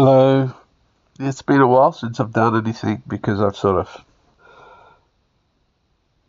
Hello. 0.00 0.54
It's 1.18 1.42
been 1.42 1.60
a 1.60 1.66
while 1.66 1.90
since 1.90 2.20
I've 2.20 2.32
done 2.32 2.56
anything 2.56 3.02
because 3.08 3.40
I've 3.40 3.56
sort 3.56 3.80
of 3.80 4.04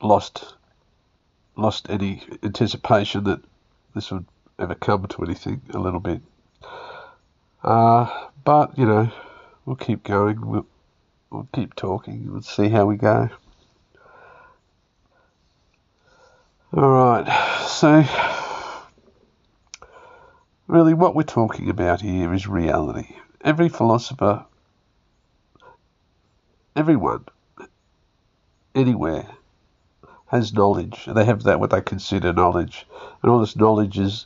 lost 0.01 0.55
lost 1.55 1.87
any 1.87 2.23
anticipation 2.41 3.25
that 3.25 3.41
this 3.93 4.09
would 4.09 4.25
ever 4.57 4.73
come 4.73 5.05
to 5.05 5.23
anything 5.23 5.61
a 5.71 5.77
little 5.77 5.99
bit. 5.99 6.21
Uh, 7.63 8.09
but 8.43 8.75
you 8.75 8.88
know, 8.88 9.11
we'll 9.68 9.75
keep 9.75 10.04
going. 10.04 10.43
We'll, 10.43 10.65
we'll 11.29 11.47
keep 11.54 11.75
talking. 11.75 12.31
We'll 12.31 12.41
see 12.41 12.70
how 12.70 12.88
we 12.88 12.95
go. 12.95 13.29
All 16.73 16.89
right. 16.89 17.67
So, 17.67 18.04
really, 20.65 20.95
what 20.95 21.13
we're 21.13 21.21
talking 21.21 21.70
about 21.70 22.01
here 22.01 22.33
is 22.33 22.47
reality. 22.47 23.15
Every 23.41 23.69
philosopher, 23.69 24.45
everyone, 26.75 27.25
anywhere, 28.75 29.27
has 30.27 30.53
knowledge. 30.53 31.07
They 31.07 31.23
have 31.23 31.44
that 31.44 31.59
what 31.59 31.70
they 31.70 31.81
consider 31.81 32.33
knowledge, 32.33 32.85
and 33.21 33.31
all 33.31 33.39
this 33.39 33.55
knowledge 33.55 33.97
is 33.97 34.25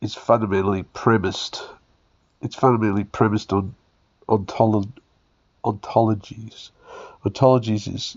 is 0.00 0.14
fundamentally 0.14 0.84
premised. 0.84 1.62
It's 2.40 2.54
fundamentally 2.54 3.04
premised 3.04 3.52
on 3.52 3.74
ontolo- 4.28 4.88
ontologies. 5.64 6.70
Ontologies 7.24 7.92
is 7.92 8.16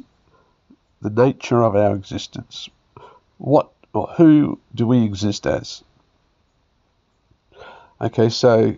the 1.02 1.10
nature 1.10 1.64
of 1.64 1.76
our 1.76 1.96
existence. 1.96 2.70
What 3.40 3.72
or 3.94 4.08
who 4.18 4.60
do 4.76 4.86
we 4.86 5.04
exist 5.04 5.48
as? 5.48 5.84
Okay, 8.00 8.30
so 8.30 8.76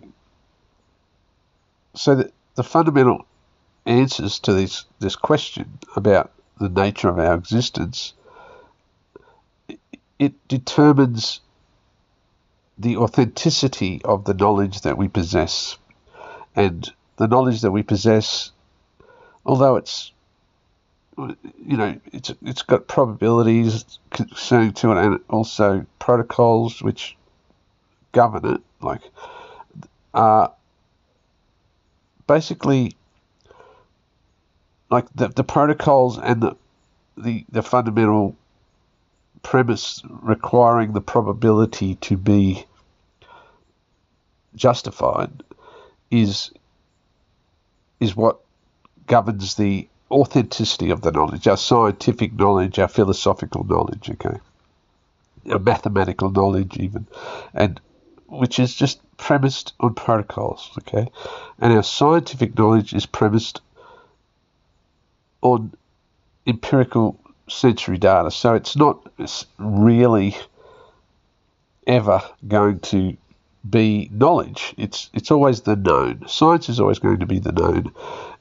so 1.98 2.14
the, 2.14 2.32
the 2.54 2.62
fundamental 2.62 3.26
answers 3.86 4.38
to 4.40 4.52
this 4.52 4.84
this 5.00 5.16
question 5.16 5.78
about 5.96 6.30
the 6.60 6.68
nature 6.68 7.08
of 7.08 7.18
our 7.18 7.34
existence, 7.34 8.14
it 10.18 10.48
determines 10.48 11.40
the 12.78 12.96
authenticity 12.96 14.00
of 14.04 14.24
the 14.24 14.34
knowledge 14.34 14.82
that 14.82 14.96
we 14.96 15.08
possess. 15.08 15.76
And 16.54 16.88
the 17.16 17.28
knowledge 17.28 17.62
that 17.62 17.70
we 17.70 17.82
possess, 17.82 18.52
although 19.44 19.76
it's 19.76 20.12
you 21.16 21.76
know, 21.76 22.00
it's 22.12 22.32
it's 22.42 22.62
got 22.62 22.86
probabilities 22.86 23.98
concerning 24.10 24.72
to 24.74 24.92
it, 24.92 24.98
and 24.98 25.20
also 25.28 25.84
protocols 25.98 26.80
which 26.80 27.16
govern 28.12 28.54
it. 28.54 28.60
Like, 28.80 29.02
uh, 30.14 30.48
basically, 32.28 32.94
like 34.90 35.06
the 35.16 35.28
the 35.28 35.44
protocols 35.44 36.18
and 36.18 36.40
the 36.42 36.56
the 37.16 37.44
the 37.50 37.62
fundamental 37.62 38.36
premise 39.42 40.02
requiring 40.22 40.92
the 40.92 41.00
probability 41.00 41.96
to 41.96 42.16
be 42.16 42.64
justified 44.54 45.42
is 46.10 46.52
is 48.00 48.14
what 48.14 48.38
governs 49.06 49.56
the 49.56 49.88
authenticity 50.10 50.90
of 50.90 51.00
the 51.02 51.10
knowledge, 51.12 51.48
our 51.48 51.56
scientific 51.56 52.32
knowledge, 52.34 52.78
our 52.78 52.88
philosophical 52.88 53.64
knowledge, 53.64 54.10
okay, 54.10 54.38
our 55.50 55.58
mathematical 55.58 56.30
knowledge, 56.30 56.76
even, 56.78 57.06
and 57.54 57.80
which 58.28 58.58
is 58.58 58.74
just 58.74 59.00
premised 59.16 59.72
on 59.80 59.94
protocols, 59.94 60.70
okay, 60.78 61.10
and 61.58 61.72
our 61.72 61.82
scientific 61.82 62.56
knowledge 62.56 62.92
is 62.92 63.06
premised 63.06 63.60
on 65.42 65.72
empirical 66.46 67.18
sensory 67.48 67.98
data. 67.98 68.30
So 68.30 68.54
it's 68.54 68.76
not 68.76 69.10
really 69.58 70.36
ever 71.86 72.22
going 72.46 72.80
to 72.80 73.16
be 73.68 74.08
knowledge. 74.12 74.74
It's 74.76 75.10
it's 75.12 75.30
always 75.30 75.62
the 75.62 75.76
known. 75.76 76.24
Science 76.28 76.68
is 76.68 76.80
always 76.80 76.98
going 76.98 77.20
to 77.20 77.26
be 77.26 77.38
the 77.38 77.52
known, 77.52 77.92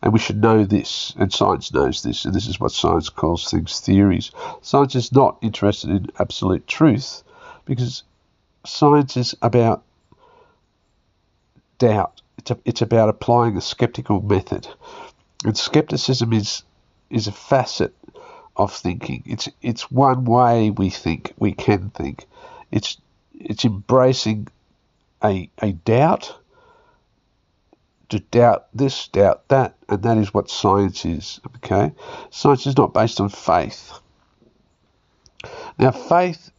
and 0.02 0.14
we 0.14 0.20
should 0.20 0.42
know 0.42 0.64
this. 0.64 1.14
And 1.18 1.34
science 1.34 1.74
knows 1.74 2.04
this, 2.04 2.26
and 2.26 2.34
this 2.34 2.48
is 2.48 2.60
what 2.60 2.72
science 2.72 3.10
calls 3.10 3.50
things 3.50 3.80
theories. 3.80 4.32
Science 4.62 4.96
is 4.96 5.12
not 5.12 5.38
interested 5.42 5.90
in 5.90 6.12
absolute 6.20 6.68
truth, 6.68 7.24
because 7.66 8.04
science 8.68 9.18
is 9.18 9.36
about 9.42 9.84
doubt. 11.80 12.22
It's 12.38 12.52
a, 12.52 12.58
it's 12.66 12.82
about 12.82 13.10
applying 13.10 13.58
a 13.58 13.62
skeptical 13.62 14.22
method, 14.22 14.68
and 15.46 15.58
skepticism 15.58 16.34
is 16.34 16.64
is 17.10 17.28
a 17.28 17.32
facet 17.32 17.94
of 18.56 18.74
thinking. 18.74 19.24
It's 19.26 19.50
it's 19.62 19.92
one 19.92 20.26
way 20.26 20.70
we 20.70 20.90
think, 20.90 21.34
we 21.38 21.54
can 21.54 21.90
think. 21.90 22.26
It's 22.72 22.98
it's 23.34 23.66
embracing 23.66 24.48
a 25.24 25.50
a 25.62 25.72
doubt 25.72 26.38
to 28.10 28.20
doubt 28.20 28.68
this, 28.74 29.08
doubt 29.10 29.48
that, 29.50 29.76
and 29.90 30.02
that 30.04 30.18
is 30.18 30.34
what 30.34 30.50
science 30.50 31.06
is. 31.06 31.40
Okay, 31.58 31.92
science 32.30 32.66
is 32.68 32.78
not 32.78 32.94
based 32.94 33.20
on 33.20 33.30
faith. 33.30 34.00
Now, 35.78 35.92
faith, 35.92 36.52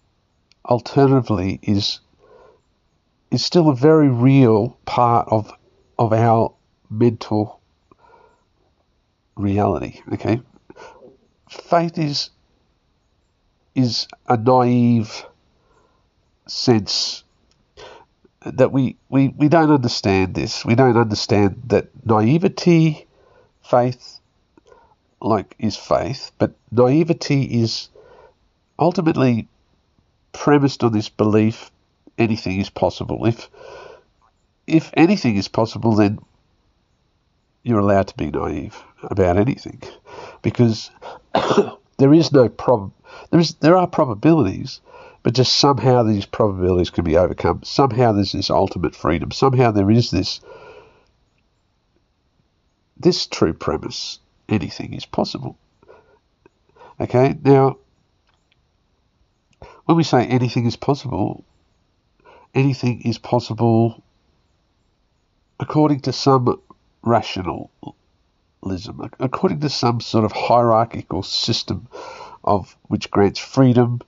alternatively, 0.68 1.58
is 1.62 2.00
is 3.30 3.44
still 3.44 3.68
a 3.68 3.74
very 3.74 4.08
real 4.08 4.78
part 4.84 5.28
of 5.30 5.52
of 5.98 6.12
our 6.12 6.54
mental 6.90 7.60
reality. 9.36 10.00
Okay, 10.12 10.40
faith 11.48 11.98
is 11.98 12.30
is 13.74 14.08
a 14.26 14.36
naive 14.36 15.24
sense 16.46 17.22
that 18.44 18.72
we, 18.72 18.96
we, 19.08 19.28
we 19.28 19.48
don't 19.48 19.70
understand 19.70 20.34
this. 20.34 20.64
We 20.64 20.74
don't 20.74 20.96
understand 20.96 21.62
that 21.66 21.88
naivety, 22.04 23.06
faith, 23.62 24.20
like 25.20 25.54
is 25.58 25.76
faith, 25.76 26.32
but 26.38 26.52
naivety 26.70 27.42
is 27.62 27.88
ultimately 28.78 29.48
premised 30.38 30.84
on 30.84 30.92
this 30.92 31.08
belief 31.08 31.70
anything 32.16 32.60
is 32.60 32.70
possible. 32.70 33.26
If 33.26 33.50
if 34.66 34.90
anything 34.94 35.36
is 35.36 35.48
possible, 35.48 35.94
then 35.96 36.18
you're 37.62 37.80
allowed 37.80 38.08
to 38.08 38.16
be 38.16 38.30
naive 38.30 38.82
about 39.02 39.36
anything, 39.36 39.82
because 40.42 40.90
there 41.98 42.14
is 42.14 42.32
no 42.32 42.48
problem. 42.48 42.92
There 43.30 43.40
is 43.40 43.54
there 43.54 43.76
are 43.76 43.86
probabilities, 43.86 44.80
but 45.22 45.34
just 45.34 45.56
somehow 45.56 46.02
these 46.04 46.26
probabilities 46.26 46.90
can 46.90 47.04
be 47.04 47.16
overcome. 47.16 47.62
Somehow 47.64 48.12
there's 48.12 48.32
this 48.32 48.50
ultimate 48.50 48.94
freedom. 48.94 49.32
Somehow 49.32 49.72
there 49.72 49.90
is 49.90 50.10
this 50.10 50.40
this 52.96 53.26
true 53.26 53.54
premise: 53.54 54.20
anything 54.48 54.94
is 54.94 55.04
possible. 55.06 55.58
Okay, 57.00 57.36
now 57.42 57.78
when 59.88 59.96
we 59.96 60.04
say 60.04 60.26
anything 60.26 60.66
is 60.66 60.76
possible, 60.76 61.46
anything 62.54 63.00
is 63.06 63.16
possible 63.16 64.04
according 65.58 66.00
to 66.00 66.12
some 66.12 66.60
rationalism, 67.00 67.70
according 69.18 69.60
to 69.60 69.70
some 69.70 69.98
sort 70.02 70.26
of 70.26 70.32
hierarchical 70.32 71.22
system 71.22 71.88
of 72.44 72.76
which 72.88 73.10
grants 73.10 73.38
freedom 73.38 74.02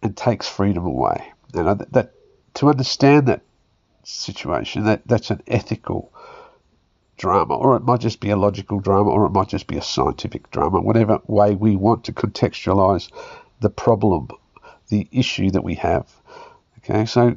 and 0.00 0.16
takes 0.16 0.48
freedom 0.48 0.86
away. 0.86 1.32
And 1.52 1.80
that 1.80 2.12
to 2.54 2.68
understand 2.68 3.26
that 3.26 3.42
situation, 4.04 4.84
that 4.84 5.02
that's 5.06 5.32
an 5.32 5.42
ethical 5.48 6.12
drama, 7.16 7.56
or 7.56 7.74
it 7.74 7.82
might 7.82 8.00
just 8.00 8.20
be 8.20 8.30
a 8.30 8.36
logical 8.36 8.78
drama, 8.78 9.10
or 9.10 9.26
it 9.26 9.30
might 9.30 9.48
just 9.48 9.66
be 9.66 9.76
a 9.76 9.82
scientific 9.82 10.52
drama, 10.52 10.80
whatever 10.80 11.18
way 11.26 11.56
we 11.56 11.74
want 11.74 12.04
to 12.04 12.12
contextualize 12.12 13.10
the 13.58 13.68
problem, 13.70 14.28
the 14.92 15.08
issue 15.10 15.50
that 15.50 15.64
we 15.64 15.74
have. 15.76 16.06
Okay, 16.78 17.06
so 17.06 17.36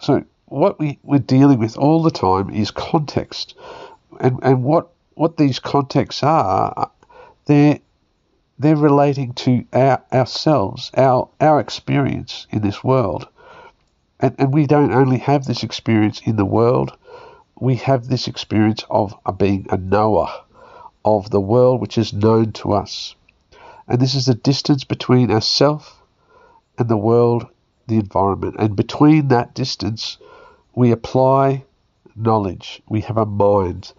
so 0.00 0.24
what 0.46 0.78
we, 0.78 0.98
we're 1.02 1.18
dealing 1.18 1.58
with 1.58 1.76
all 1.76 2.02
the 2.02 2.10
time 2.10 2.50
is 2.50 2.70
context. 2.70 3.54
And 4.20 4.38
and 4.42 4.62
what 4.62 4.90
what 5.14 5.36
these 5.36 5.58
contexts 5.58 6.22
are, 6.22 6.90
they're 7.46 7.80
they're 8.58 8.76
relating 8.76 9.32
to 9.34 9.64
our, 9.72 10.00
ourselves, 10.12 10.92
our 10.96 11.28
our 11.40 11.58
experience 11.58 12.46
in 12.50 12.62
this 12.62 12.84
world. 12.84 13.26
And 14.20 14.36
and 14.38 14.54
we 14.54 14.66
don't 14.66 14.92
only 14.92 15.18
have 15.18 15.46
this 15.46 15.64
experience 15.64 16.20
in 16.24 16.36
the 16.36 16.44
world, 16.58 16.96
we 17.58 17.74
have 17.76 18.06
this 18.06 18.28
experience 18.28 18.84
of 18.88 19.14
being 19.36 19.66
a 19.70 19.76
knower 19.76 20.28
of 21.04 21.30
the 21.30 21.40
world 21.40 21.80
which 21.80 21.98
is 21.98 22.12
known 22.12 22.52
to 22.52 22.72
us. 22.72 23.16
And 23.88 24.00
this 24.00 24.14
is 24.14 24.26
the 24.26 24.34
distance 24.34 24.84
between 24.84 25.30
ourselves 25.30 25.90
and 26.78 26.88
the 26.88 26.96
world, 26.96 27.46
the 27.86 27.96
environment. 27.96 28.56
And 28.58 28.76
between 28.76 29.28
that 29.28 29.54
distance, 29.54 30.18
we 30.74 30.92
apply 30.92 31.64
knowledge. 32.14 32.82
We 32.88 33.00
have 33.02 33.16
a 33.16 33.26
mind. 33.26 33.92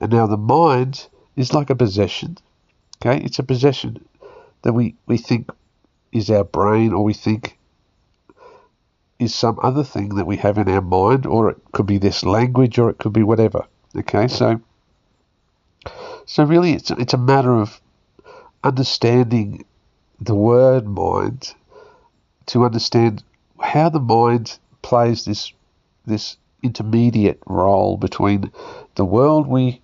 And 0.00 0.12
now 0.12 0.26
the 0.26 0.36
mind 0.36 1.06
is 1.36 1.54
like 1.54 1.70
a 1.70 1.76
possession. 1.76 2.38
Okay, 2.98 3.22
it's 3.24 3.38
a 3.38 3.42
possession 3.42 4.04
that 4.62 4.72
we, 4.72 4.94
we 5.06 5.16
think 5.16 5.50
is 6.12 6.30
our 6.30 6.44
brain 6.44 6.92
or 6.92 7.02
we 7.02 7.14
think 7.14 7.56
is 9.20 9.34
some 9.34 9.58
other 9.62 9.84
thing 9.84 10.16
that 10.16 10.26
we 10.26 10.38
have 10.38 10.56
in 10.58 10.68
our 10.68 10.80
mind, 10.80 11.26
or 11.26 11.50
it 11.50 11.58
could 11.72 11.86
be 11.86 11.98
this 11.98 12.24
language, 12.24 12.78
or 12.78 12.88
it 12.88 12.98
could 12.98 13.12
be 13.12 13.22
whatever. 13.22 13.66
Okay, 13.94 14.26
so 14.28 14.60
so 16.24 16.44
really, 16.44 16.72
it's 16.72 16.90
it's 16.90 17.12
a 17.12 17.18
matter 17.18 17.52
of 17.52 17.80
understanding 18.62 19.64
the 20.20 20.34
word 20.34 20.86
mind 20.86 21.54
to 22.46 22.64
understand 22.64 23.22
how 23.60 23.88
the 23.88 24.00
mind 24.00 24.58
plays 24.82 25.24
this 25.24 25.52
this 26.06 26.36
intermediate 26.62 27.40
role 27.46 27.96
between 27.96 28.50
the 28.96 29.04
world 29.04 29.46
we 29.46 29.80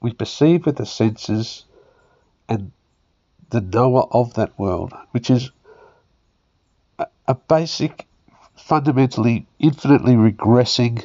we 0.00 0.12
perceive 0.12 0.66
with 0.66 0.76
the 0.76 0.86
senses 0.86 1.64
and 2.48 2.70
the 3.50 3.60
knower 3.60 4.06
of 4.10 4.34
that 4.34 4.58
world, 4.58 4.92
which 5.12 5.30
is 5.30 5.50
a, 6.98 7.06
a 7.26 7.34
basic, 7.34 8.06
fundamentally, 8.56 9.46
infinitely 9.58 10.14
regressing 10.14 11.02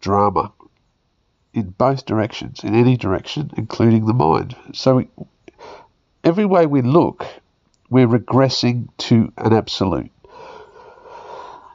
drama 0.00 0.52
in 1.54 1.70
both 1.70 2.06
directions, 2.06 2.64
in 2.64 2.74
any 2.74 2.96
direction, 2.96 3.50
including 3.56 4.06
the 4.06 4.14
mind. 4.14 4.56
So 4.72 5.06
every 6.24 6.44
way 6.44 6.66
we 6.66 6.82
look, 6.82 7.26
we're 7.90 8.08
regressing 8.08 8.88
to 8.96 9.32
an 9.36 9.52
absolute. 9.52 10.10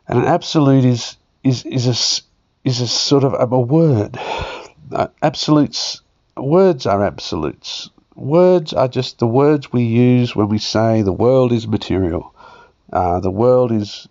And 0.07 0.19
an 0.19 0.25
absolute 0.25 0.85
is 0.85 1.17
is 1.43 1.65
is 1.65 1.87
a 1.87 2.67
is 2.67 2.81
a 2.81 2.87
sort 2.87 3.23
of 3.23 3.51
a, 3.51 3.59
word. 3.59 4.17
Uh, 4.91 5.07
absolutes 5.21 6.01
words 6.37 6.85
are 6.85 7.03
absolutes. 7.03 7.89
Words 8.15 8.73
are 8.73 8.87
just 8.87 9.19
the 9.19 9.27
words 9.27 9.71
we 9.71 9.83
use 9.83 10.35
when 10.35 10.49
we 10.49 10.57
say 10.57 11.01
the 11.01 11.13
world 11.13 11.51
is 11.51 11.67
material. 11.67 12.33
Uh, 12.91 13.19
the 13.19 13.31
world 13.31 13.71
is 13.71 14.07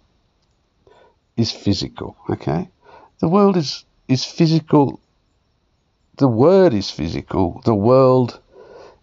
is 1.36 1.50
physical. 1.50 2.16
Okay, 2.30 2.68
the 3.20 3.28
world 3.28 3.56
is 3.56 3.84
is 4.06 4.24
physical. 4.24 5.00
The 6.18 6.28
word 6.28 6.72
is 6.72 6.90
physical. 6.90 7.60
The 7.64 7.74
world 7.74 8.40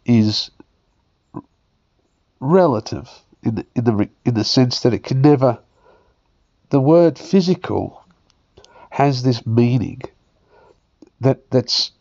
is 0.06 0.52
relative 2.44 3.10
in 3.42 3.56
the, 3.56 3.66
in 3.76 3.84
the 3.86 4.10
in 4.26 4.34
the 4.34 4.44
sense 4.44 4.82
that 4.82 4.94
it 4.94 5.04
can 5.04 5.22
never. 5.22 5.60
The 6.70 6.80
word 6.80 7.18
physical 7.18 8.04
has 8.90 9.24
this 9.24 9.46
meaning 9.46 10.02
that 11.22 11.50
that's 11.50 11.92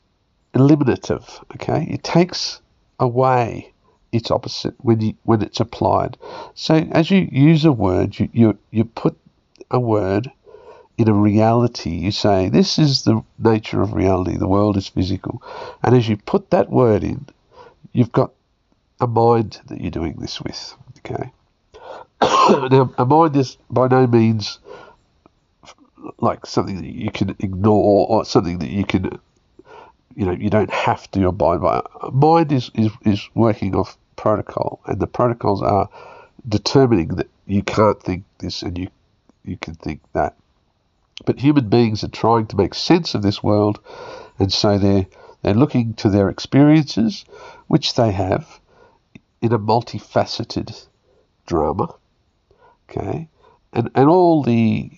eliminative. 0.55 1.41
Okay, 1.55 1.87
it 1.91 2.03
takes 2.03 2.61
away 2.99 3.73
its 4.11 4.31
opposite 4.31 4.75
when 4.79 5.01
you 5.01 5.15
when 5.23 5.43
it's 5.43 5.61
applied. 5.61 6.19
So 6.55 6.75
as 6.75 7.11
you 7.11 7.29
use 7.31 7.65
a 7.65 7.73
word, 7.73 8.19
you 8.19 8.29
you, 8.33 8.59
you 8.71 8.85
put 8.85 9.17
a 9.71 9.81
word 9.81 10.31
in 10.99 11.09
a 11.09 11.15
reality. 11.15 11.91
You 11.91 12.11
say 12.11 12.49
this 12.49 12.79
is 12.79 13.05
the 13.05 13.23
nature 13.39 13.81
of 13.81 13.95
reality. 13.95 14.37
The 14.37 14.49
world 14.49 14.77
is 14.77 14.89
physical, 14.89 15.43
and 15.83 15.95
as 15.95 16.09
you 16.09 16.17
put 16.17 16.51
that 16.51 16.71
word 16.71 17.05
in, 17.05 17.27
you've 17.93 18.13
got 18.13 18.33
a 19.03 19.07
mind 19.07 19.61
that 19.67 19.81
you're 19.81 19.91
doing 19.91 20.15
this 20.19 20.41
with. 20.41 20.75
Okay. 20.99 21.33
now, 22.71 22.95
a 22.97 23.05
mind 23.05 23.37
is 23.37 23.59
by 23.69 23.89
no 23.89 24.07
means 24.07 24.61
like 26.19 26.47
something 26.47 26.77
that 26.77 26.87
you 26.87 27.11
can 27.11 27.31
ignore 27.41 28.07
or 28.09 28.25
something 28.25 28.59
that 28.61 28.71
you 28.71 28.85
can, 28.85 29.21
you 30.15 30.25
know, 30.25 30.33
you 30.33 30.51
don't 30.51 30.71
have 30.71 31.11
to 31.11 31.27
abide 31.27 31.61
by. 31.61 31.83
Mind 32.13 32.53
is, 32.53 32.71
is, 32.75 32.93
is 33.05 33.29
working 33.35 33.75
off 33.75 33.99
protocol, 34.17 34.81
and 34.87 35.01
the 35.01 35.07
protocols 35.07 35.63
are 35.63 35.89
determining 36.49 37.09
that 37.09 37.29
you 37.47 37.63
can't 37.63 38.01
think 38.01 38.25
this 38.39 38.63
and 38.63 38.79
you 38.79 38.89
you 39.45 39.57
can 39.57 39.75
think 39.75 40.01
that. 40.13 40.37
But 41.27 41.41
human 41.41 41.69
beings 41.69 42.05
are 42.05 42.09
trying 42.09 42.47
to 42.49 42.57
make 42.57 42.75
sense 42.75 43.15
of 43.15 43.23
this 43.23 43.43
world, 43.43 43.81
and 44.39 44.53
so 44.53 44.79
they're 44.79 45.07
they're 45.43 45.55
looking 45.55 45.95
to 45.95 46.09
their 46.09 46.29
experiences, 46.29 47.25
which 47.67 47.95
they 47.95 48.13
have, 48.13 48.61
in 49.43 49.53
a 49.53 49.59
multifaceted 49.59 50.87
drama. 51.47 51.95
Okay, 52.89 53.29
and 53.73 53.91
and 53.95 54.09
all 54.09 54.43
the 54.43 54.91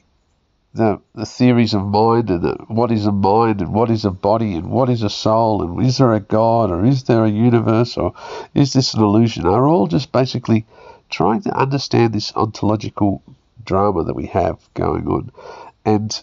the 0.74 1.00
the 1.14 1.24
theories 1.24 1.72
of 1.72 1.86
mind 1.86 2.28
and 2.30 2.42
the, 2.42 2.54
what 2.68 2.90
is 2.90 3.06
a 3.06 3.12
mind 3.12 3.60
and 3.60 3.72
what 3.72 3.90
is 3.90 4.04
a 4.04 4.10
body 4.10 4.54
and 4.54 4.70
what 4.70 4.90
is 4.90 5.02
a 5.02 5.10
soul 5.10 5.62
and 5.62 5.86
is 5.86 5.98
there 5.98 6.12
a 6.12 6.20
God 6.20 6.70
or 6.70 6.84
is 6.84 7.04
there 7.04 7.24
a 7.24 7.30
universe 7.30 7.96
or 7.96 8.12
is 8.54 8.72
this 8.72 8.92
an 8.94 9.02
illusion 9.02 9.46
are 9.46 9.68
all 9.68 9.86
just 9.86 10.10
basically 10.10 10.66
trying 11.08 11.42
to 11.42 11.56
understand 11.56 12.12
this 12.12 12.32
ontological 12.34 13.22
drama 13.64 14.02
that 14.02 14.14
we 14.14 14.26
have 14.26 14.58
going 14.74 15.06
on 15.06 15.30
and 15.84 16.22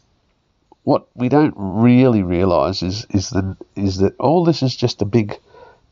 what 0.84 1.08
we 1.16 1.30
don't 1.30 1.54
really 1.56 2.22
realize 2.22 2.84
is 2.84 3.08
is 3.10 3.30
that 3.30 4.16
all 4.20 4.44
this 4.44 4.62
is 4.62 4.76
just 4.76 5.02
a 5.02 5.06
big 5.06 5.40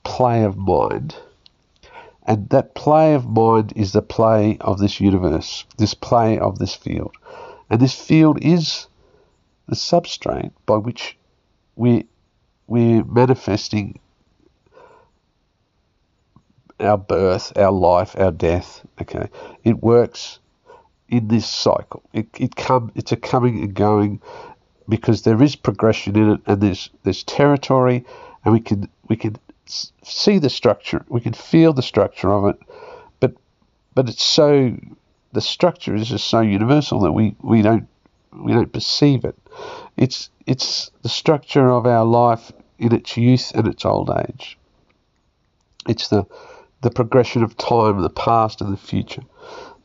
play 0.03 0.43
of 0.43 0.57
mind 0.57 1.15
and 2.29 2.47
that 2.49 2.75
play 2.75 3.15
of 3.15 3.27
mind 3.27 3.73
is 3.75 3.91
the 3.91 4.03
play 4.03 4.55
of 4.61 4.77
this 4.77 5.01
universe, 5.01 5.65
this 5.77 5.95
play 5.95 6.37
of 6.37 6.59
this 6.59 6.75
field. 6.75 7.15
And 7.71 7.81
this 7.81 7.95
field 7.95 8.37
is 8.43 8.85
the 9.67 9.75
substrate 9.75 10.51
by 10.67 10.77
which 10.77 11.17
we, 11.75 12.05
we're 12.67 13.03
manifesting 13.03 13.99
our 16.79 16.99
birth, 16.99 17.51
our 17.57 17.71
life, 17.71 18.15
our 18.15 18.31
death. 18.31 18.85
Okay, 19.01 19.27
it 19.63 19.81
works 19.81 20.37
in 21.07 21.29
this 21.29 21.47
cycle. 21.47 22.03
It 22.13 22.27
it 22.39 22.55
come 22.55 22.91
it's 22.93 23.11
a 23.11 23.17
coming 23.17 23.63
and 23.63 23.73
going 23.73 24.21
because 24.87 25.23
there 25.23 25.41
is 25.41 25.55
progression 25.55 26.15
in 26.15 26.29
it, 26.33 26.41
and 26.45 26.61
there's 26.61 26.91
there's 27.03 27.23
territory, 27.23 28.05
and 28.45 28.53
we 28.53 28.59
can 28.59 28.87
we 29.07 29.15
can 29.15 29.35
see 29.69 30.39
the 30.39 30.49
structure, 30.49 31.05
we 31.09 31.21
can 31.21 31.33
feel 31.33 31.73
the 31.73 31.81
structure 31.81 32.31
of 32.31 32.45
it, 32.45 32.59
but 33.19 33.33
but 33.95 34.09
it's 34.09 34.23
so 34.23 34.75
the 35.31 35.41
structure 35.41 35.95
is 35.95 36.09
just 36.09 36.27
so 36.27 36.41
universal 36.41 36.99
that 37.01 37.11
we, 37.11 37.35
we 37.41 37.61
don't 37.61 37.87
we 38.33 38.53
don't 38.53 38.73
perceive 38.73 39.25
it. 39.25 39.37
It's 39.97 40.29
it's 40.45 40.91
the 41.01 41.09
structure 41.09 41.69
of 41.69 41.85
our 41.85 42.05
life 42.05 42.51
in 42.77 42.93
its 42.93 43.17
youth 43.17 43.51
and 43.53 43.67
its 43.67 43.85
old 43.85 44.09
age. 44.09 44.57
It's 45.87 46.07
the 46.07 46.25
the 46.81 46.91
progression 46.91 47.43
of 47.43 47.57
time, 47.57 48.01
the 48.01 48.09
past 48.09 48.61
and 48.61 48.71
the 48.71 48.77
future, 48.77 49.23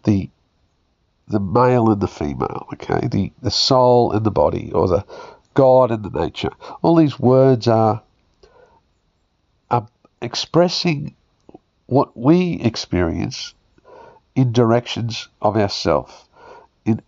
the 0.05 0.31
the 1.29 1.41
male 1.41 1.91
and 1.91 2.01
the 2.01 2.09
female, 2.09 2.67
okay, 2.75 3.09
the, 3.09 3.33
the 3.41 3.51
soul 3.51 4.13
and 4.13 4.27
the 4.27 4.31
body, 4.31 4.71
or 4.73 4.87
the 4.89 5.05
God 5.55 5.91
and 5.91 6.05
the 6.05 6.21
nature. 6.21 6.51
All 6.83 6.97
these 6.97 7.19
words 7.19 7.67
are 7.67 8.03
expressing 10.25 11.15
what 11.87 12.17
we 12.17 12.55
experience 12.63 13.55
in 14.35 14.53
directions 14.53 15.29
of 15.43 15.57
ourself, 15.57 16.29
in, 16.87 17.03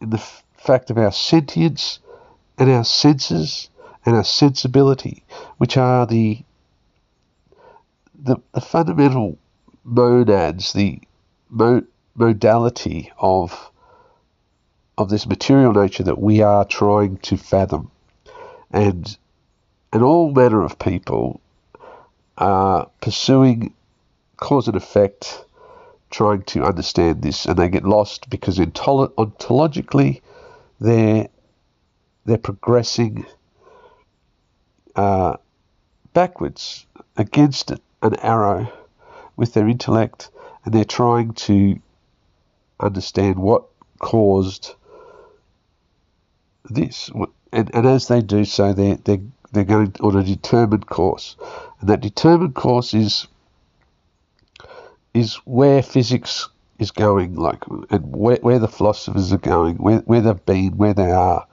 in 0.00 0.10
the 0.10 0.18
f- 0.18 0.44
fact 0.56 0.90
of 0.90 0.98
our 0.98 1.12
sentience 1.12 2.00
and 2.58 2.70
our 2.70 2.84
senses 2.84 3.70
and 4.06 4.16
our 4.16 4.24
sensibility, 4.24 5.24
which 5.58 5.76
are 5.76 6.06
the 6.06 6.42
the, 8.24 8.36
the 8.52 8.60
fundamental 8.60 9.38
monads, 9.84 10.72
the 10.74 11.00
mo- 11.50 11.84
modality 12.14 13.12
of 13.18 13.70
of 14.98 15.10
this 15.10 15.26
material 15.26 15.72
nature 15.74 16.04
that 16.04 16.20
we 16.20 16.42
are 16.42 16.64
trying 16.64 17.18
to 17.18 17.36
fathom, 17.36 17.90
and 18.72 19.18
and 19.92 20.02
all 20.04 20.32
manner 20.32 20.62
of 20.64 20.78
people 20.78 21.41
are 22.38 22.90
pursuing 23.00 23.74
cause 24.36 24.68
and 24.68 24.76
effect, 24.76 25.44
trying 26.10 26.42
to 26.42 26.64
understand 26.64 27.22
this, 27.22 27.46
and 27.46 27.58
they 27.58 27.68
get 27.68 27.84
lost 27.84 28.28
because 28.30 28.58
ontologically 28.58 30.20
they're 30.80 31.28
they're 32.24 32.38
progressing 32.38 33.26
uh, 34.94 35.36
backwards 36.12 36.86
against 37.16 37.70
an 37.70 38.14
arrow 38.16 38.72
with 39.36 39.54
their 39.54 39.68
intellect, 39.68 40.30
and 40.64 40.74
they're 40.74 40.84
trying 40.84 41.32
to 41.32 41.80
understand 42.78 43.38
what 43.38 43.64
caused 43.98 44.74
this. 46.68 47.10
And, 47.52 47.74
and 47.74 47.86
as 47.86 48.08
they 48.08 48.20
do 48.20 48.44
so, 48.44 48.72
they're, 48.72 48.96
they're, 48.96 49.20
they're 49.52 49.64
going 49.64 49.94
on 50.00 50.16
a 50.16 50.24
determined 50.24 50.86
course. 50.86 51.36
And 51.80 51.88
that 51.88 52.00
determined 52.00 52.54
course 52.54 52.94
is 52.94 53.26
is 55.14 55.34
where 55.44 55.82
physics 55.82 56.48
is 56.78 56.90
going, 56.90 57.36
like, 57.36 57.62
and 57.90 58.16
where, 58.16 58.38
where 58.38 58.58
the 58.58 58.68
philosophers 58.68 59.30
are 59.30 59.38
going, 59.38 59.76
where, 59.76 59.98
where 59.98 60.22
they've 60.22 60.46
been, 60.46 60.76
where 60.78 60.94
they 60.94 61.10
are, 61.10 61.46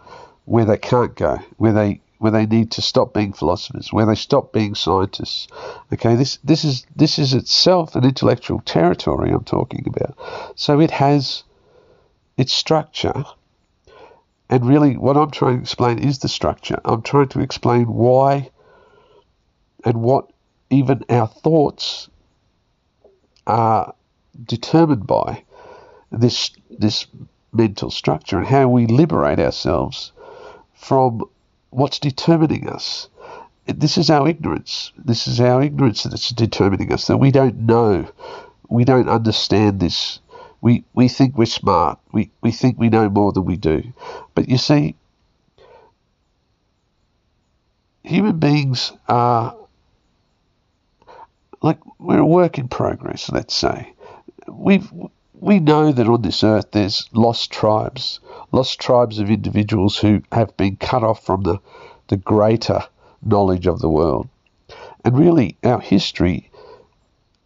where 0.46 0.64
they 0.66 0.78
can't 0.78 1.16
go, 1.16 1.40
where 1.58 1.74
they 1.74 2.02
where 2.20 2.32
they 2.34 2.46
need 2.46 2.70
to 2.72 2.82
stop 2.82 3.14
being 3.14 3.32
philosophers, 3.32 3.94
where 3.94 4.06
they 4.06 4.16
stop 4.16 4.52
being 4.52 4.76
scientists. 4.76 5.48
Okay, 5.94 6.16
this 6.16 6.38
this 6.44 6.66
is 6.66 6.86
this 6.96 7.18
is 7.18 7.34
itself 7.34 7.96
an 7.96 8.04
intellectual 8.04 8.60
territory 8.62 9.32
I'm 9.32 9.46
talking 9.46 9.86
about. 9.88 10.18
So 10.56 10.80
it 10.80 10.92
has 10.92 11.44
its 12.38 12.54
structure, 12.54 13.26
and 14.50 14.66
really 14.66 14.98
what 14.98 15.18
I'm 15.18 15.32
trying 15.32 15.58
to 15.58 15.62
explain 15.62 16.00
is 16.00 16.20
the 16.20 16.28
structure. 16.28 16.80
I'm 16.84 17.02
trying 17.02 17.30
to 17.30 17.40
explain 17.40 17.86
why 17.86 18.50
and 19.86 20.02
what 20.02 20.32
even 20.70 21.04
our 21.10 21.28
thoughts 21.28 22.10
are 23.48 23.94
determined 24.46 25.08
by 25.08 25.44
this 26.12 26.52
this 26.70 27.08
mental 27.52 27.90
structure 27.92 28.38
and 28.38 28.48
how 28.48 28.68
we 28.68 28.86
liberate 28.86 29.40
ourselves 29.40 30.12
from 30.74 31.24
what's 31.70 32.00
determining 32.00 32.70
us. 32.70 33.10
This 33.66 33.98
is 33.98 34.10
our 34.10 34.28
ignorance. 34.28 34.92
This 34.98 35.28
is 35.28 35.40
our 35.40 35.62
ignorance 35.62 36.04
that's 36.04 36.30
determining 36.30 36.92
us, 36.92 37.08
that 37.08 37.18
we 37.18 37.32
don't 37.32 37.60
know. 37.60 38.10
We 38.68 38.86
don't 38.86 39.10
understand 39.10 39.80
this. 39.80 40.20
We, 40.62 40.84
we 40.94 41.08
think 41.08 41.38
we're 41.38 41.46
smart. 41.46 42.00
We, 42.12 42.32
we 42.42 42.52
think 42.52 42.78
we 42.78 42.90
know 42.90 43.10
more 43.10 43.32
than 43.32 43.46
we 43.46 43.56
do. 43.56 43.94
But 44.36 44.50
you 44.50 44.58
see, 44.58 44.96
human 48.04 48.40
beings 48.40 48.92
are 49.08 49.56
like 51.62 51.80
we're 52.00 52.20
a 52.20 52.26
work 52.26 52.58
in 52.58 52.68
progress, 52.68 53.30
let's 53.30 53.54
say. 53.54 53.94
We've 54.48 54.90
we 55.40 55.60
know 55.60 55.92
that 55.92 56.08
on 56.08 56.22
this 56.22 56.44
earth 56.44 56.72
there's 56.72 57.10
lost 57.14 57.52
tribes, 57.52 58.20
lost 58.52 58.80
tribes 58.80 59.20
of 59.20 59.30
individuals 59.30 59.98
who 59.98 60.22
have 60.32 60.56
been 60.58 60.76
cut 60.76 61.04
off 61.04 61.24
from 61.24 61.44
the, 61.44 61.60
the 62.08 62.18
greater 62.18 62.82
knowledge 63.24 63.68
of 63.68 63.80
the 63.80 63.90
world. 63.90 64.28
And 65.06 65.18
really, 65.18 65.58
our 65.64 65.80
history, 65.80 66.52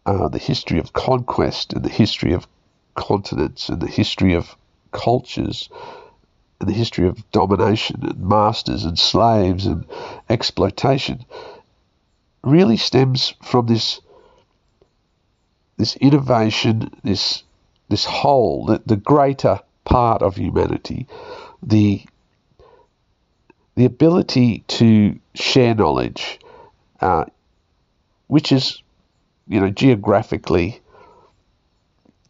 uh, 0.08 0.28
the 0.28 0.40
history 0.40 0.80
of 0.80 0.94
conquest 0.94 1.74
and 1.74 1.86
the 1.86 1.90
history 1.90 2.34
of 2.34 2.48
continents 2.96 3.70
and 3.70 3.82
the 3.82 3.88
history 3.88 4.34
of 4.34 4.56
cultures 4.92 5.70
and 6.60 6.70
the 6.70 6.74
history 6.74 7.08
of 7.08 7.30
domination 7.32 8.00
and 8.04 8.20
masters 8.20 8.86
and 8.86 8.98
slaves 8.98 9.66
and 9.66 9.86
exploitation 10.30 11.26
really 12.44 12.78
stems 12.78 13.34
from 13.42 13.66
this 13.68 14.02
this 15.78 15.96
innovation, 15.98 16.92
this 17.04 17.44
this 17.90 18.06
whole, 18.06 18.66
the, 18.66 18.82
the 18.86 18.96
greater 18.96 19.60
part 19.84 20.22
of 20.22 20.36
humanity, 20.36 21.08
the 21.62 22.04
the 23.76 23.86
ability 23.86 24.64
to 24.68 25.20
share 25.34 25.74
knowledge, 25.74 26.40
uh, 27.02 27.26
which 28.28 28.52
is, 28.52 28.82
you 29.48 29.60
know, 29.60 29.70
geographically 29.70 30.80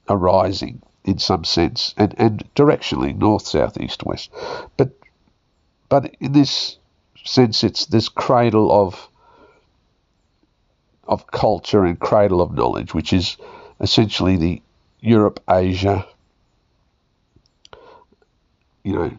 arising 0.10 0.82
in 1.04 1.18
some 1.18 1.44
sense, 1.44 1.94
and, 1.98 2.16
and 2.18 2.50
directionally 2.56 3.16
north, 3.16 3.46
south, 3.46 3.78
east, 3.80 4.04
west, 4.04 4.32
but 4.78 4.92
but 5.90 6.16
in 6.20 6.32
this 6.32 6.78
sense, 7.24 7.64
it's 7.64 7.86
this 7.86 8.10
cradle 8.10 8.72
of 8.72 9.10
of 11.06 11.28
culture 11.28 11.84
and 11.84 12.00
cradle 12.00 12.42
of 12.42 12.54
knowledge, 12.54 12.94
which 12.94 13.12
is 13.12 13.38
essentially 13.80 14.38
the 14.38 14.62
Europe, 15.02 15.42
Asia, 15.50 16.08
you 18.84 18.94
know, 18.94 19.18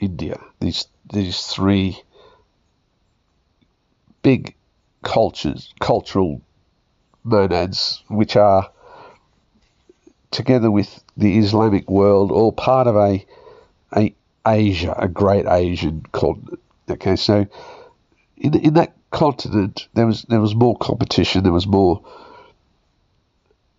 India. 0.00 0.40
These 0.60 0.88
these 1.12 1.46
three 1.46 2.02
big 4.22 4.56
cultures, 5.02 5.72
cultural 5.80 6.42
monads, 7.22 8.02
which 8.08 8.34
are 8.34 8.70
together 10.30 10.70
with 10.70 11.02
the 11.16 11.38
Islamic 11.38 11.88
world, 11.90 12.30
all 12.30 12.52
part 12.52 12.86
of 12.86 12.96
a 12.96 13.24
a 13.96 14.14
Asia, 14.46 14.94
a 14.96 15.08
great 15.08 15.46
Asian 15.46 16.04
continent. 16.12 16.60
Okay, 16.90 17.16
so 17.16 17.46
in 18.36 18.54
in 18.54 18.74
that 18.74 18.94
continent 19.10 19.88
there 19.94 20.06
was 20.06 20.22
there 20.22 20.40
was 20.40 20.54
more 20.54 20.76
competition, 20.76 21.42
there 21.42 21.52
was 21.52 21.66
more 21.66 22.02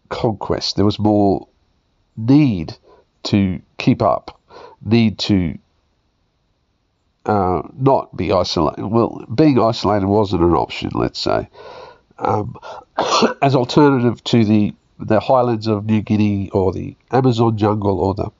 conquest. 0.09 0.75
There 0.75 0.85
was 0.85 0.99
more 0.99 1.47
need 2.15 2.75
to 3.23 3.61
keep 3.77 4.01
up, 4.01 4.39
need 4.83 5.19
to 5.19 5.57
uh, 7.25 7.61
not 7.77 8.15
be 8.15 8.31
isolated. 8.31 8.85
Well, 8.85 9.25
being 9.33 9.59
isolated 9.59 10.07
wasn't 10.07 10.43
an 10.43 10.53
option, 10.53 10.91
let's 10.93 11.19
say, 11.19 11.49
um, 12.17 12.55
as 13.41 13.55
alternative 13.55 14.23
to 14.25 14.45
the 14.45 14.73
the 14.99 15.19
highlands 15.19 15.67
of 15.67 15.85
New 15.85 16.01
Guinea 16.01 16.49
or 16.51 16.71
the 16.73 16.95
Amazon 17.11 17.57
jungle 17.57 17.99
or 17.99 18.13
the 18.13 18.31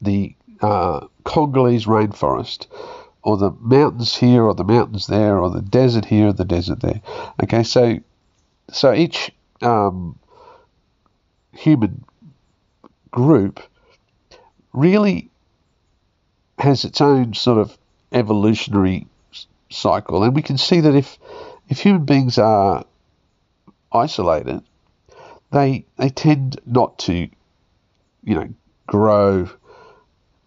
the 0.00 0.34
uh, 0.60 1.06
Congolese 1.24 1.86
rainforest 1.86 2.66
or 3.22 3.36
the 3.36 3.50
mountains 3.60 4.16
here 4.16 4.44
or 4.44 4.54
the 4.54 4.64
mountains 4.64 5.06
there 5.06 5.38
or 5.38 5.50
the 5.50 5.60
desert 5.60 6.06
here 6.06 6.28
or 6.28 6.32
the 6.32 6.44
desert 6.44 6.80
there. 6.80 7.00
Okay, 7.42 7.62
so 7.62 7.98
so 8.70 8.92
each 8.92 9.30
um, 9.62 10.18
human 11.52 12.04
group 13.10 13.60
really 14.72 15.28
has 16.58 16.84
its 16.84 17.00
own 17.00 17.34
sort 17.34 17.58
of 17.58 17.76
evolutionary 18.12 19.06
cycle, 19.70 20.22
and 20.22 20.34
we 20.34 20.42
can 20.42 20.58
see 20.58 20.80
that 20.80 20.94
if 20.94 21.18
if 21.68 21.80
human 21.80 22.04
beings 22.04 22.38
are 22.38 22.84
isolated, 23.92 24.62
they 25.52 25.84
they 25.96 26.08
tend 26.08 26.60
not 26.66 26.98
to, 27.00 27.28
you 28.24 28.34
know, 28.34 28.48
grow 28.86 29.48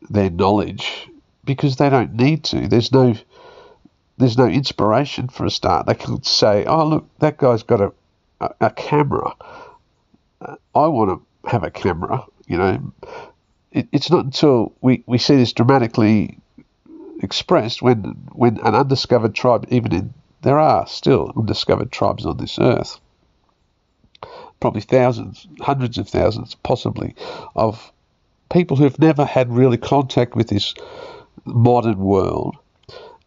their 0.10 0.30
knowledge 0.30 1.10
because 1.44 1.76
they 1.76 1.90
don't 1.90 2.14
need 2.14 2.44
to. 2.46 2.68
There's 2.68 2.92
no 2.92 3.16
there's 4.18 4.38
no 4.38 4.48
inspiration 4.48 5.28
for 5.28 5.46
a 5.46 5.52
start. 5.52 5.86
They 5.86 5.96
can 5.96 6.24
say, 6.24 6.66
"Oh, 6.66 6.88
look, 6.88 7.10
that 7.20 7.38
guy's 7.38 7.64
got 7.64 7.82
a 7.82 7.94
a, 8.40 8.50
a 8.62 8.70
camera. 8.70 9.34
Uh, 10.42 10.56
I 10.76 10.88
want 10.88 11.10
to 11.10 11.50
have 11.50 11.64
a 11.64 11.72
camera." 11.72 12.26
You 12.48 12.58
know, 12.58 12.94
it, 13.72 13.88
it's 13.92 14.12
not 14.12 14.26
until 14.26 14.74
we, 14.82 15.04
we 15.06 15.18
see 15.18 15.36
this 15.36 15.54
dramatically 15.54 16.38
expressed 17.22 17.82
when 17.82 18.04
when 18.34 18.58
an 18.60 18.76
undiscovered 18.76 19.34
tribe, 19.34 19.66
even 19.70 19.94
in 19.94 20.14
there 20.42 20.60
are 20.60 20.86
still 20.88 21.32
undiscovered 21.38 21.92
tribes 21.92 22.26
on 22.26 22.38
this 22.38 22.60
earth, 22.60 23.00
probably 24.64 24.80
thousands, 24.80 25.46
hundreds 25.60 25.98
of 25.98 26.08
thousands, 26.08 26.56
possibly, 26.64 27.14
of 27.54 27.92
people 28.50 28.78
who've 28.78 28.98
never 28.98 29.26
had 29.26 29.52
really 29.52 29.76
contact 29.76 30.38
with 30.38 30.48
this 30.48 30.74
modern 31.44 32.00
world, 32.00 32.56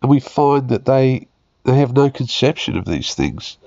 and 0.01 0.11
we 0.11 0.19
find 0.19 0.71
that 0.71 0.87
they 0.87 1.29
they 1.65 1.77
have 1.77 1.93
no 1.93 2.09
conception 2.09 2.79
of 2.79 2.87
these 2.87 3.15
things 3.15 3.59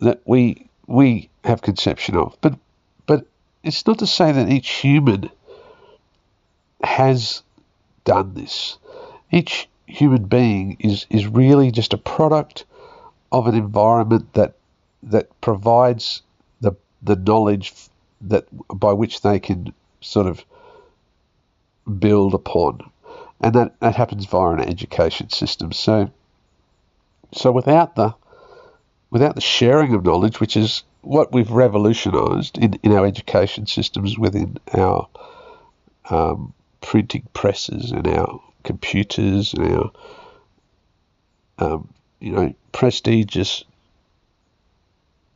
that 0.00 0.20
we 0.26 0.68
we 0.86 1.30
have 1.44 1.62
conception 1.62 2.14
of. 2.14 2.36
But 2.42 2.58
but 3.06 3.24
it's 3.62 3.86
not 3.86 4.00
to 4.00 4.06
say 4.06 4.32
that 4.32 4.50
each 4.50 4.68
human 4.68 5.30
has 6.84 7.42
done 8.04 8.34
this. 8.34 8.76
Each 9.32 9.66
human 9.86 10.24
being 10.24 10.76
is 10.80 11.06
is 11.08 11.26
really 11.26 11.70
just 11.70 11.94
a 11.94 11.98
product 12.16 12.66
of 13.32 13.46
an 13.46 13.54
environment 13.54 14.34
that 14.34 14.56
that 15.04 15.40
provides 15.40 16.20
the 17.06 17.16
knowledge 17.16 17.72
that 18.20 18.46
by 18.68 18.92
which 18.92 19.22
they 19.22 19.38
can 19.38 19.72
sort 20.00 20.26
of 20.26 20.44
build 21.98 22.34
upon 22.34 22.90
and 23.40 23.54
that, 23.54 23.78
that 23.80 23.96
happens 23.96 24.26
via 24.26 24.54
an 24.54 24.60
education 24.60 25.30
system. 25.30 25.72
So, 25.72 26.10
so 27.32 27.52
without 27.52 27.94
the 27.94 28.14
without 29.10 29.34
the 29.34 29.40
sharing 29.40 29.94
of 29.94 30.04
knowledge, 30.04 30.40
which 30.40 30.56
is 30.56 30.82
what 31.02 31.32
we've 31.32 31.50
revolutionised 31.50 32.58
in, 32.58 32.74
in 32.82 32.92
our 32.92 33.06
education 33.06 33.66
systems 33.66 34.18
within 34.18 34.58
our 34.72 35.08
um, 36.10 36.52
printing 36.80 37.26
presses 37.32 37.92
and 37.92 38.06
our 38.08 38.40
computers 38.64 39.54
and 39.54 39.72
our 39.74 39.90
um, 41.58 41.88
you 42.20 42.32
know 42.32 42.54
prestigious 42.72 43.64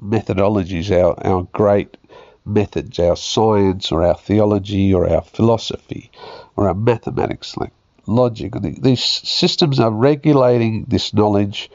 methodologies, 0.03 0.91
our, 0.91 1.15
our 1.27 1.43
great 1.53 1.97
methods, 2.45 2.99
our 2.99 3.17
science 3.17 3.93
or 3.93 4.03
our 4.05 4.17
theology 4.17 4.93
or 4.95 5.09
our 5.09 5.23
philosophy 5.23 6.11
or 6.57 6.69
our 6.69 6.75
mathematics, 6.75 7.57
like 7.57 7.73
logic. 8.07 8.55
These 8.61 9.05
systems 9.05 9.79
are 9.79 9.91
regulating 9.91 10.87
this 10.89 11.13
knowledge, 11.15 11.71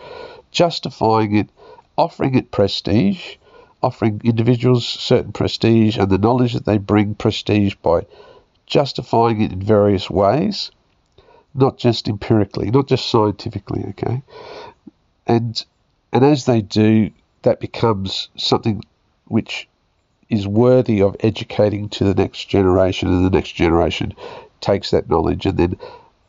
justifying 0.51 1.35
it, 1.35 1.49
offering 1.97 2.35
it 2.35 2.51
prestige, 2.51 3.35
offering 3.81 4.21
individuals 4.23 4.85
certain 4.87 5.31
prestige 5.31 5.97
and 5.97 6.09
the 6.09 6.17
knowledge 6.17 6.53
that 6.53 6.65
they 6.65 6.77
bring 6.79 7.15
prestige 7.15 7.75
by 7.75 8.05
justifying 8.65 9.41
it 9.41 9.51
in 9.51 9.61
various 9.61 10.09
ways. 10.09 10.71
not 11.55 11.77
just 11.77 12.07
empirically, 12.07 12.69
not 12.69 12.87
just 12.87 13.09
scientifically, 13.09 13.85
okay? 13.89 14.21
And 15.25 15.65
and 16.11 16.23
as 16.23 16.45
they 16.45 16.61
do, 16.61 17.11
that 17.45 17.59
becomes 17.59 18.29
something 18.35 18.83
which 19.25 19.67
is 20.29 20.47
worthy 20.47 21.01
of 21.01 21.15
educating 21.19 21.87
to 21.89 22.03
the 22.03 22.13
next 22.13 22.45
generation, 22.49 23.07
and 23.07 23.25
the 23.25 23.29
next 23.29 23.51
generation 23.51 24.13
takes 24.59 24.91
that 24.91 25.09
knowledge, 25.09 25.45
and 25.45 25.57
then 25.57 25.77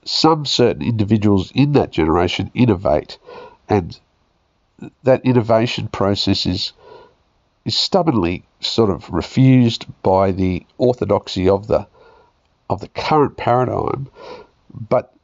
some 0.04 0.44
certain 0.44 0.82
individuals 0.82 1.50
in 1.54 1.72
that 1.72 1.90
generation 1.90 2.50
innovate, 2.54 3.18
and 3.68 3.98
that 5.02 5.24
innovation 5.24 5.88
process 5.88 6.46
is 6.46 6.72
is 7.64 7.76
stubbornly 7.76 8.44
sort 8.60 8.90
of 8.90 9.10
refused 9.10 9.86
by 10.02 10.30
the 10.30 10.64
orthodoxy 10.78 11.48
of 11.48 11.66
the 11.66 11.86
of 12.68 12.80
the 12.80 12.88
current 12.88 13.36
paradigm, 13.36 14.08
but 14.72 15.14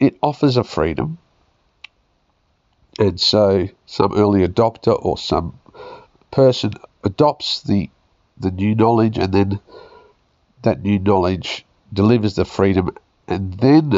it 0.00 0.16
offers 0.22 0.56
a 0.56 0.64
freedom. 0.64 1.18
And 2.98 3.20
so 3.20 3.68
some 3.86 4.14
early 4.14 4.46
adopter 4.46 4.96
or 5.00 5.18
some 5.18 5.58
person 6.30 6.72
adopts 7.02 7.62
the 7.62 7.90
the 8.36 8.50
new 8.50 8.74
knowledge 8.74 9.16
and 9.18 9.32
then 9.32 9.60
that 10.62 10.82
new 10.82 10.98
knowledge 10.98 11.64
delivers 11.92 12.34
the 12.34 12.44
freedom 12.44 12.90
and 13.28 13.54
then 13.54 13.92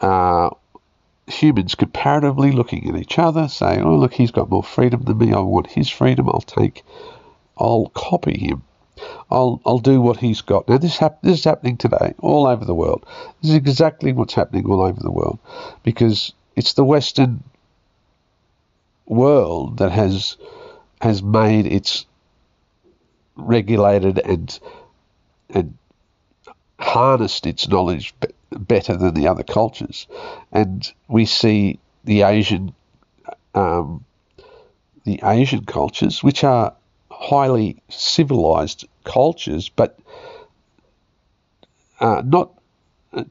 uh, 0.00 0.50
humans 1.28 1.76
comparatively 1.76 2.50
looking 2.50 2.88
at 2.88 3.00
each 3.00 3.18
other 3.18 3.46
saying 3.46 3.82
oh 3.82 3.94
look 3.96 4.12
he's 4.12 4.32
got 4.32 4.50
more 4.50 4.64
freedom 4.64 5.02
than 5.02 5.18
me 5.18 5.32
I 5.32 5.38
want 5.38 5.68
his 5.68 5.88
freedom 5.88 6.28
I'll 6.28 6.40
take 6.40 6.82
I'll 7.56 7.92
copy 7.94 8.36
him 8.36 8.64
I'll 9.30 9.60
I'll 9.64 9.78
do 9.78 10.00
what 10.00 10.16
he's 10.16 10.40
got. 10.40 10.68
Now 10.68 10.78
this 10.78 10.98
hap- 10.98 11.22
this 11.22 11.38
is 11.38 11.44
happening 11.44 11.76
today 11.76 12.14
all 12.18 12.46
over 12.46 12.64
the 12.64 12.74
world. 12.74 13.06
This 13.40 13.50
is 13.50 13.56
exactly 13.56 14.12
what's 14.12 14.34
happening 14.34 14.66
all 14.66 14.82
over 14.82 15.00
the 15.00 15.10
world 15.10 15.38
because 15.82 16.32
it's 16.56 16.72
the 16.72 16.84
Western 16.84 17.44
world 19.08 19.78
that 19.78 19.90
has 19.90 20.36
has 21.00 21.22
made 21.22 21.66
its 21.66 22.06
regulated 23.36 24.18
and 24.18 24.58
and 25.50 25.76
harnessed 26.78 27.46
its 27.46 27.68
knowledge 27.68 28.14
better 28.50 28.96
than 28.96 29.14
the 29.14 29.28
other 29.28 29.42
cultures, 29.42 30.06
and 30.52 30.92
we 31.08 31.24
see 31.24 31.78
the 32.04 32.22
Asian 32.22 32.74
um, 33.54 34.04
the 35.04 35.20
Asian 35.22 35.64
cultures, 35.64 36.22
which 36.22 36.44
are 36.44 36.74
highly 37.10 37.82
civilized 37.88 38.86
cultures, 39.04 39.68
but 39.68 39.98
uh, 42.00 42.22
not 42.24 42.52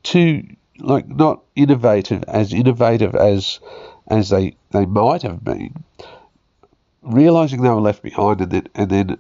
too 0.04 0.44
like 0.80 1.08
not 1.08 1.44
innovative 1.56 2.24
as 2.28 2.54
innovative 2.54 3.16
as 3.16 3.60
as 4.08 4.30
they 4.30 4.56
they 4.72 4.86
might 4.86 5.22
have 5.22 5.44
been. 5.44 5.84
Realizing 7.02 7.62
they 7.62 7.70
were 7.70 7.82
left 7.82 8.04
behind, 8.04 8.42
and 8.42 8.52
then 8.52 8.68
and 8.76 8.90
then 8.90 9.18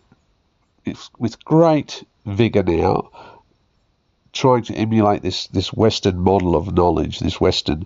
with 1.17 1.43
great 1.43 2.03
vigor 2.25 2.63
now, 2.63 3.09
trying 4.33 4.63
to 4.63 4.73
emulate 4.75 5.21
this 5.21 5.47
this 5.47 5.73
Western 5.73 6.19
model 6.19 6.55
of 6.55 6.73
knowledge, 6.73 7.19
this 7.19 7.39
Western 7.41 7.85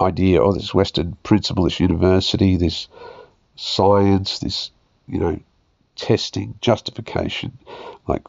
idea 0.00 0.42
or 0.42 0.52
this 0.52 0.74
Western 0.74 1.16
principle, 1.22 1.64
this 1.64 1.80
university, 1.80 2.56
this 2.56 2.88
science, 3.56 4.38
this 4.38 4.70
you 5.08 5.18
know 5.18 5.38
testing, 5.96 6.54
justification, 6.60 7.58
like 8.06 8.26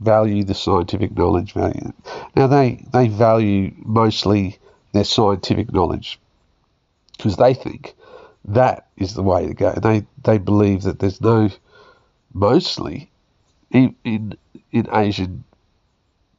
value 0.00 0.42
the 0.44 0.54
scientific 0.54 1.16
knowledge 1.16 1.52
value. 1.52 1.92
Now 2.34 2.48
they 2.48 2.84
they 2.92 3.08
value 3.08 3.72
mostly 3.78 4.58
their 4.92 5.04
scientific 5.04 5.72
knowledge 5.72 6.18
because 7.16 7.36
they 7.36 7.54
think 7.54 7.94
that 8.46 8.88
is 8.96 9.14
the 9.14 9.22
way 9.22 9.46
to 9.46 9.54
go. 9.54 9.72
They 9.72 10.06
they 10.22 10.38
believe 10.38 10.82
that 10.82 10.98
there's 10.98 11.20
no 11.20 11.50
mostly 12.32 13.10
in 13.70 13.94
in, 14.04 14.36
in 14.72 14.88
Asian 14.92 15.44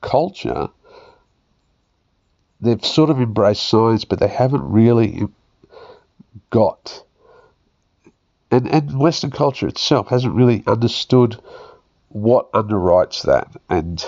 culture 0.02 0.70
they've 2.62 2.86
sort 2.86 3.10
of 3.10 3.20
embraced 3.20 3.68
science, 3.68 4.06
but 4.06 4.20
they 4.20 4.28
haven't 4.28 4.64
really 4.64 5.28
got 6.50 7.04
and, 8.52 8.68
and 8.68 9.00
Western 9.00 9.32
culture 9.32 9.68
itself 9.68 10.08
hasn't 10.08 10.34
really 10.34 10.64
understood 10.68 11.42
what 12.10 12.52
underwrites 12.54 13.24
that. 13.24 13.50
And 13.70 14.04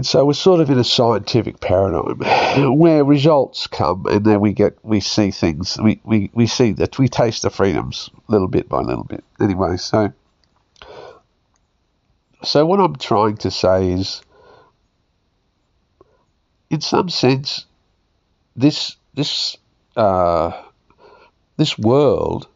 and 0.00 0.06
so 0.06 0.24
we're 0.24 0.32
sort 0.32 0.62
of 0.62 0.70
in 0.70 0.78
a 0.78 0.82
scientific 0.82 1.60
paradigm 1.60 2.16
where 2.78 3.04
results 3.04 3.66
come 3.66 4.06
and 4.06 4.24
then 4.24 4.40
we 4.40 4.54
get 4.54 4.82
we 4.82 4.98
see 4.98 5.30
things 5.30 5.76
we, 5.76 6.00
we, 6.04 6.30
we 6.32 6.46
see 6.46 6.72
that 6.72 6.98
we 6.98 7.06
taste 7.06 7.42
the 7.42 7.50
freedoms 7.50 8.08
little 8.26 8.48
bit 8.48 8.66
by 8.66 8.80
little 8.80 9.04
bit. 9.04 9.22
Anyway, 9.38 9.76
so 9.76 10.10
so 12.42 12.64
what 12.64 12.80
I'm 12.80 12.96
trying 12.96 13.36
to 13.36 13.50
say 13.50 13.92
is 13.92 14.22
in 16.70 16.80
some 16.80 17.10
sense 17.10 17.66
this 18.56 18.96
this 19.12 19.58
uh, 19.96 20.62
this 21.58 21.76
world 21.76 22.48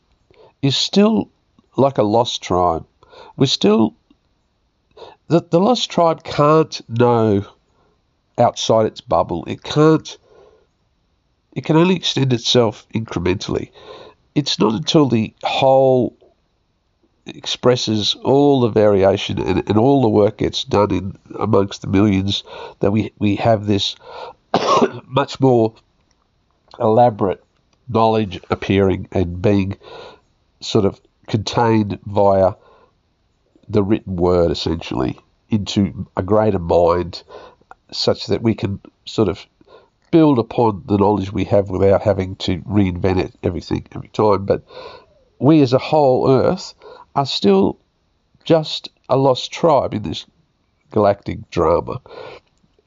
is 0.62 0.78
still 0.78 1.28
like 1.76 1.98
a 1.98 2.04
lost 2.04 2.42
tribe. 2.42 2.86
We're 3.36 3.48
still 3.48 3.94
the, 5.28 5.44
the 5.50 5.60
lost 5.60 5.90
tribe 5.90 6.22
can't 6.24 6.80
know 6.88 7.46
outside 8.38 8.86
its 8.86 9.00
bubble. 9.00 9.44
It 9.46 9.62
can't 9.62 10.16
it 11.54 11.64
can 11.64 11.76
only 11.76 11.94
extend 11.94 12.32
itself 12.32 12.86
incrementally. 12.92 13.70
It's 14.34 14.58
not 14.58 14.74
until 14.74 15.06
the 15.06 15.32
whole 15.44 16.16
expresses 17.26 18.16
all 18.24 18.60
the 18.60 18.68
variation 18.68 19.38
and, 19.38 19.68
and 19.68 19.78
all 19.78 20.02
the 20.02 20.08
work 20.08 20.38
gets 20.38 20.64
done 20.64 20.90
in 20.90 21.18
amongst 21.38 21.82
the 21.82 21.86
millions 21.86 22.42
that 22.80 22.90
we, 22.90 23.12
we 23.18 23.36
have 23.36 23.66
this 23.66 23.96
much 25.06 25.40
more 25.40 25.74
elaborate 26.78 27.42
knowledge 27.88 28.40
appearing 28.50 29.08
and 29.12 29.40
being 29.40 29.76
sort 30.60 30.84
of 30.84 31.00
contained 31.28 31.98
via 32.04 32.54
the 33.68 33.82
written 33.82 34.16
word 34.16 34.50
essentially 34.50 35.18
into 35.50 36.06
a 36.16 36.22
greater 36.22 36.58
mind 36.58 37.22
such 37.90 38.26
that 38.26 38.42
we 38.42 38.54
can 38.54 38.80
sort 39.04 39.28
of 39.28 39.44
build 40.10 40.38
upon 40.38 40.82
the 40.86 40.96
knowledge 40.96 41.32
we 41.32 41.44
have 41.44 41.68
without 41.68 42.02
having 42.02 42.36
to 42.36 42.60
reinvent 42.60 43.18
it 43.18 43.34
everything 43.42 43.86
every 43.94 44.08
time 44.08 44.44
but 44.44 44.62
we 45.38 45.60
as 45.60 45.72
a 45.72 45.78
whole 45.78 46.30
earth 46.30 46.74
are 47.14 47.26
still 47.26 47.78
just 48.44 48.88
a 49.08 49.16
lost 49.16 49.52
tribe 49.52 49.94
in 49.94 50.02
this 50.02 50.26
galactic 50.90 51.50
drama 51.50 52.00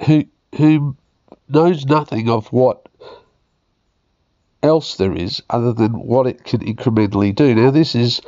who 0.06 0.24
who 0.56 0.96
knows 1.50 1.86
nothing 1.86 2.30
of 2.30 2.48
what 2.48 2.88
else 4.64 4.96
there 4.96 5.14
is 5.14 5.42
other 5.50 5.74
than 5.74 5.94
what 5.94 6.28
it 6.28 6.44
can 6.44 6.60
incrementally 6.62 7.34
do. 7.34 7.56
Now, 7.56 7.72
this 7.72 7.96
is 7.96 8.22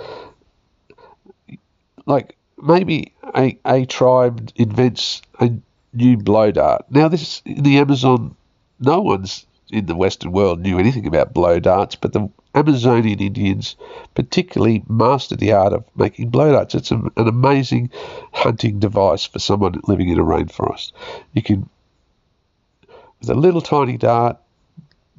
like 2.05 2.35
maybe 2.61 3.13
a, 3.35 3.57
a 3.65 3.85
tribe 3.85 4.51
invents 4.55 5.21
a 5.39 5.51
new 5.93 6.17
blow 6.17 6.51
dart. 6.51 6.85
Now, 6.89 7.07
this 7.07 7.41
in 7.45 7.63
the 7.63 7.77
Amazon, 7.77 8.35
no 8.79 9.01
one's 9.01 9.45
in 9.71 9.85
the 9.85 9.95
Western 9.95 10.31
world 10.31 10.59
knew 10.59 10.79
anything 10.79 11.05
about 11.05 11.33
blow 11.33 11.59
darts, 11.59 11.95
but 11.95 12.13
the 12.13 12.29
Amazonian 12.55 13.19
Indians 13.19 13.75
particularly 14.15 14.83
mastered 14.87 15.39
the 15.39 15.51
art 15.51 15.73
of 15.73 15.85
making 15.95 16.29
blow 16.29 16.51
darts. 16.51 16.73
It's 16.73 16.91
a, 16.91 16.95
an 16.95 17.27
amazing 17.27 17.91
hunting 18.33 18.79
device 18.79 19.25
for 19.25 19.39
someone 19.39 19.79
living 19.87 20.09
in 20.09 20.19
a 20.19 20.23
rainforest. 20.23 20.91
You 21.33 21.43
can, 21.43 21.69
with 23.19 23.29
a 23.29 23.35
little 23.35 23.61
tiny 23.61 23.97
dart, 23.97 24.37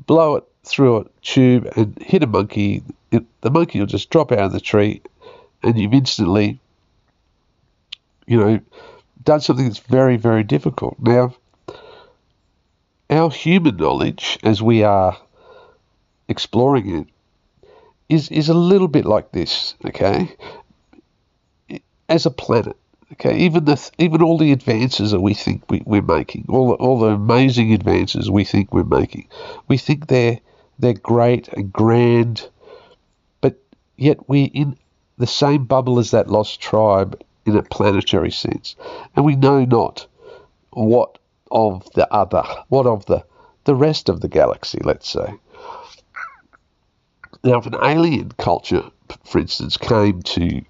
blow 0.06 0.36
it 0.36 0.44
through 0.64 0.98
a 0.98 1.04
tube 1.22 1.72
and 1.76 1.96
hit 2.02 2.22
a 2.22 2.26
monkey, 2.26 2.82
it, 3.12 3.24
the 3.40 3.50
monkey 3.50 3.78
will 3.78 3.86
just 3.86 4.10
drop 4.10 4.32
out 4.32 4.40
of 4.40 4.52
the 4.52 4.60
tree, 4.60 5.00
and 5.62 5.78
you've 5.78 5.94
instantly, 5.94 6.58
you 8.30 8.38
know, 8.38 8.60
done 9.24 9.40
something 9.40 9.66
that's 9.66 9.80
very, 9.80 10.16
very 10.16 10.44
difficult. 10.44 10.96
Now, 11.00 11.34
our 13.10 13.28
human 13.28 13.76
knowledge, 13.76 14.38
as 14.44 14.62
we 14.62 14.84
are 14.84 15.18
exploring 16.28 17.00
it, 17.00 17.06
is 18.08 18.30
is 18.30 18.48
a 18.48 18.54
little 18.54 18.86
bit 18.86 19.04
like 19.04 19.32
this. 19.32 19.74
Okay, 19.84 20.36
as 22.08 22.24
a 22.24 22.30
planet, 22.30 22.76
Okay, 23.14 23.36
even 23.38 23.64
the 23.64 23.90
even 23.98 24.22
all 24.22 24.38
the 24.38 24.52
advances 24.52 25.10
that 25.10 25.20
we 25.20 25.34
think 25.34 25.68
we, 25.68 25.82
we're 25.84 26.00
making, 26.00 26.44
all 26.48 26.68
the, 26.68 26.74
all 26.74 27.00
the 27.00 27.08
amazing 27.08 27.72
advances 27.72 28.30
we 28.30 28.44
think 28.44 28.72
we're 28.72 28.84
making, 28.84 29.26
we 29.66 29.76
think 29.76 30.06
they're 30.06 30.38
they're 30.78 30.94
great 30.94 31.48
and 31.48 31.72
grand, 31.72 32.48
but 33.40 33.56
yet 33.96 34.28
we're 34.28 34.50
in 34.54 34.76
the 35.18 35.26
same 35.26 35.64
bubble 35.64 35.98
as 35.98 36.12
that 36.12 36.30
lost 36.30 36.60
tribe 36.60 37.20
in 37.46 37.56
a 37.56 37.62
planetary 37.62 38.30
sense, 38.30 38.76
and 39.16 39.24
we 39.24 39.36
know 39.36 39.64
not 39.64 40.06
what 40.70 41.18
of 41.50 41.90
the 41.94 42.12
other? 42.12 42.42
What 42.68 42.86
of 42.86 43.06
the 43.06 43.24
the 43.64 43.74
rest 43.74 44.08
of 44.08 44.20
the 44.20 44.28
galaxy? 44.28 44.78
Let's 44.82 45.08
say. 45.08 45.34
Now, 47.42 47.58
if 47.58 47.66
an 47.66 47.76
alien 47.82 48.32
culture, 48.32 48.84
for 49.24 49.38
instance, 49.38 49.76
came 49.76 50.22
to 50.22 50.62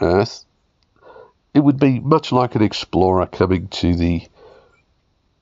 Earth, 0.00 0.44
it 1.54 1.60
would 1.60 1.78
be 1.78 2.00
much 2.00 2.32
like 2.32 2.54
an 2.54 2.62
explorer 2.62 3.26
coming 3.26 3.68
to 3.68 3.94
the 3.94 4.26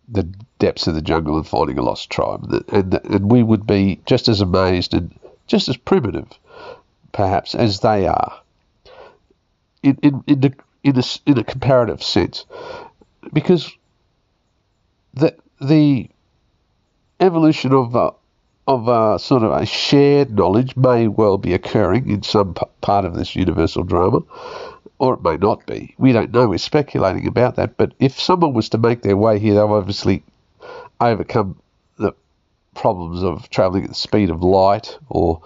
the 0.06 0.24
depths 0.58 0.86
of 0.86 0.94
the 0.94 1.02
jungle 1.02 1.36
and 1.36 1.46
finding 1.46 1.78
a 1.78 1.82
lost 1.82 2.10
tribe, 2.10 2.44
and 2.68 2.94
and 2.94 3.30
we 3.30 3.42
would 3.42 3.66
be 3.66 4.00
just 4.06 4.28
as 4.28 4.40
amazed 4.40 4.94
and 4.94 5.18
just 5.46 5.68
as 5.68 5.76
primitive, 5.76 6.28
perhaps, 7.12 7.54
as 7.54 7.80
they 7.80 8.06
are. 8.06 8.40
In 9.82 9.98
in 10.02 10.24
in, 10.26 10.40
the, 10.40 10.54
in, 10.84 10.98
a, 10.98 11.02
in 11.26 11.38
a 11.38 11.44
comparative 11.44 12.02
sense, 12.02 12.44
because 13.32 13.72
the 15.14 15.34
the 15.60 16.08
evolution 17.20 17.72
of 17.72 17.96
uh, 17.96 18.12
of 18.66 18.88
a 18.88 19.18
sort 19.18 19.42
of 19.42 19.52
a 19.52 19.66
shared 19.66 20.30
knowledge 20.30 20.76
may 20.76 21.08
well 21.08 21.38
be 21.38 21.54
occurring 21.54 22.08
in 22.10 22.22
some 22.22 22.54
p- 22.54 22.62
part 22.80 23.04
of 23.04 23.14
this 23.14 23.34
universal 23.34 23.82
drama, 23.82 24.20
or 24.98 25.14
it 25.14 25.22
may 25.22 25.36
not 25.36 25.66
be. 25.66 25.94
We 25.98 26.12
don't 26.12 26.32
know. 26.32 26.48
We're 26.48 26.58
speculating 26.58 27.26
about 27.26 27.56
that. 27.56 27.76
But 27.76 27.92
if 27.98 28.20
someone 28.20 28.54
was 28.54 28.68
to 28.70 28.78
make 28.78 29.02
their 29.02 29.16
way 29.16 29.38
here, 29.38 29.54
they'll 29.54 29.72
obviously 29.72 30.22
overcome 31.00 31.60
the 31.98 32.12
problems 32.74 33.22
of 33.22 33.50
travelling 33.50 33.84
at 33.84 33.90
the 33.90 33.94
speed 33.94 34.30
of 34.30 34.42
light 34.42 34.98
or 35.08 35.42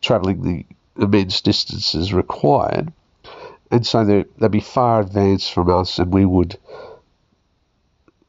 travelling 0.00 0.42
the 0.42 0.66
immense 1.02 1.40
distances 1.40 2.12
required. 2.12 2.92
And 3.72 3.86
so 3.86 4.04
they'd 4.04 4.50
be 4.50 4.60
far 4.60 5.00
advanced 5.00 5.50
from 5.50 5.70
us, 5.70 5.98
and 5.98 6.12
we 6.12 6.26
would 6.26 6.58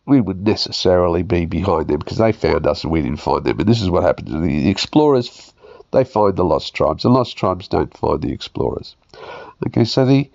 we 0.05 0.21
would 0.21 0.45
necessarily 0.45 1.21
be 1.21 1.45
behind 1.45 1.89
them 1.89 1.99
because 1.99 2.17
they 2.17 2.31
found 2.31 2.65
us 2.65 2.83
and 2.83 2.91
we 2.91 3.01
didn't 3.01 3.19
find 3.19 3.43
them. 3.43 3.59
And 3.59 3.67
this 3.67 3.81
is 3.81 3.89
what 3.89 4.03
happens. 4.03 4.31
To 4.31 4.39
the 4.39 4.69
explorers, 4.69 5.53
they 5.91 6.05
find 6.05 6.35
the 6.35 6.45
lost 6.45 6.73
tribes. 6.73 7.03
The 7.03 7.09
lost 7.09 7.37
tribes 7.37 7.67
don't 7.67 7.95
find 7.95 8.21
the 8.21 8.31
explorers. 8.31 8.95
Okay, 9.67 9.83
so 9.83 10.05
the 10.05 10.31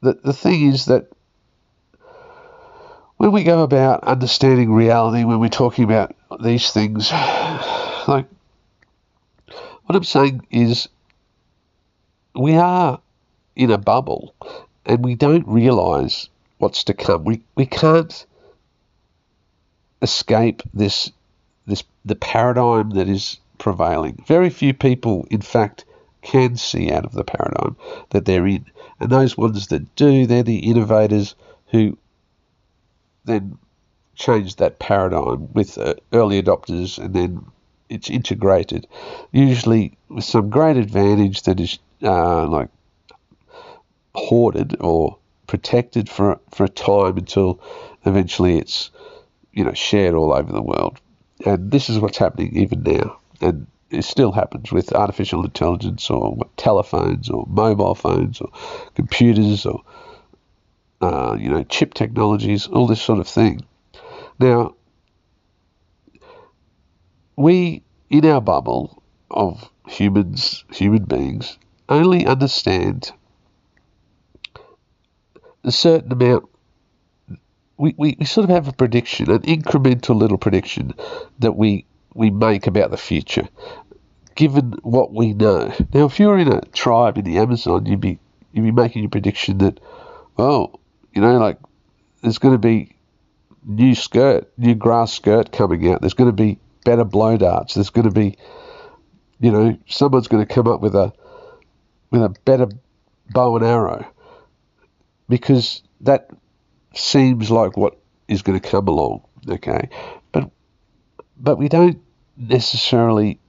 the, 0.00 0.14
the 0.24 0.32
thing 0.32 0.68
is 0.72 0.86
that 0.86 1.08
when 3.18 3.32
we 3.32 3.44
go 3.44 3.62
about 3.62 4.04
understanding 4.04 4.72
reality, 4.72 5.24
when 5.24 5.40
we're 5.40 5.48
talking 5.50 5.84
about 5.84 6.14
these 6.42 6.70
things, 6.70 7.12
like 8.08 8.28
what 9.84 9.94
I'm 9.94 10.04
saying 10.04 10.46
is 10.50 10.88
we 12.34 12.54
are 12.56 13.00
in 13.56 13.70
a 13.70 13.78
bubble 13.78 14.34
and 14.84 15.04
we 15.04 15.14
don't 15.14 15.46
realize 15.46 16.28
what's 16.58 16.84
to 16.84 16.94
come. 16.94 17.24
We 17.24 17.42
we 17.54 17.66
can't 17.66 18.26
escape 20.02 20.62
this 20.72 21.10
this 21.66 21.84
the 22.04 22.16
paradigm 22.16 22.90
that 22.90 23.08
is 23.08 23.38
prevailing. 23.58 24.22
Very 24.26 24.50
few 24.50 24.74
people, 24.74 25.26
in 25.30 25.40
fact, 25.40 25.84
can 26.22 26.56
see 26.56 26.90
out 26.90 27.04
of 27.04 27.12
the 27.12 27.24
paradigm 27.24 27.76
that 28.10 28.24
they're 28.24 28.46
in, 28.46 28.66
and 29.00 29.10
those 29.10 29.36
ones 29.36 29.68
that 29.68 29.94
do, 29.96 30.26
they're 30.26 30.42
the 30.42 30.70
innovators 30.70 31.34
who 31.68 31.96
then 33.24 33.58
change 34.14 34.56
that 34.56 34.78
paradigm 34.78 35.52
with 35.54 35.78
uh, 35.78 35.94
early 36.12 36.42
adopters, 36.42 36.98
and 36.98 37.14
then 37.14 37.44
it's 37.88 38.10
integrated, 38.10 38.86
usually 39.32 39.96
with 40.08 40.24
some 40.24 40.50
great 40.50 40.76
advantage 40.76 41.42
that 41.42 41.60
is 41.60 41.78
uh, 42.02 42.46
like 42.46 42.68
hoarded 44.14 44.76
or 44.80 45.18
protected 45.46 46.08
for 46.08 46.40
for 46.50 46.64
a 46.64 46.68
time 46.68 47.16
until 47.18 47.60
eventually 48.04 48.58
it's 48.58 48.90
you 49.52 49.64
know 49.64 49.72
shared 49.72 50.14
all 50.14 50.32
over 50.32 50.52
the 50.52 50.62
world. 50.62 51.00
And 51.44 51.70
this 51.70 51.90
is 51.90 51.98
what's 51.98 52.18
happening 52.18 52.56
even 52.56 52.82
now, 52.82 53.18
and 53.40 53.66
it 53.90 54.04
still 54.04 54.32
happens 54.32 54.72
with 54.72 54.92
artificial 54.92 55.44
intelligence 55.44 56.08
or 56.10 56.38
telephones 56.56 57.28
or 57.28 57.46
mobile 57.48 57.94
phones 57.94 58.40
or 58.40 58.50
computers 58.94 59.66
or 59.66 59.82
uh, 61.00 61.36
you 61.38 61.50
know 61.50 61.62
chip 61.64 61.94
technologies, 61.94 62.66
all 62.66 62.86
this 62.86 63.02
sort 63.02 63.18
of 63.18 63.28
thing. 63.28 63.60
Now, 64.38 64.74
we 67.36 67.82
in 68.10 68.24
our 68.26 68.40
bubble 68.40 69.02
of 69.30 69.70
humans, 69.86 70.64
human 70.70 71.04
beings, 71.04 71.58
only 71.88 72.26
understand 72.26 73.12
a 75.62 75.72
certain 75.72 76.12
amount. 76.12 76.48
We, 77.76 77.94
we, 77.96 78.16
we 78.18 78.24
sort 78.24 78.44
of 78.44 78.50
have 78.50 78.68
a 78.68 78.72
prediction, 78.72 79.30
an 79.30 79.42
incremental 79.42 80.14
little 80.14 80.38
prediction 80.38 80.94
that 81.40 81.52
we 81.52 81.86
we 82.14 82.30
make 82.30 82.68
about 82.68 82.92
the 82.92 82.96
future, 82.96 83.48
given 84.36 84.74
what 84.82 85.12
we 85.12 85.32
know. 85.32 85.74
Now, 85.92 86.04
if 86.04 86.20
you're 86.20 86.38
in 86.38 86.46
a 86.46 86.60
tribe 86.66 87.18
in 87.18 87.24
the 87.24 87.38
Amazon, 87.38 87.86
you'd 87.86 88.00
be 88.00 88.18
you'd 88.52 88.62
be 88.62 88.70
making 88.70 89.04
a 89.04 89.08
prediction 89.08 89.58
that, 89.58 89.80
well, 90.36 90.78
you 91.12 91.20
know, 91.20 91.38
like 91.38 91.58
there's 92.22 92.38
going 92.38 92.54
to 92.54 92.58
be 92.58 92.94
new 93.64 93.94
skirt, 93.94 94.50
new 94.56 94.74
grass 94.74 95.12
skirt 95.12 95.50
coming 95.50 95.90
out. 95.90 96.00
There's 96.00 96.14
going 96.14 96.30
to 96.30 96.36
be 96.36 96.58
better 96.84 97.04
blow 97.04 97.36
darts. 97.36 97.74
There's 97.74 97.90
going 97.90 98.08
to 98.08 98.14
be, 98.14 98.36
you 99.40 99.50
know, 99.50 99.76
someone's 99.88 100.28
going 100.28 100.46
to 100.46 100.54
come 100.54 100.68
up 100.68 100.80
with 100.80 100.94
a 100.94 101.12
with 102.14 102.22
a 102.22 102.40
better 102.44 102.68
bow 103.30 103.56
and 103.56 103.64
arrow 103.64 104.06
because 105.28 105.82
that 106.00 106.30
seems 106.94 107.50
like 107.50 107.76
what 107.76 107.98
is 108.28 108.42
going 108.42 108.58
to 108.58 108.68
come 108.68 108.86
along. 108.86 109.22
Okay, 109.48 109.88
but 110.30 110.48
but 111.36 111.56
we 111.56 111.68
don't 111.68 112.00
necessarily. 112.36 113.40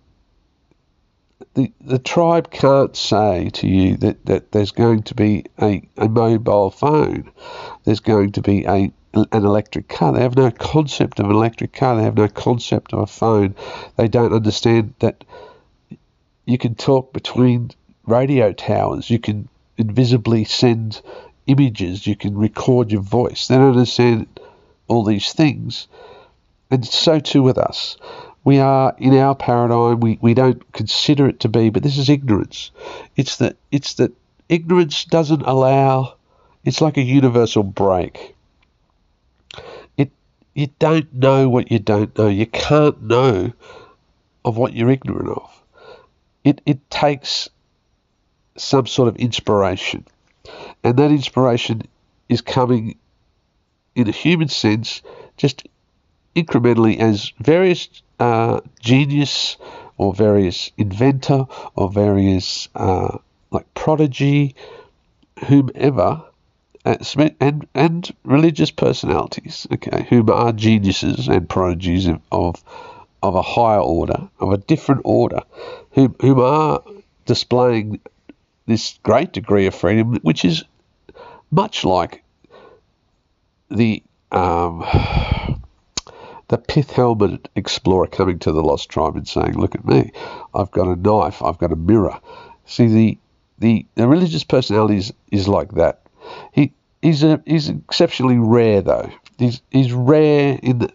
The, 1.53 1.71
the 1.79 1.99
tribe 1.99 2.49
can't 2.49 2.95
say 2.95 3.49
to 3.53 3.67
you 3.67 3.97
that, 3.97 4.25
that 4.25 4.51
there's 4.51 4.71
going 4.71 5.03
to 5.03 5.15
be 5.15 5.45
a, 5.61 5.87
a 5.95 6.09
mobile 6.09 6.71
phone, 6.71 7.31
there's 7.83 7.99
going 7.99 8.31
to 8.33 8.41
be 8.41 8.65
a 8.65 8.91
an 9.13 9.45
electric 9.45 9.87
car. 9.87 10.11
They 10.11 10.21
have 10.21 10.35
no 10.35 10.51
concept 10.51 11.19
of 11.19 11.27
an 11.27 11.35
electric 11.35 11.71
car. 11.71 11.95
They 11.95 12.03
have 12.03 12.17
no 12.17 12.27
concept 12.27 12.93
of 12.93 12.99
a 12.99 13.07
phone. 13.07 13.55
They 13.95 14.09
don't 14.09 14.33
understand 14.33 14.95
that 14.99 15.23
you 16.45 16.57
can 16.57 16.75
talk 16.75 17.13
between 17.13 17.71
radio 18.05 18.53
towers. 18.53 19.09
You 19.09 19.19
can 19.19 19.49
invisibly 19.77 20.45
send 20.45 21.01
images, 21.47 22.07
you 22.07 22.15
can 22.15 22.37
record 22.37 22.91
your 22.91 23.01
voice. 23.01 23.47
They 23.47 23.55
don't 23.55 23.71
understand 23.71 24.27
all 24.87 25.03
these 25.03 25.33
things. 25.33 25.87
And 26.71 26.85
so 26.85 27.19
too 27.19 27.43
with 27.43 27.57
us. 27.57 27.97
We 28.43 28.59
are 28.59 28.95
in 28.97 29.15
our 29.17 29.35
paradigm, 29.35 29.99
we, 29.99 30.19
we 30.21 30.33
don't 30.33 30.71
consider 30.71 31.27
it 31.27 31.39
to 31.41 31.49
be, 31.49 31.69
but 31.69 31.83
this 31.83 31.97
is 31.97 32.09
ignorance. 32.09 32.71
It's 33.15 33.37
that 33.37 33.57
it's 33.71 33.95
that 33.95 34.11
ignorance 34.49 35.05
doesn't 35.05 35.41
allow 35.41 36.15
it's 36.65 36.81
like 36.81 36.97
a 36.97 37.01
universal 37.01 37.61
break. 37.61 38.35
It 39.97 40.11
you 40.53 40.69
don't 40.79 41.13
know 41.13 41.47
what 41.47 41.71
you 41.71 41.79
don't 41.79 42.17
know. 42.17 42.27
You 42.27 42.47
can't 42.47 43.01
know 43.03 43.53
of 44.43 44.57
what 44.57 44.73
you're 44.73 44.89
ignorant 44.89 45.29
of. 45.29 45.63
It 46.43 46.61
it 46.65 46.89
takes 46.89 47.49
some 48.57 48.87
sort 48.87 49.07
of 49.07 49.15
inspiration. 49.17 50.05
And 50.83 50.97
that 50.97 51.11
inspiration 51.11 51.81
is 52.29 52.41
coming 52.41 52.97
in 53.95 54.07
a 54.07 54.11
human 54.11 54.49
sense 54.49 55.01
just 55.37 55.67
incrementally 56.35 56.99
as 56.99 57.31
various 57.39 57.89
uh, 58.19 58.61
genius 58.79 59.57
or 59.97 60.13
various 60.13 60.71
inventor 60.77 61.45
or 61.75 61.89
various 61.89 62.67
uh, 62.75 63.17
like 63.51 63.73
prodigy, 63.73 64.55
whomever, 65.47 66.21
and 66.85 67.67
and 67.73 68.15
religious 68.23 68.71
personalities, 68.71 69.65
okay, 69.71 70.05
whom 70.09 70.29
are 70.29 70.51
geniuses 70.51 71.27
and 71.27 71.49
prodigies 71.49 72.07
of 72.31 72.63
of 73.23 73.35
a 73.35 73.41
higher 73.41 73.79
order, 73.79 74.29
of 74.39 74.51
a 74.51 74.57
different 74.57 75.01
order, 75.03 75.41
whom 75.91 76.15
whom 76.19 76.39
are 76.39 76.81
displaying 77.25 77.99
this 78.65 78.99
great 79.03 79.31
degree 79.31 79.67
of 79.67 79.75
freedom, 79.75 80.15
which 80.21 80.43
is 80.45 80.63
much 81.51 81.83
like 81.83 82.23
the 83.69 84.03
um, 84.31 84.79
the 86.47 86.57
pith 86.57 86.91
helmeted 86.91 87.49
explorer 87.55 88.07
coming 88.07 88.39
to 88.39 88.51
the 88.51 88.63
lost 88.63 88.89
tribe 88.89 89.15
and 89.15 89.27
saying, 89.27 89.57
"Look 89.57 89.75
at 89.75 89.85
me, 89.85 90.11
I've 90.53 90.71
got 90.71 90.87
a 90.87 90.95
knife, 90.95 91.41
I've 91.41 91.57
got 91.57 91.71
a 91.71 91.75
mirror." 91.75 92.19
See, 92.65 92.87
the 92.87 93.17
the, 93.57 93.85
the 93.95 94.07
religious 94.07 94.43
personality 94.43 94.97
is, 94.97 95.13
is 95.31 95.47
like 95.47 95.73
that. 95.73 96.01
He 96.51 96.73
he's 97.01 97.23
a, 97.23 97.41
he's 97.45 97.69
exceptionally 97.69 98.37
rare 98.37 98.81
though. 98.81 99.09
He's 99.37 99.61
he's 99.71 99.93
rare 99.93 100.59
in 100.61 100.79
the 100.79 100.91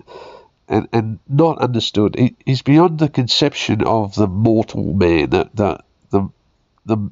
and, 0.69 0.89
and 0.93 1.19
not 1.29 1.59
understood. 1.59 2.17
He, 2.17 2.37
he's 2.47 2.63
beyond 2.63 2.99
the 2.99 3.09
conception 3.09 3.83
of 3.83 4.15
the 4.15 4.27
mortal 4.27 4.95
man, 4.95 5.31
the 5.31 5.51
the 5.55 5.79
the, 6.11 6.29
the 6.87 7.11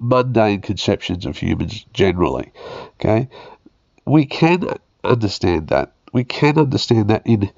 mundane 0.00 0.60
conceptions 0.60 1.26
of 1.26 1.36
humans 1.36 1.86
generally. 1.92 2.52
Okay, 2.94 3.28
we 4.04 4.26
can 4.26 4.78
understand 5.04 5.68
that 5.68 5.92
we 6.12 6.24
can 6.24 6.58
understand 6.58 7.10
that 7.10 7.22
in 7.26 7.50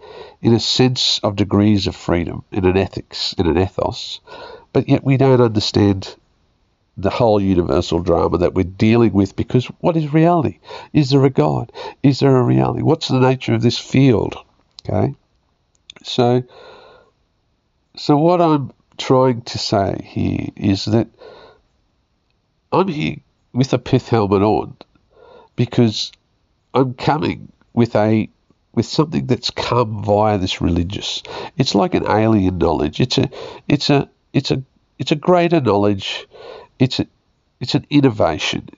in 0.42 0.52
a 0.52 0.60
sense 0.60 1.20
of 1.22 1.36
degrees 1.36 1.86
of 1.86 1.96
freedom, 1.96 2.44
in 2.52 2.64
an 2.66 2.76
ethics, 2.76 3.32
in 3.38 3.46
an 3.46 3.58
ethos, 3.58 4.20
but 4.72 4.88
yet 4.88 5.04
we 5.04 5.16
don't 5.16 5.40
understand 5.40 6.14
the 6.96 7.10
whole 7.10 7.40
universal 7.40 8.00
drama 8.00 8.38
that 8.38 8.54
we're 8.54 8.64
dealing 8.64 9.12
with 9.12 9.34
because 9.34 9.66
what 9.80 9.96
is 9.96 10.12
reality? 10.12 10.58
Is 10.92 11.10
there 11.10 11.24
a 11.24 11.30
God? 11.30 11.72
Is 12.02 12.20
there 12.20 12.36
a 12.36 12.42
reality? 12.42 12.82
What's 12.82 13.08
the 13.08 13.18
nature 13.18 13.54
of 13.54 13.62
this 13.62 13.78
field? 13.78 14.36
Okay? 14.86 15.14
So 16.02 16.42
so 17.96 18.16
what 18.16 18.40
I'm 18.40 18.72
trying 18.98 19.42
to 19.42 19.58
say 19.58 20.02
here 20.04 20.48
is 20.56 20.84
that 20.86 21.08
I'm 22.72 22.88
here 22.88 23.16
with 23.52 23.72
a 23.74 23.78
pith 23.78 24.08
helmet 24.08 24.42
on 24.42 24.76
because 25.56 26.10
I'm 26.72 26.94
coming 26.94 27.52
with 27.74 27.94
a 27.94 28.28
with 28.74 28.86
something 28.86 29.26
that's 29.26 29.50
come 29.50 30.02
via 30.02 30.38
this 30.38 30.62
religious. 30.62 31.22
It's 31.58 31.74
like 31.74 31.94
an 31.94 32.06
alien 32.08 32.56
knowledge. 32.58 33.00
It's 33.00 33.18
a 33.18 33.28
it's 33.68 33.90
a 33.90 34.08
it's 34.32 34.50
a 34.50 34.62
it's 34.98 35.12
a 35.12 35.16
greater 35.16 35.60
knowledge. 35.60 36.26
It's 36.78 36.98
a 36.98 37.06
it's 37.60 37.74
an 37.74 37.86
innovation. 37.90 38.70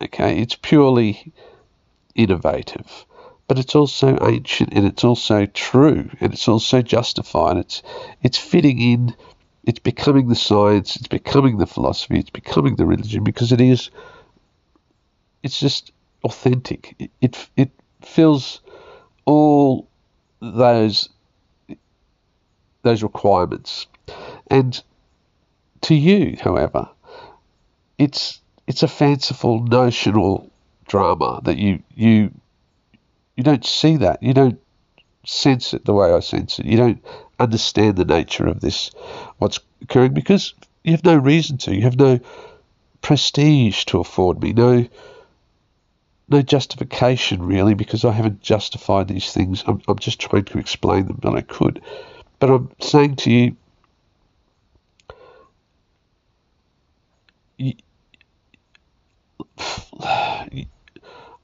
Okay, 0.00 0.40
it's 0.40 0.56
purely 0.56 1.32
innovative, 2.14 3.04
but 3.46 3.58
it's 3.58 3.74
also 3.74 4.18
ancient 4.26 4.72
and 4.72 4.86
it's 4.86 5.04
also 5.04 5.46
true 5.46 6.10
and 6.20 6.32
it's 6.32 6.48
also 6.48 6.80
justified. 6.80 7.58
It's 7.58 7.82
it's 8.22 8.38
fitting 8.38 8.80
in. 8.80 9.14
It's 9.66 9.80
becoming 9.80 10.28
the 10.28 10.36
science. 10.36 10.94
It's 10.96 11.08
becoming 11.08 11.58
the 11.58 11.66
philosophy. 11.66 12.20
It's 12.20 12.30
becoming 12.30 12.76
the 12.76 12.86
religion 12.86 13.24
because 13.24 13.50
it 13.50 13.60
is. 13.60 13.90
It's 15.42 15.58
just 15.58 15.92
authentic. 16.24 16.94
It 16.98 17.10
it, 17.20 17.48
it 17.56 17.70
fills 18.00 18.60
all 19.24 19.88
those 20.40 21.08
those 22.82 23.02
requirements. 23.02 23.88
And 24.46 24.80
to 25.82 25.94
you, 25.94 26.36
however, 26.40 26.88
it's 27.98 28.40
it's 28.68 28.84
a 28.84 28.88
fanciful 28.88 29.62
notional 29.64 30.50
drama 30.86 31.40
that 31.42 31.56
you 31.56 31.82
you 31.94 32.30
you 33.36 33.42
don't 33.42 33.66
see 33.66 33.96
that. 33.96 34.22
You 34.22 34.32
don't 34.32 34.60
sense 35.24 35.74
it 35.74 35.84
the 35.84 35.92
way 35.92 36.12
I 36.12 36.20
sense 36.20 36.60
it. 36.60 36.66
You 36.66 36.76
don't 36.76 37.04
understand 37.38 37.96
the 37.96 38.04
nature 38.04 38.46
of 38.46 38.60
this 38.60 38.90
what's 39.38 39.60
occurring 39.82 40.14
because 40.14 40.54
you 40.84 40.92
have 40.92 41.04
no 41.04 41.16
reason 41.16 41.58
to. 41.58 41.74
You 41.74 41.82
have 41.82 41.98
no 41.98 42.20
prestige 43.02 43.84
to 43.86 44.00
afford 44.00 44.42
me, 44.42 44.52
no 44.52 44.86
no 46.28 46.42
justification 46.42 47.42
really 47.42 47.74
because 47.74 48.04
I 48.04 48.12
haven't 48.12 48.42
justified 48.42 49.08
these 49.08 49.32
things. 49.32 49.62
I'm, 49.66 49.80
I'm 49.86 49.98
just 49.98 50.20
trying 50.20 50.44
to 50.46 50.58
explain 50.58 51.06
them, 51.06 51.20
and 51.22 51.36
I 51.36 51.42
could. 51.42 51.80
But 52.38 52.50
I'm 52.50 52.70
saying 52.80 53.16
to 53.16 53.30
you, 53.30 53.56
you 57.58 57.74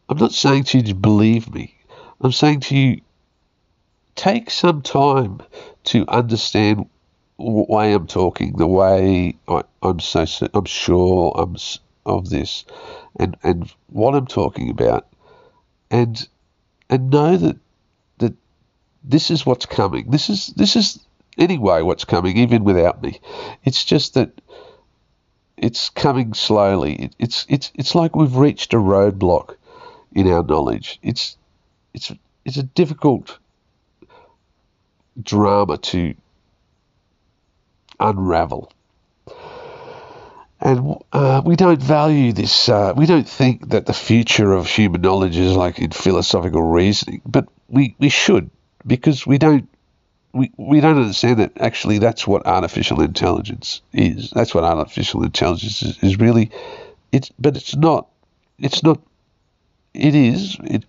I'm 0.09 0.19
not 0.19 0.33
saying 0.33 0.65
to 0.65 0.79
you 0.79 0.85
to 0.85 0.95
believe 0.95 1.53
me. 1.53 1.75
I'm 2.21 2.33
saying 2.33 2.61
to 2.61 2.77
you, 2.77 3.01
take 4.15 4.51
some 4.51 4.83
time 4.83 5.41
to 5.85 6.05
understand 6.09 6.89
way 7.39 7.93
I'm 7.93 8.07
talking, 8.07 8.57
the 8.57 8.67
way 8.67 9.37
I, 9.49 9.63
am 9.83 10.01
so 10.01 10.25
I'm 10.55 10.65
sure 10.65 11.33
I'm 11.37 11.57
of 12.05 12.31
this, 12.31 12.65
and 13.19 13.37
and 13.43 13.73
what 13.89 14.15
I'm 14.15 14.27
talking 14.27 14.71
about, 14.71 15.07
and 15.91 16.29
and 16.89 17.11
know 17.11 17.37
that 17.37 17.57
that 18.19 18.35
this 19.05 19.31
is 19.31 19.47
what's 19.47 19.67
coming. 19.67 20.11
This 20.11 20.31
is 20.31 20.49
this 20.49 20.77
is 20.77 20.99
anyway 21.39 21.83
what's 21.83 22.05
coming, 22.05 22.37
even 22.37 22.65
without 22.65 23.03
me. 23.03 23.21
It's 23.65 23.85
just 23.85 24.15
that 24.15 24.41
it's 25.57 25.91
coming 25.91 26.35
slowly. 26.35 26.95
It, 26.95 27.17
it's 27.19 27.47
it's 27.49 27.73
it's 27.75 27.95
like 27.95 28.17
we've 28.17 28.37
reached 28.37 28.75
a 28.75 28.79
roadblock 28.79 29.57
in 30.13 30.31
our 30.31 30.43
knowledge. 30.43 30.99
It's 31.03 31.37
it's 31.95 32.13
it's 32.45 32.57
a 32.57 32.63
difficult 32.63 33.39
drama 35.21 35.79
to 35.79 36.15
unravel. 37.99 38.73
And 40.61 40.97
uh, 41.13 41.43
we 41.45 41.57
don't 41.57 41.83
value 41.83 42.33
this. 42.33 42.69
Uh, 42.69 42.95
we 42.97 43.07
don't 43.07 43.29
think 43.29 43.71
that 43.71 43.87
the 43.87 43.93
future 43.93 44.53
of 44.53 44.69
human 44.69 45.01
knowledge 45.01 45.37
is 45.37 45.57
like 45.57 45.81
in 45.81 45.91
philosophical 45.91 46.63
reasoning, 46.63 47.21
but 47.27 47.49
we, 47.69 47.97
we 47.99 48.09
should 48.09 48.49
because 48.87 49.27
we 49.27 49.39
don't 49.39 49.69
we, 50.33 50.51
we 50.57 50.81
don't 50.81 50.99
understand 50.99 51.41
that 51.41 51.61
actually 51.61 51.99
that's 51.99 52.27
what 52.27 52.47
artificial 52.47 53.01
intelligence 53.03 53.83
is. 53.93 54.31
That's 54.31 54.55
what 54.55 54.65
artificial 54.65 55.25
intelligence 55.25 55.83
is, 55.83 55.99
is 56.03 56.19
really. 56.19 56.51
It's 57.11 57.31
but 57.39 57.57
it's 57.57 57.77
not. 57.77 58.09
It's 58.59 58.83
not. 58.83 59.01
It 59.93 60.15
is. 60.15 60.57
It 60.65 60.85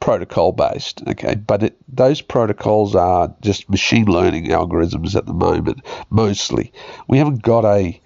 protocol 0.00 0.52
based, 0.52 1.02
okay, 1.06 1.34
but 1.34 1.62
it, 1.62 1.76
those 1.88 2.20
protocols 2.20 2.94
are 2.94 3.34
just 3.40 3.70
machine 3.70 4.06
learning 4.06 4.46
algorithms 4.46 5.16
at 5.16 5.26
the 5.26 5.32
moment, 5.32 5.80
mostly. 6.10 6.72
We 7.08 7.18
haven't 7.18 7.42
got 7.42 7.64
a 7.64 8.00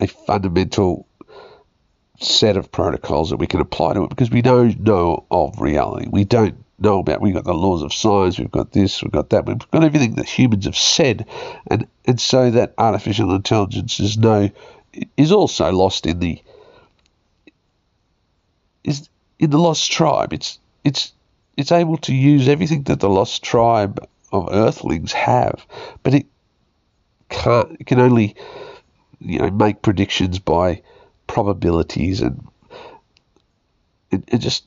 a 0.00 0.06
fundamental 0.06 1.06
set 2.20 2.56
of 2.56 2.70
protocols 2.70 3.30
that 3.30 3.36
we 3.36 3.46
can 3.46 3.60
apply 3.60 3.94
to 3.94 4.04
it 4.04 4.10
because 4.10 4.30
we 4.30 4.42
don't 4.42 4.80
know 4.80 5.24
of 5.30 5.60
reality. 5.60 6.08
We 6.10 6.24
don't 6.24 6.64
know 6.78 7.00
about. 7.00 7.20
We've 7.20 7.34
got 7.34 7.44
the 7.44 7.54
laws 7.54 7.82
of 7.82 7.92
science. 7.92 8.38
We've 8.38 8.50
got 8.50 8.72
this. 8.72 9.02
We've 9.02 9.12
got 9.12 9.30
that. 9.30 9.46
We've 9.46 9.58
got 9.70 9.84
everything 9.84 10.14
that 10.16 10.28
humans 10.28 10.64
have 10.64 10.76
said, 10.76 11.26
and 11.66 11.86
and 12.04 12.20
so 12.20 12.50
that 12.50 12.74
artificial 12.78 13.34
intelligence 13.34 14.00
is 14.00 14.18
no 14.18 14.50
is 15.16 15.32
also 15.32 15.72
lost 15.72 16.06
in 16.06 16.18
the 16.18 16.42
is 18.84 19.08
in 19.38 19.50
the 19.50 19.58
lost 19.58 19.90
tribe. 19.90 20.32
It's 20.32 20.58
it's 20.84 21.12
it's 21.56 21.72
able 21.72 21.96
to 21.98 22.14
use 22.14 22.48
everything 22.48 22.82
that 22.84 23.00
the 23.00 23.08
lost 23.08 23.42
tribe 23.42 24.06
of 24.32 24.48
Earthlings 24.52 25.12
have, 25.12 25.64
but 26.02 26.14
it 26.14 26.26
can't. 27.28 27.76
It 27.80 27.86
can 27.86 28.00
only 28.00 28.36
you 29.20 29.38
know 29.38 29.50
make 29.50 29.82
predictions 29.82 30.38
by 30.38 30.82
probabilities 31.26 32.20
and 32.20 32.46
it 34.10 34.38
just 34.38 34.64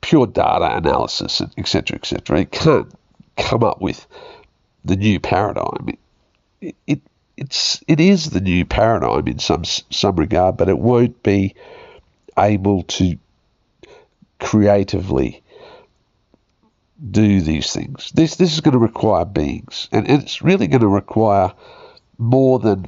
pure 0.00 0.26
data 0.26 0.76
analysis 0.76 1.40
and 1.40 1.52
etc 1.56 1.96
etc 1.96 2.40
it 2.40 2.50
can't 2.50 2.92
come 3.36 3.62
up 3.62 3.80
with 3.80 4.06
the 4.84 4.96
new 4.96 5.18
paradigm 5.20 5.88
it, 6.60 6.76
it 6.86 7.00
it's 7.36 7.82
it 7.86 8.00
is 8.00 8.30
the 8.30 8.40
new 8.40 8.64
paradigm 8.64 9.26
in 9.28 9.38
some 9.38 9.64
some 9.64 10.16
regard 10.16 10.56
but 10.56 10.68
it 10.68 10.78
won't 10.78 11.22
be 11.22 11.54
able 12.36 12.82
to 12.84 13.16
creatively 14.40 15.42
do 17.10 17.40
these 17.40 17.72
things 17.72 18.10
this 18.12 18.36
this 18.36 18.52
is 18.52 18.60
going 18.60 18.72
to 18.72 18.78
require 18.78 19.24
beings 19.24 19.88
and 19.92 20.08
and 20.08 20.22
it's 20.22 20.42
really 20.42 20.66
going 20.66 20.80
to 20.80 20.88
require 20.88 21.52
more 22.18 22.58
than 22.58 22.86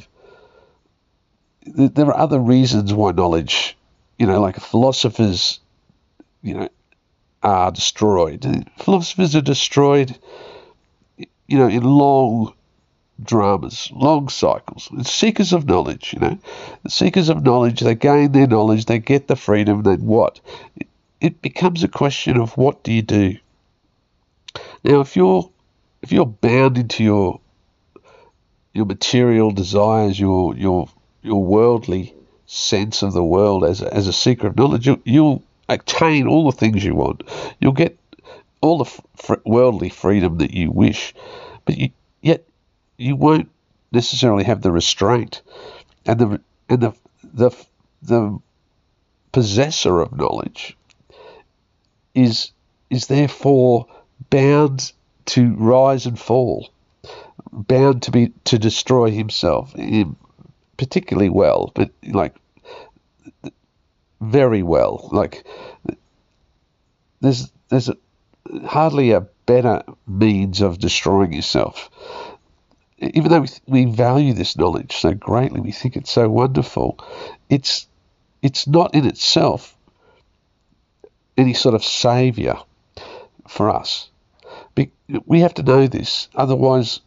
there 1.64 2.06
are 2.06 2.16
other 2.16 2.38
reasons 2.38 2.92
why 2.92 3.12
knowledge, 3.12 3.76
you 4.18 4.26
know, 4.26 4.40
like 4.40 4.56
philosophers, 4.56 5.60
you 6.42 6.54
know, 6.54 6.68
are 7.42 7.70
destroyed. 7.70 8.44
Philosophers 8.78 9.36
are 9.36 9.40
destroyed, 9.40 10.18
you 11.16 11.58
know, 11.58 11.68
in 11.68 11.82
long 11.82 12.54
dramas, 13.22 13.90
long 13.92 14.28
cycles. 14.28 14.90
Seekers 15.08 15.52
of 15.52 15.66
knowledge, 15.66 16.12
you 16.14 16.20
know. 16.20 16.38
The 16.82 16.90
seekers 16.90 17.28
of 17.28 17.44
knowledge, 17.44 17.80
they 17.80 17.94
gain 17.94 18.32
their 18.32 18.46
knowledge, 18.46 18.86
they 18.86 18.98
get 18.98 19.28
the 19.28 19.36
freedom, 19.36 19.82
then 19.82 20.04
what? 20.06 20.40
It, 21.20 21.42
becomes 21.42 21.84
a 21.84 21.88
question 21.88 22.38
of 22.38 22.56
what 22.56 22.82
do 22.82 22.92
you 22.92 23.02
do? 23.02 23.36
Now, 24.82 25.00
if 25.00 25.16
you're 25.16 25.50
if 26.02 26.12
you're 26.12 26.26
bound 26.26 26.78
into 26.78 27.04
your 27.04 27.40
your 28.72 28.86
material 28.86 29.50
desires, 29.50 30.18
your 30.18 30.56
your 30.56 30.88
your 31.22 31.44
worldly 31.44 32.14
sense 32.46 33.02
of 33.02 33.12
the 33.12 33.24
world 33.24 33.64
as 33.64 33.82
a, 33.82 33.92
as 33.94 34.06
a 34.08 34.12
seeker 34.12 34.48
of 34.48 34.56
knowledge, 34.56 34.86
you, 34.86 35.00
you'll 35.04 35.42
attain 35.68 36.26
all 36.26 36.50
the 36.50 36.56
things 36.56 36.84
you 36.84 36.94
want. 36.94 37.22
You'll 37.60 37.72
get 37.72 37.96
all 38.60 38.78
the 38.78 38.84
f- 38.84 39.38
worldly 39.44 39.88
freedom 39.90 40.38
that 40.38 40.52
you 40.52 40.70
wish, 40.70 41.14
but 41.64 41.76
you, 41.78 41.90
yet 42.22 42.44
you 42.96 43.14
won't 43.16 43.50
necessarily 43.92 44.44
have 44.44 44.62
the 44.62 44.72
restraint 44.72 45.42
and 46.06 46.18
the 46.18 46.40
and 46.68 46.80
the 46.80 46.92
the 47.34 47.50
the 48.02 48.38
possessor 49.32 50.00
of 50.00 50.16
knowledge 50.16 50.76
is 52.14 52.52
is 52.88 53.06
therefore 53.06 53.86
bound 54.30 54.92
to 55.26 55.54
rise 55.54 56.06
and 56.06 56.18
fall, 56.18 56.70
bound 57.52 58.02
to 58.02 58.10
be 58.10 58.32
to 58.44 58.58
destroy 58.58 59.10
himself 59.10 59.74
particularly 60.80 61.28
well, 61.28 61.70
but 61.74 61.90
like 62.08 62.34
very 64.22 64.62
well. 64.62 65.10
Like 65.12 65.44
there's 67.20 67.52
there's 67.68 67.90
a 67.90 67.96
hardly 68.66 69.10
a 69.10 69.26
better 69.44 69.82
means 70.06 70.62
of 70.62 70.78
destroying 70.78 71.34
yourself. 71.34 71.90
Even 72.98 73.30
though 73.30 73.40
we, 73.42 73.48
we 73.66 73.84
value 73.84 74.32
this 74.32 74.56
knowledge 74.56 74.96
so 74.96 75.12
greatly, 75.12 75.60
we 75.60 75.72
think 75.72 75.96
it's 75.96 76.10
so 76.10 76.30
wonderful, 76.30 76.98
it's 77.50 77.86
it's 78.40 78.66
not 78.66 78.94
in 78.94 79.04
itself 79.04 79.76
any 81.40 81.54
sort 81.54 81.74
of 81.74 81.84
savior 81.84 82.56
for 83.48 83.70
us. 83.70 84.10
We 85.26 85.40
have 85.40 85.54
to 85.54 85.64
know 85.64 85.86
this, 85.88 86.28
otherwise, 86.36 87.00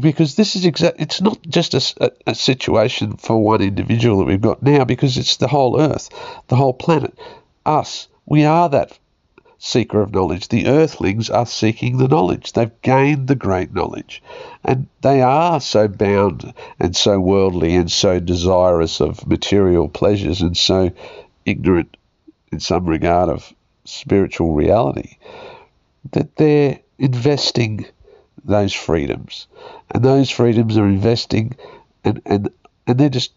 because 0.00 0.34
this 0.34 0.56
is 0.56 0.64
exact. 0.64 1.00
It's 1.00 1.20
not 1.20 1.38
just 1.42 1.74
a, 1.74 2.12
a, 2.26 2.34
situation 2.34 3.16
for 3.16 3.42
one 3.42 3.62
individual 3.62 4.18
that 4.18 4.24
we've 4.24 4.40
got 4.40 4.62
now, 4.62 4.84
because 4.84 5.16
it's 5.16 5.36
the 5.36 5.46
whole 5.46 5.80
Earth, 5.80 6.10
the 6.48 6.56
whole 6.56 6.74
planet, 6.74 7.16
us. 7.64 8.08
We 8.26 8.44
are 8.44 8.68
that 8.70 8.98
seeker 9.58 10.02
of 10.02 10.12
knowledge. 10.12 10.48
The 10.48 10.66
earthlings 10.66 11.30
are 11.30 11.46
seeking 11.46 11.96
the 11.96 12.08
knowledge. 12.08 12.52
They've 12.52 12.82
gained 12.82 13.28
the 13.28 13.34
great 13.36 13.72
knowledge. 13.72 14.22
And 14.64 14.88
they 15.00 15.22
are 15.22 15.60
so 15.60 15.88
bound 15.88 16.52
and 16.78 16.94
so 16.94 17.18
worldly 17.20 17.74
and 17.76 17.90
so 17.90 18.20
desirous 18.20 19.00
of 19.00 19.26
material 19.26 19.88
pleasures 19.88 20.42
and 20.42 20.56
so 20.56 20.90
ignorant 21.44 21.96
in 22.52 22.60
some 22.60 22.86
regard 22.86 23.28
of 23.28 23.52
spiritual 23.86 24.52
reality 24.52 25.16
that 26.12 26.36
they're 26.36 26.80
investing 26.98 27.86
those 28.44 28.72
freedoms. 28.72 29.46
And 29.90 30.04
those 30.04 30.30
freedoms 30.30 30.76
are 30.78 30.86
investing 30.86 31.56
and, 32.04 32.22
and, 32.24 32.50
and 32.86 32.98
they're 32.98 33.08
just 33.08 33.32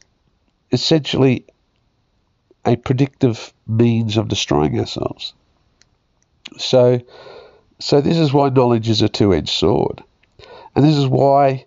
essentially 0.71 1.45
a 2.65 2.75
predictive 2.75 3.53
means 3.67 4.17
of 4.17 4.27
destroying 4.27 4.79
ourselves. 4.79 5.33
So, 6.57 7.01
so 7.79 8.01
this 8.01 8.17
is 8.17 8.33
why 8.33 8.49
knowledge 8.49 8.89
is 8.89 9.01
a 9.01 9.09
two-edged 9.09 9.49
sword, 9.49 10.03
and 10.75 10.85
this 10.85 10.97
is 10.97 11.07
why 11.07 11.65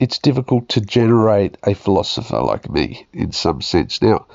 it's 0.00 0.18
difficult 0.18 0.68
to 0.70 0.80
generate 0.80 1.56
a 1.64 1.74
philosopher 1.74 2.40
like 2.40 2.70
me 2.70 3.06
in 3.12 3.32
some 3.32 3.62
sense. 3.62 4.02
Now, 4.02 4.26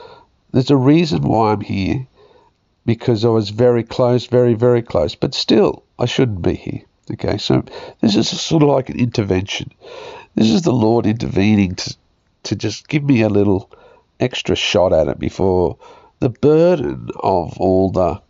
there's 0.52 0.72
a 0.72 0.78
reason 0.78 1.24
why 1.24 1.52
I'm 1.52 1.62
here, 1.62 2.08
because 2.86 3.26
I 3.26 3.30
was 3.30 3.50
very 3.50 3.84
close, 3.84 4.28
very, 4.28 4.54
very 4.54 4.82
close, 4.82 5.16
but 5.16 5.34
still, 5.34 5.84
I 5.98 6.06
shouldn't 6.06 6.42
be 6.42 6.56
here. 6.56 6.82
Okay, 7.12 7.38
so 7.38 7.64
this 8.02 8.16
is 8.16 8.30
sort 8.30 8.64
of 8.64 8.70
like 8.70 8.90
an 8.90 9.00
intervention. 9.00 9.72
This 10.36 10.50
is 10.50 10.62
the 10.62 10.72
Lord 10.74 11.06
intervening 11.06 11.76
to 11.76 11.96
to 12.44 12.56
just 12.56 12.88
give 12.88 13.04
me 13.04 13.22
a 13.22 13.30
little 13.30 13.70
extra 14.20 14.56
shot 14.56 14.94
at 14.94 15.08
it 15.08 15.20
before 15.20 15.78
the 16.20 16.30
burden 16.30 17.10
of 17.16 17.58
all 17.58 17.90
the 17.92 18.22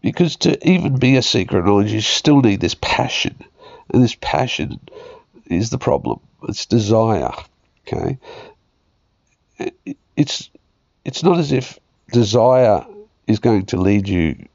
because 0.00 0.36
to 0.36 0.68
even 0.68 0.98
be 0.98 1.16
a 1.16 1.18
of 1.18 1.64
knowledge, 1.64 1.92
you 1.92 2.00
still 2.00 2.40
need 2.40 2.60
this 2.60 2.76
passion. 2.80 3.36
And 3.92 4.02
this 4.02 4.16
passion 4.20 4.78
is 5.46 5.70
the 5.70 5.78
problem. 5.78 6.20
It's 6.48 6.66
desire. 6.66 7.32
Okay? 7.86 8.18
It's, 10.16 10.48
it's 11.04 11.24
not 11.24 11.38
as 11.38 11.50
if 11.50 11.80
desire 12.12 12.84
is 13.26 13.38
going 13.38 13.66
to 13.66 13.76
lead 13.76 14.08
you 14.08 14.46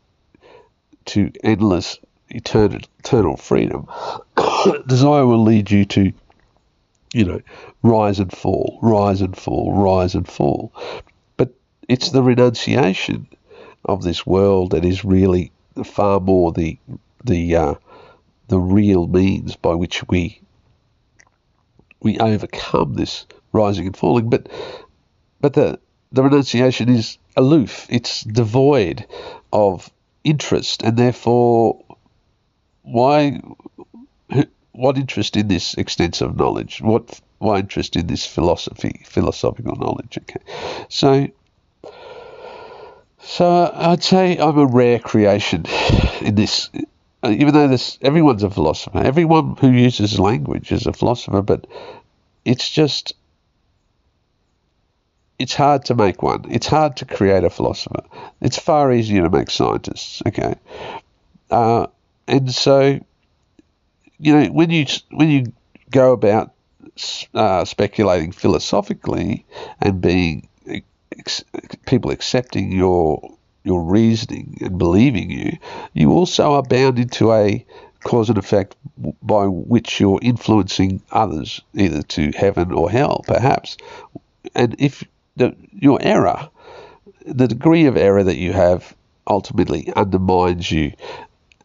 to 1.06 1.32
endless 1.44 2.00
eternal, 2.30 2.80
eternal 3.00 3.38
freedom. 3.38 3.88
desire 4.88 5.26
will 5.26 5.44
lead 5.44 5.70
you 5.70 5.86
to, 5.86 6.14
you 7.14 7.26
know, 7.26 7.42
rise 7.84 8.20
and 8.20 8.32
fall, 8.32 8.80
rise 8.82 9.22
and 9.22 9.38
fall, 9.38 9.74
rise 9.74 10.16
and 10.16 10.28
fall. 10.28 10.72
But 11.38 11.54
it's 11.88 12.12
the 12.12 12.24
renunciation 12.24 13.28
of 13.86 14.04
this 14.04 14.26
world 14.26 14.72
that 14.72 14.86
is 14.86 15.04
really 15.04 15.52
far 15.84 16.20
more 16.20 16.52
the 16.52 16.78
the 17.24 17.56
uh, 17.56 17.74
the 18.48 18.60
real 18.60 19.08
means 19.08 19.56
by 19.56 19.74
which 19.74 20.08
we 20.08 20.42
we 22.02 22.18
overcome 22.20 22.94
this 22.94 23.26
rising 23.52 23.88
and 23.88 23.98
falling. 23.98 24.30
But 24.30 24.50
but 25.40 25.54
the 25.54 25.80
the 26.12 26.24
renunciation 26.24 26.90
is 26.90 27.18
aloof. 27.38 27.88
It's 27.90 28.24
devoid 28.24 29.06
of 29.54 29.90
interest, 30.24 30.84
and 30.84 30.98
therefore, 30.98 31.84
why? 32.84 33.42
What 34.74 34.98
interest 34.98 35.36
in 35.36 35.48
this 35.48 35.74
extensive 35.76 36.38
knowledge? 36.38 36.82
What 36.82 37.20
why 37.40 37.60
interest 37.60 37.96
in 37.96 38.08
this 38.08 38.26
philosophy, 38.26 39.02
philosophical 39.06 39.76
knowledge? 39.76 40.18
Okay, 40.18 40.40
so 40.90 41.28
so 43.20 43.72
I'd 43.74 44.04
say 44.04 44.38
I'm 44.38 44.58
a 44.58 44.66
rare 44.66 45.00
creation 45.00 45.66
in 46.22 46.36
this. 46.36 46.70
Even 47.24 47.54
though 47.54 47.68
this, 47.68 48.00
everyone's 48.02 48.42
a 48.42 48.50
philosopher. 48.50 48.98
Everyone 48.98 49.56
who 49.58 49.70
uses 49.70 50.20
language 50.20 50.72
is 50.72 50.88
a 50.88 50.94
philosopher, 50.94 51.44
but 51.44 51.68
it's 52.46 52.68
just 52.68 53.14
it's 55.42 55.56
hard 55.56 55.86
to 55.86 55.96
make 55.96 56.22
one. 56.22 56.46
It's 56.50 56.68
hard 56.68 56.98
to 56.98 57.06
create 57.06 57.44
a 57.44 57.50
philosopher. 57.50 58.04
It's 58.42 58.60
far 58.60 58.94
easier 58.94 59.24
to 59.24 59.30
make 59.30 59.50
scientists. 59.50 60.22
Okay, 60.28 60.56
uh, 61.50 61.88
and 62.28 62.54
so 62.54 63.00
you 64.20 64.34
know 64.34 64.46
when 64.52 64.70
you 64.70 64.86
when 65.10 65.30
you 65.30 65.52
go 65.90 66.14
about 66.14 66.54
uh, 67.34 67.66
speculating 67.66 68.32
philosophically 68.32 69.46
and 69.82 70.00
being 70.00 70.48
ex- 71.18 71.44
people 71.86 72.12
accepting 72.12 72.72
your 72.72 73.36
your 73.64 73.84
reasoning 73.84 74.58
and 74.62 74.78
believing 74.78 75.32
you, 75.32 75.58
you 75.94 76.12
also 76.12 76.54
are 76.54 76.64
bound 76.64 77.00
into 77.00 77.32
a 77.34 77.66
cause 78.04 78.30
and 78.30 78.38
effect 78.38 78.76
by 79.22 79.46
which 79.46 80.00
you're 80.00 80.20
influencing 80.22 81.02
others, 81.12 81.62
either 81.76 82.02
to 82.04 82.32
heaven 82.32 82.72
or 82.72 82.90
hell, 82.90 83.24
perhaps. 83.28 83.78
And 84.56 84.76
if 84.80 85.04
the, 85.36 85.56
your 85.72 86.00
error, 86.02 86.50
the 87.26 87.48
degree 87.48 87.86
of 87.86 87.98
error 87.98 88.24
that 88.24 88.38
you 88.38 88.54
have, 88.54 88.96
ultimately 89.28 89.92
undermines 89.96 90.72
you, 90.72 90.94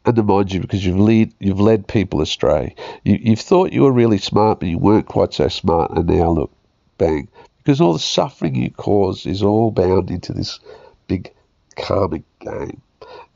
undermines 0.05 0.53
you 0.53 0.61
because 0.61 0.85
you've 0.85 0.99
led 0.99 1.33
you've 1.41 1.61
led 1.61 1.89
people 1.89 2.21
astray. 2.21 2.75
You, 3.05 3.19
you've 3.21 3.41
thought 3.41 3.73
you 3.73 3.83
were 3.83 3.93
really 3.93 4.19
smart, 4.19 4.61
but 4.61 4.69
you 4.69 4.79
weren't 4.79 5.07
quite 5.07 5.35
so 5.35 5.49
smart, 5.49 5.91
and 5.93 6.07
now 6.07 6.31
look, 6.31 6.53
bang, 6.99 7.29
because 7.59 7.81
all 7.81 7.93
the 7.93 7.99
suffering 7.99 8.55
you 8.55 8.71
cause 8.71 9.27
is 9.27 9.43
all 9.43 9.71
bound 9.71 10.11
into 10.11 10.33
this 10.33 10.61
big 11.09 11.33
karmic 11.77 12.23
game. 12.41 12.81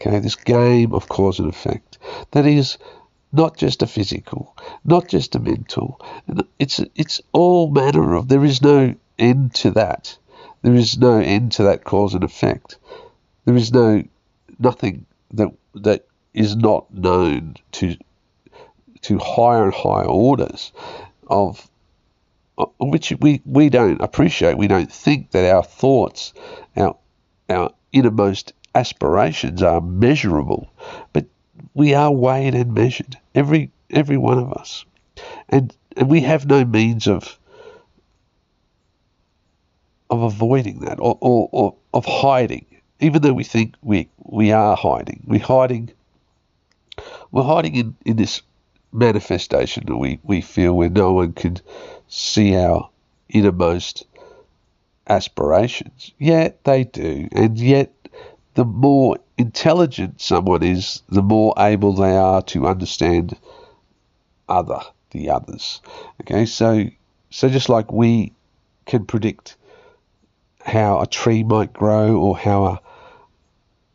Okay, 0.01 0.19
this 0.19 0.37
game 0.37 0.95
of 0.95 1.09
cause 1.09 1.39
and 1.39 1.49
effect 1.49 1.99
that 2.31 2.47
is 2.47 2.79
not 3.33 3.57
just 3.57 3.83
a 3.83 3.87
physical, 3.87 4.57
not 4.85 5.09
just 5.09 5.35
a 5.35 5.39
mental. 5.39 6.01
It's 6.59 6.81
it's 6.95 7.21
all 7.33 7.71
manner 7.71 8.15
of. 8.15 8.29
There 8.29 8.45
is 8.45 8.63
no 8.63 8.95
end 9.21 9.55
to 9.57 9.71
that. 9.73 10.17
There 10.63 10.75
is 10.75 10.99
no 10.99 11.19
end 11.19 11.53
to 11.53 11.65
that 11.65 11.85
cause 11.85 12.15
and 12.15 12.25
effect. 12.25 12.79
There 13.45 13.57
is 13.57 13.73
no 13.73 14.03
nothing 14.59 15.07
that 15.33 15.49
that 15.75 16.07
is 16.35 16.57
not 16.57 16.93
known 16.93 17.57
to 17.73 17.97
to 19.03 19.19
higher 19.19 19.65
and 19.65 19.75
higher 19.75 20.07
orders 20.07 20.73
of 21.27 21.71
uh, 22.59 22.67
which 22.79 23.13
we, 23.21 23.41
we 23.47 23.71
don't 23.71 24.03
appreciate. 24.03 24.59
We 24.59 24.69
don't 24.69 24.93
think 24.93 25.31
that 25.31 25.51
our 25.51 25.63
thoughts, 25.63 26.35
our 26.77 26.97
our 27.49 27.73
innermost 27.93 28.53
aspirations 28.75 29.63
are 29.63 29.81
measurable, 29.81 30.71
but 31.13 31.27
we 31.75 31.95
are 31.95 32.13
weighed 32.13 32.55
and 32.55 32.75
measured. 32.75 33.17
Every 33.35 33.71
every 33.89 34.19
one 34.19 34.39
of 34.39 34.53
us, 34.53 34.85
and 35.49 35.75
and 35.97 36.09
we 36.09 36.21
have 36.21 36.47
no 36.47 36.65
means 36.65 37.07
of 37.07 37.39
of 40.11 40.23
avoiding 40.23 40.81
that 40.81 40.99
or, 41.01 41.17
or, 41.21 41.49
or 41.53 41.77
of 41.95 42.05
hiding. 42.05 42.67
Even 43.01 43.23
though 43.23 43.33
we 43.33 43.45
think 43.45 43.77
we 43.83 44.09
we 44.19 44.53
are 44.53 44.77
hiding, 44.77 45.23
we're 45.27 45.41
hiding. 45.41 45.91
We're 47.31 47.45
hiding 47.45 47.77
in, 47.77 47.97
in 48.05 48.17
this 48.17 48.43
manifestation 48.93 49.85
that 49.87 49.97
we, 49.97 50.19
we 50.23 50.41
feel 50.41 50.75
where 50.75 50.91
no 50.91 51.13
one 51.13 51.33
can 51.33 51.59
see 52.09 52.57
our 52.57 52.91
innermost 53.29 54.05
aspirations. 55.09 56.13
Yet 56.19 56.63
they 56.65 56.85
do, 56.85 57.29
and 57.33 57.59
yet 57.59 57.93
the 58.55 58.65
more 58.65 59.17
intelligent 59.39 60.21
someone 60.21 60.63
is, 60.63 61.03
the 61.09 61.23
more 61.23 61.55
able 61.57 61.95
they 61.95 62.17
are 62.17 62.43
to 62.43 62.67
understand 62.67 63.37
other 64.49 64.81
the 65.13 65.31
others. 65.31 65.81
Okay, 66.21 66.47
so 66.47 66.85
so 67.31 67.49
just 67.49 67.69
like 67.69 67.93
we 67.93 68.33
can 68.87 69.07
predict 69.07 69.57
how 70.65 71.01
a 71.01 71.07
tree 71.07 71.43
might 71.43 71.73
grow 71.73 72.17
or 72.17 72.37
how 72.37 72.65
a 72.65 72.81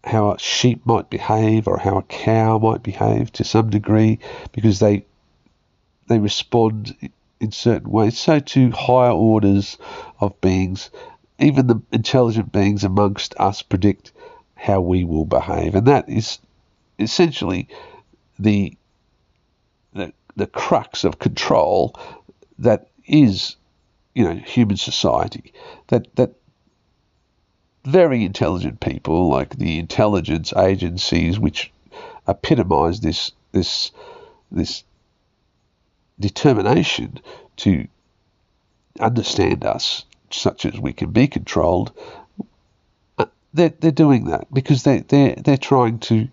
how 0.04 0.32
a 0.32 0.40
sheep 0.40 0.86
might 0.86 1.10
behave 1.10 1.68
or 1.68 1.80
how 1.80 1.98
a 1.98 2.04
cow 2.04 2.60
might 2.60 2.84
behave 2.84 3.32
to 3.34 3.44
some 3.44 3.70
degree 3.70 4.20
because 4.52 4.80
they 4.80 5.06
they 6.08 6.20
respond 6.20 6.96
in 7.40 7.52
certain 7.52 7.90
ways. 7.90 8.18
So 8.18 8.40
to 8.40 8.72
higher 8.72 9.12
orders 9.12 9.78
of 10.20 10.40
beings, 10.42 10.92
even 11.40 11.68
the 11.68 11.82
intelligent 11.92 12.52
beings 12.52 12.84
amongst 12.84 13.36
us 13.40 13.62
predict 13.62 14.12
how 14.56 14.82
we 14.82 15.04
will 15.04 15.26
behave, 15.26 15.76
and 15.76 15.88
that 15.88 16.08
is 16.10 16.40
essentially 17.00 17.68
the 18.40 18.78
the, 19.94 20.14
the 20.36 20.48
crux 20.48 21.04
of 21.04 21.20
control 21.20 21.96
that 22.60 22.90
is 23.06 23.56
you 24.14 24.24
know 24.24 24.36
human 24.36 24.78
society. 24.78 25.54
That 25.88 26.16
that 26.16 26.34
very 27.86 28.24
intelligent 28.24 28.80
people 28.80 29.30
like 29.30 29.58
the 29.58 29.78
intelligence 29.80 30.54
agencies 30.54 31.40
which 31.40 31.72
epitomize 32.28 33.00
this 33.00 33.32
this 33.52 33.92
this 34.52 34.84
determination 36.20 37.20
to 37.58 37.88
understand 39.00 39.66
us 39.66 40.06
such 40.32 40.66
as 40.66 40.80
we 40.80 40.94
can 40.94 41.12
be 41.12 41.28
controlled 41.28 41.92
they're, 43.56 43.74
they're 43.80 43.92
doing 43.92 44.26
that 44.26 44.54
because 44.54 44.84
they, 44.84 45.00
they're, 45.00 45.36
they're 45.36 45.58
trying 45.58 46.00
to 46.00 46.28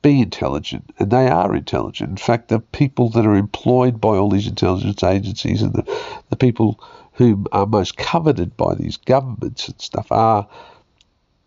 be 0.00 0.20
intelligent, 0.20 0.94
and 0.98 1.10
they 1.10 1.26
are 1.26 1.54
intelligent. 1.54 2.10
In 2.10 2.16
fact, 2.16 2.48
the 2.48 2.60
people 2.60 3.10
that 3.10 3.26
are 3.26 3.34
employed 3.34 4.00
by 4.00 4.10
all 4.10 4.30
these 4.30 4.46
intelligence 4.46 5.02
agencies 5.02 5.62
and 5.62 5.72
the, 5.72 6.00
the 6.30 6.36
people 6.36 6.80
who 7.16 7.44
are 7.52 7.66
most 7.66 7.96
coveted 7.96 8.56
by 8.56 8.74
these 8.74 8.98
governments 8.98 9.68
and 9.68 9.80
stuff 9.80 10.12
are 10.12 10.48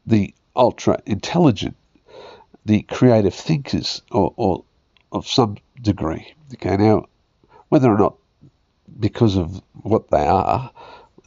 the 0.06 0.34
ultra 0.56 1.00
intelligent, 1.06 1.76
the 2.66 2.82
creative 2.84 3.34
thinkers, 3.34 4.02
or, 4.12 4.34
or 4.36 4.64
of 5.12 5.28
some 5.28 5.58
degree. 5.82 6.34
Okay, 6.56 6.76
now 6.76 7.06
whether 7.70 7.92
or 7.92 7.98
not 7.98 8.16
because 9.00 9.38
of 9.38 9.62
what 9.74 10.10
they 10.10 10.26
are, 10.26 10.72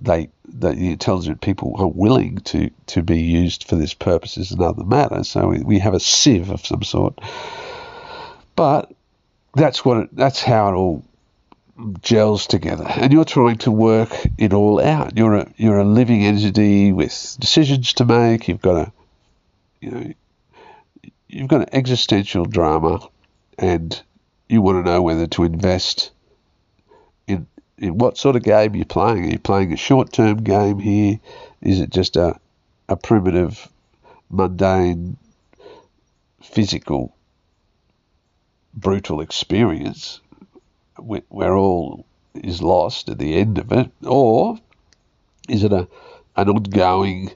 they 0.01 0.29
the 0.45 0.71
intelligent 0.71 1.41
people 1.41 1.75
are 1.79 1.87
willing 1.87 2.39
to, 2.39 2.69
to 2.87 3.03
be 3.03 3.21
used 3.21 3.65
for 3.65 3.77
this 3.77 3.95
purpose 3.95 4.37
is 4.37 4.51
another 4.51 4.85
matter. 4.85 5.23
So 5.25 5.49
we, 5.49 5.63
we 5.63 5.79
have 5.79 5.95
a 5.95 6.01
sieve 6.01 6.51
of 6.51 6.67
some 6.67 6.83
sort. 6.83 7.19
But 8.57 8.93
that's 9.55 9.85
what 9.85 9.99
it, 9.99 10.09
that's 10.13 10.43
how 10.43 10.69
it 10.69 10.75
all 10.75 11.05
gels 12.01 12.47
together. 12.47 12.85
And 12.87 13.13
you're 13.13 13.25
trying 13.25 13.59
to 13.59 13.71
work 13.71 14.11
it 14.39 14.53
all 14.53 14.81
out. 14.81 15.17
You're 15.17 15.37
a 15.37 15.53
you're 15.57 15.79
a 15.79 15.85
living 15.85 16.25
entity 16.25 16.93
with 16.93 17.37
decisions 17.39 17.93
to 17.95 18.05
make. 18.05 18.49
You've 18.49 18.63
got 18.63 18.89
a 18.89 18.93
you 19.81 19.91
know 19.91 20.13
you've 21.29 21.49
got 21.49 21.63
an 21.63 21.69
existential 21.73 22.45
drama 22.45 23.01
and 23.59 24.01
you 24.49 24.61
want 24.61 24.85
to 24.85 24.91
know 24.91 25.03
whether 25.03 25.27
to 25.29 25.45
invest 25.45 26.11
in 27.27 27.47
in 27.79 27.99
what 27.99 28.19
sort 28.19 28.37
of 28.37 28.43
game 28.43 28.75
you're 28.75 28.81
you 28.81 28.85
playing? 28.85 29.25
Are 29.25 29.31
you 29.31 29.39
playing 29.39 29.73
a 29.73 29.77
short 29.77 30.13
term 30.13 30.43
game 30.43 30.79
here? 30.79 31.21
Is 31.63 31.81
it 31.81 31.91
just 31.91 32.17
a, 32.17 32.39
a 32.89 32.97
primitive, 32.97 33.69
mundane, 34.31 35.17
physical, 36.43 37.15
brutal 38.75 39.21
experience 39.21 40.22
where, 41.03 41.57
all 41.57 42.07
is 42.35 42.63
lost 42.63 43.09
at 43.09 43.19
the 43.19 43.37
end 43.37 43.59
of 43.59 43.73
it? 43.73 43.91
Or 44.05 44.59
is 45.49 45.65
it 45.65 45.73
a 45.73 45.89
an 46.37 46.49
ongoing 46.49 47.31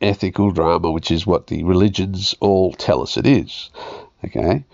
ethical 0.00 0.52
drama, 0.52 0.92
which 0.92 1.10
is 1.10 1.26
what 1.26 1.48
the 1.48 1.64
religions 1.64 2.34
all 2.40 2.72
tell 2.72 3.02
us 3.02 3.16
it 3.16 3.26
is? 3.26 3.70
Okay. 4.24 4.64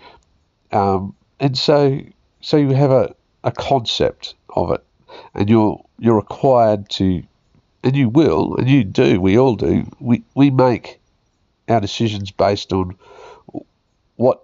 Um, 0.71 1.15
and 1.39 1.57
so, 1.57 1.99
so 2.41 2.57
you 2.57 2.73
have 2.73 2.91
a, 2.91 3.15
a 3.43 3.51
concept 3.51 4.35
of 4.49 4.71
it 4.71 4.83
and 5.33 5.49
you're 5.49 5.83
you're 5.99 6.15
required 6.15 6.89
to, 6.89 7.23
and 7.83 7.95
you 7.95 8.09
will, 8.09 8.55
and 8.57 8.69
you 8.69 8.83
do, 8.83 9.19
we 9.21 9.37
all 9.37 9.55
do. 9.55 9.89
We 9.99 10.23
we 10.33 10.49
make 10.49 10.99
our 11.67 11.81
decisions 11.81 12.31
based 12.31 12.73
on 12.73 12.97
what 14.15 14.43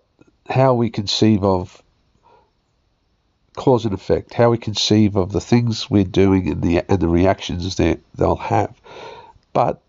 how 0.50 0.74
we 0.74 0.89
conceive 0.89 1.44
of 1.44 1.81
cause 3.62 3.86
and 3.86 3.93
effect, 3.93 4.34
how 4.34 4.49
we 4.49 4.57
conceive 4.57 5.16
of 5.16 5.32
the 5.32 5.39
things 5.39 5.88
we're 5.88 6.03
doing 6.03 6.49
and 6.49 6.64
the 6.64 6.82
and 6.89 6.99
the 6.99 7.07
reactions 7.07 7.76
that 7.76 7.99
they'll 8.16 8.36
have, 8.36 8.74
but 9.53 9.80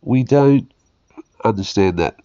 we 0.00 0.22
don't 0.22 0.72
understand 1.44 1.98
that. 1.98 2.18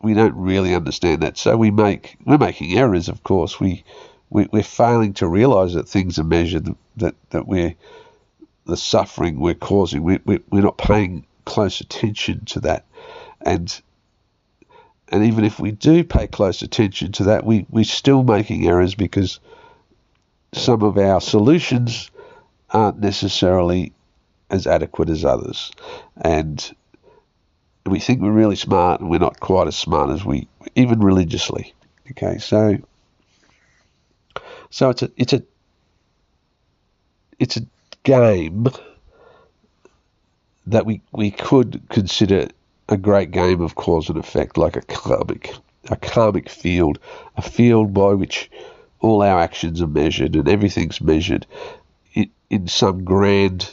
We 0.00 0.14
don't 0.14 0.36
really 0.36 0.76
understand 0.76 1.22
that, 1.22 1.36
so 1.36 1.56
we 1.56 1.72
make 1.72 2.18
we're 2.24 2.38
making 2.38 2.78
errors. 2.78 3.08
Of 3.08 3.24
course, 3.24 3.58
we 3.58 3.82
we, 4.30 4.46
are 4.52 4.62
failing 4.62 5.14
to 5.14 5.26
realise 5.26 5.74
that 5.74 5.88
things 5.88 6.20
are 6.20 6.24
measured, 6.24 6.72
that, 6.98 7.16
that 7.30 7.48
we're 7.48 7.74
the 8.64 8.76
suffering 8.76 9.40
we're 9.40 9.54
causing. 9.54 10.04
We, 10.04 10.20
we, 10.24 10.38
we're 10.50 10.62
not 10.62 10.78
paying 10.78 11.26
close 11.46 11.80
attention 11.80 12.44
to 12.44 12.60
that. 12.60 12.86
And 13.40 13.80
and 15.10 15.24
even 15.24 15.44
if 15.44 15.58
we 15.58 15.70
do 15.70 16.04
pay 16.04 16.26
close 16.26 16.62
attention 16.62 17.12
to 17.12 17.24
that, 17.24 17.44
we, 17.44 17.66
we're 17.70 17.84
still 17.84 18.22
making 18.22 18.66
errors 18.66 18.94
because 18.94 19.40
some 20.52 20.82
of 20.82 20.98
our 20.98 21.20
solutions 21.20 22.10
aren't 22.70 22.98
necessarily 22.98 23.92
as 24.50 24.66
adequate 24.66 25.08
as 25.08 25.24
others. 25.24 25.70
And 26.16 26.74
we 27.86 28.00
think 28.00 28.20
we're 28.20 28.32
really 28.32 28.56
smart 28.56 29.00
and 29.00 29.08
we're 29.08 29.18
not 29.18 29.40
quite 29.40 29.66
as 29.66 29.76
smart 29.76 30.10
as 30.10 30.24
we, 30.24 30.48
even 30.74 31.00
religiously. 31.00 31.74
Okay, 32.10 32.38
so 32.38 32.78
so 34.70 34.90
it's 34.90 35.02
a 35.02 35.10
it's 35.16 35.32
a 35.32 35.42
it's 37.38 37.56
a 37.56 37.62
game 38.02 38.68
that 40.66 40.86
we 40.86 41.00
we 41.12 41.30
could 41.30 41.82
consider 41.88 42.48
a 42.88 42.96
great 42.96 43.30
game 43.30 43.60
of 43.60 43.74
cause 43.74 44.08
and 44.08 44.18
effect, 44.18 44.56
like 44.56 44.76
a 44.76 44.82
karmic 44.82 45.54
a 45.90 45.96
karmic 45.96 46.50
field, 46.50 46.98
a 47.36 47.42
field 47.42 47.94
by 47.94 48.12
which 48.12 48.50
all 49.00 49.22
our 49.22 49.40
actions 49.40 49.80
are 49.80 49.86
measured 49.86 50.36
and 50.36 50.46
everything's 50.46 51.00
measured 51.00 51.46
in, 52.12 52.30
in 52.50 52.68
some 52.68 53.04
grand 53.04 53.72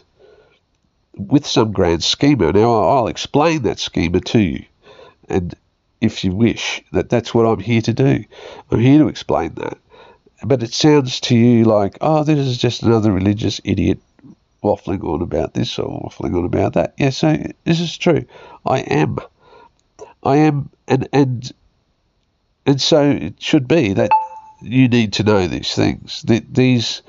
with 1.18 1.46
some 1.46 1.72
grand 1.74 2.04
schema. 2.04 2.54
Now 2.54 2.74
I'll 2.74 3.08
explain 3.08 3.64
that 3.64 3.80
schema 3.80 4.22
to 4.22 4.40
you, 4.40 4.66
and 5.28 5.54
if 6.00 6.24
you 6.24 6.32
wish, 6.32 6.84
that 6.92 7.10
that's 7.10 7.34
what 7.34 7.46
I'm 7.46 7.60
here 7.60 7.82
to 7.82 7.94
do. 7.94 8.24
I'm 8.72 8.80
here 8.80 9.00
to 9.00 9.08
explain 9.08 9.56
that 9.56 9.78
but 10.44 10.64
it 10.64 10.74
sounds 10.74 11.20
to 11.22 11.36
you 11.36 11.64
like, 11.64 11.98
oh, 12.02 12.24
this 12.24 12.40
is 12.40 12.58
just 12.58 12.84
another 12.84 13.12
religious 13.12 13.62
idiot 13.64 14.00
waffling 14.66 15.04
on 15.04 15.22
about 15.22 15.54
this 15.54 15.78
or 15.78 15.88
waffling 15.88 16.38
on 16.38 16.46
about 16.46 16.74
that. 16.74 16.96
Yeah, 16.98 17.12
so 17.12 17.38
this 17.64 17.80
is 17.80 17.96
true. 17.98 18.26
I 18.66 18.80
am. 18.80 19.20
I 20.24 20.38
am, 20.38 20.70
and 20.88 21.08
and 21.14 21.54
and 22.66 22.82
so 22.82 23.12
it 23.12 23.42
should 23.42 23.68
be 23.68 23.94
that 23.94 24.10
you 24.62 24.88
need 24.88 25.14
to 25.14 25.24
know 25.24 25.48
these 25.48 25.74
things. 25.76 26.24
That 26.24 26.52
these 26.54 27.04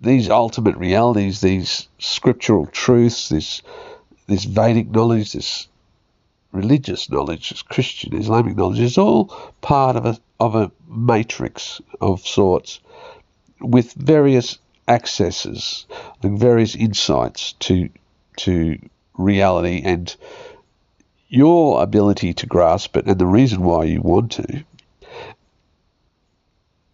these 0.00 0.30
ultimate 0.30 0.76
realities, 0.76 1.40
these 1.40 1.88
scriptural 1.98 2.66
truths, 2.66 3.28
this 3.28 3.62
this 4.26 4.44
Vedic 4.44 4.90
knowledge, 4.90 5.32
this 5.32 5.68
religious 6.50 7.10
knowledge, 7.10 7.50
this 7.50 7.62
Christian 7.62 8.16
Islamic 8.16 8.56
knowledge, 8.56 8.80
is 8.80 8.96
all 8.96 9.26
part 9.60 9.96
of 9.96 10.06
a 10.06 10.18
of 10.40 10.54
a 10.54 10.72
matrix 10.88 11.80
of 12.00 12.26
sorts 12.26 12.80
with 13.60 13.92
various 13.92 14.58
accesses 14.88 15.86
and 16.22 16.38
various 16.38 16.74
insights 16.74 17.52
to 17.54 17.88
to 18.36 18.78
reality 19.14 19.82
and 19.84 20.16
your 21.28 21.82
ability 21.82 22.34
to 22.34 22.46
grasp 22.46 22.96
it 22.96 23.06
and 23.06 23.18
the 23.18 23.26
reason 23.26 23.62
why 23.62 23.84
you 23.84 24.00
want 24.00 24.32
to 24.32 24.64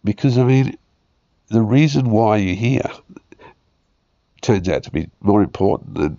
because 0.03 0.37
I 0.37 0.43
mean 0.43 0.77
the 1.47 1.61
reason 1.61 2.09
why 2.11 2.37
you're 2.37 2.55
here 2.55 2.89
turns 4.41 4.69
out 4.69 4.83
to 4.83 4.91
be 4.91 5.09
more 5.21 5.41
important 5.41 5.95
than 5.95 6.17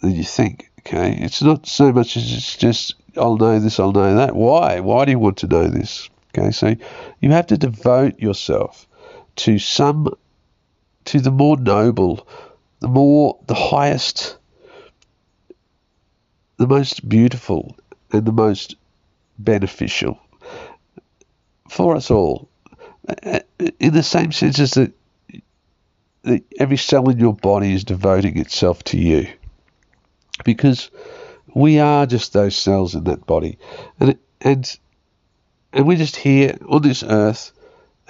than 0.00 0.12
you 0.12 0.24
think 0.24 0.70
okay 0.80 1.16
it's 1.20 1.42
not 1.42 1.66
so 1.66 1.92
much 1.92 2.16
as 2.16 2.32
it's 2.32 2.56
just 2.56 2.94
I'll 3.16 3.36
know 3.36 3.58
this, 3.58 3.78
I'll 3.78 3.92
know 3.92 4.14
that. 4.16 4.34
Why? 4.34 4.80
Why 4.80 5.04
do 5.04 5.10
you 5.10 5.18
want 5.18 5.38
to 5.38 5.46
know 5.46 5.68
this? 5.68 6.08
Okay, 6.36 6.50
so 6.50 6.74
you 7.20 7.30
have 7.30 7.46
to 7.48 7.58
devote 7.58 8.18
yourself 8.18 8.86
to 9.36 9.58
some, 9.58 10.14
to 11.06 11.20
the 11.20 11.30
more 11.30 11.56
noble, 11.56 12.26
the 12.80 12.88
more, 12.88 13.38
the 13.46 13.54
highest, 13.54 14.36
the 16.56 16.66
most 16.66 17.08
beautiful, 17.08 17.76
and 18.12 18.24
the 18.24 18.32
most 18.32 18.76
beneficial 19.38 20.18
for 21.68 21.96
us 21.96 22.10
all. 22.10 22.48
In 23.80 23.92
the 23.92 24.02
same 24.02 24.30
sense 24.32 24.58
as 24.58 24.72
that, 24.72 24.92
that 26.22 26.44
every 26.58 26.76
cell 26.76 27.08
in 27.08 27.18
your 27.18 27.34
body 27.34 27.72
is 27.72 27.84
devoting 27.84 28.38
itself 28.38 28.84
to 28.84 28.98
you. 28.98 29.26
Because 30.44 30.90
we 31.54 31.78
are 31.78 32.06
just 32.06 32.32
those 32.32 32.56
cells 32.56 32.94
in 32.94 33.04
that 33.04 33.26
body, 33.26 33.58
and 34.00 34.18
and 34.40 34.78
and 35.72 35.86
we're 35.86 35.98
just 35.98 36.16
here 36.16 36.56
on 36.68 36.82
this 36.82 37.02
earth, 37.02 37.52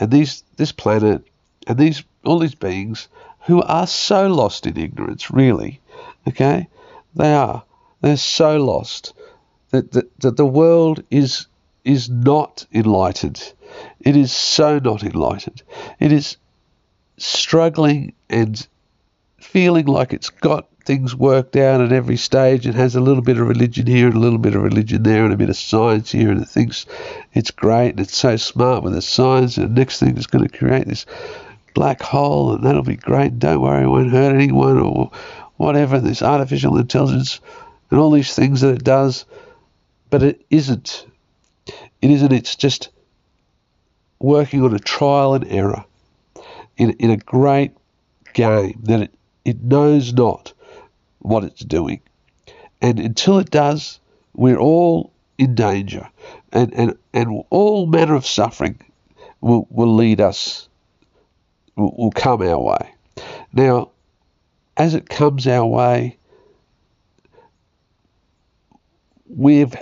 and 0.03 0.11
these 0.11 0.43
this 0.57 0.73
planet, 0.73 1.23
and 1.69 1.79
these 1.79 2.03
all 2.25 2.41
these 2.41 2.57
beings 2.57 3.07
who 3.47 3.63
are 3.63 3.87
so 3.87 4.27
lost 4.27 4.67
in 4.67 4.77
ignorance. 4.77 5.31
Really, 5.31 5.81
okay, 6.27 6.67
they 7.15 7.33
are. 7.33 7.63
They're 8.01 8.17
so 8.17 8.57
lost 8.57 9.15
that, 9.71 9.93
that, 9.93 10.21
that 10.21 10.37
the 10.37 10.45
world 10.45 11.05
is 11.13 11.47
is 11.85 12.11
not 12.11 12.67
enlightened. 12.75 13.53
It 14.01 14.17
is 14.17 14.33
so 14.33 14.81
not 14.81 15.05
enlightened. 15.05 15.63
It 16.01 16.11
is 16.11 16.37
struggling 17.17 18.13
and 18.29 18.67
feeling 19.43 19.87
like 19.87 20.13
it's 20.13 20.31
got 20.31 20.69
things 20.85 21.15
worked 21.15 21.57
out 21.57 21.81
at 21.81 21.93
every 21.93 22.17
stage 22.17 22.67
and 22.67 22.75
has 22.75 22.97
a 22.97 23.01
little 23.01 23.23
bit 23.23 23.39
of 23.39 23.47
religion 23.47 23.87
here 23.87 24.07
and 24.07 24.17
a 24.17 24.21
little 24.21 24.39
bit 24.39 24.55
of 24.55 24.63
religion 24.63 25.03
there 25.03 25.25
and 25.25 25.33
a 25.33 25.37
bit 25.37 25.51
of 25.51 25.57
science 25.57 26.11
here 26.11 26.31
and 26.31 26.43
it 26.43 26.49
thinks 26.49 26.87
it's 27.35 27.51
great 27.51 27.91
and 27.91 28.01
it's 28.01 28.17
so 28.17 28.37
smart 28.37 28.83
with 28.83 28.93
the 28.93 29.03
science 29.03 29.57
and 29.57 29.67
the 29.67 29.81
next 29.81 30.01
thing 30.01 30.17
is 30.17 30.27
going 30.27 30.47
to 30.47 30.59
create 30.59 30.87
this 30.87 31.07
black 31.75 32.03
hole 32.03 32.53
and 32.53 32.65
that'll 32.65 32.83
be 32.83 32.97
great. 32.97 33.39
Don't 33.39 33.61
worry 33.61 33.85
it 33.85 33.89
won't 33.89 34.11
hurt 34.11 34.35
anyone 34.35 34.79
or 34.79 35.11
whatever 35.57 36.01
this 36.01 36.23
artificial 36.23 36.77
intelligence 36.77 37.41
and 37.91 38.01
all 38.01 38.11
these 38.11 38.35
things 38.35 38.61
that 38.63 38.75
it 38.75 38.85
does. 38.85 39.25
But 40.11 40.23
it 40.23 40.45
isn't. 40.51 41.07
It 41.67 42.11
isn't 42.11 42.33
it's 42.33 42.57
just 42.57 42.91
working 44.19 44.63
on 44.63 44.75
a 44.75 44.79
trial 44.79 45.35
and 45.35 45.47
error 45.47 45.85
in, 46.77 46.91
in 46.93 47.11
a 47.11 47.17
great 47.17 47.73
game 48.33 48.81
that 48.85 49.03
it, 49.03 49.15
it 49.45 49.63
knows 49.63 50.13
not 50.13 50.53
what 51.19 51.45
it's 51.45 51.65
doing. 51.65 52.01
And 52.81 52.99
until 52.99 53.39
it 53.39 53.51
does, 53.51 54.01
we're 54.35 54.59
all 54.59 55.13
in 55.39 55.55
danger. 55.55 56.09
And, 56.53 56.73
and, 56.75 56.99
and 57.13 57.45
all 57.51 57.87
manner 57.87 58.15
of 58.15 58.27
suffering 58.27 58.81
will, 59.41 59.67
will 59.71 59.95
lead 59.95 60.21
us, 60.21 60.69
will, 61.77 61.95
will 61.97 62.11
come 62.11 62.43
our 62.43 62.61
way. 62.61 62.95
Now, 63.53 63.91
as 64.77 64.95
it 64.95 65.09
comes 65.09 65.47
our 65.47 65.67
way, 65.67 66.17
we've 69.29 69.75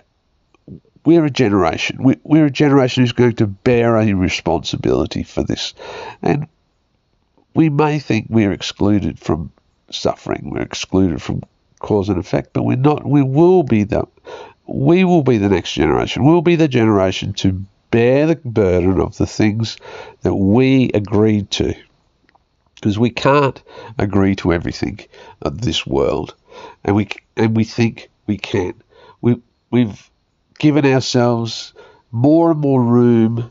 we're 1.05 1.25
a 1.25 1.31
generation. 1.31 1.99
We're 2.23 2.47
a 2.47 2.51
generation 2.51 3.03
who's 3.03 3.13
going 3.13 3.37
to 3.37 3.47
bear 3.47 3.97
a 3.97 4.13
responsibility 4.13 5.23
for 5.23 5.43
this. 5.43 5.73
And 6.21 6.47
we 7.55 7.69
may 7.69 7.99
think 7.99 8.27
we're 8.29 8.53
excluded 8.53 9.19
from 9.19 9.53
suffering, 9.91 10.51
we're 10.51 10.63
excluded 10.63 11.21
from 11.21 11.43
cause 11.81 12.09
and 12.09 12.19
effect, 12.19 12.53
but 12.53 12.63
we're 12.63 12.77
not. 12.77 13.05
We 13.05 13.23
will 13.23 13.63
be 13.63 13.85
the 13.85 14.07
we 14.67 15.05
will 15.05 15.23
be 15.23 15.39
the 15.39 15.49
next 15.49 15.73
generation. 15.73 16.25
We'll 16.25 16.43
be 16.43 16.57
the 16.57 16.69
generation 16.69 17.33
to 17.35 17.65
bear 17.91 18.27
the 18.27 18.37
burden 18.37 19.01
of 19.01 19.17
the 19.17 19.27
things 19.27 19.77
that 20.23 20.35
we 20.35 20.91
agreed 20.95 21.51
to. 21.53 21.75
Because 22.77 22.99
we 22.99 23.11
can't 23.11 23.61
agree 23.99 24.37
to 24.37 24.53
everything 24.53 25.01
of 25.43 25.61
this 25.61 25.87
world. 25.87 26.35
And 26.85 26.97
we 26.97 27.09
and 27.37 27.57
we 27.57 27.65
think 27.65 28.11
we 28.27 28.39
can. 28.39 28.75
We 29.21 29.43
we've 29.71 30.11
given 30.59 30.87
ourselves 30.87 31.75
more 32.13 32.53
and 32.53 32.61
more 32.61 32.83
room, 32.83 33.51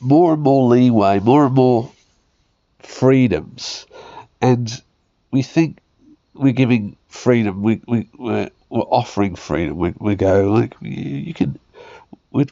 more 0.00 0.32
and 0.32 0.42
more 0.42 0.68
leeway, 0.68 1.20
more 1.20 1.46
and 1.46 1.54
more 1.54 1.90
freedoms, 2.82 3.86
and 4.40 4.82
we 5.30 5.42
think 5.42 5.78
we're 6.34 6.52
giving 6.52 6.96
freedom. 7.08 7.62
We 7.62 7.80
we 7.86 8.08
we're, 8.18 8.50
we're 8.68 8.80
offering 8.80 9.34
freedom. 9.34 9.76
We, 9.76 9.94
we 9.98 10.14
go 10.14 10.50
like 10.50 10.74
you 10.80 11.34
can. 11.34 11.58
We 12.30 12.46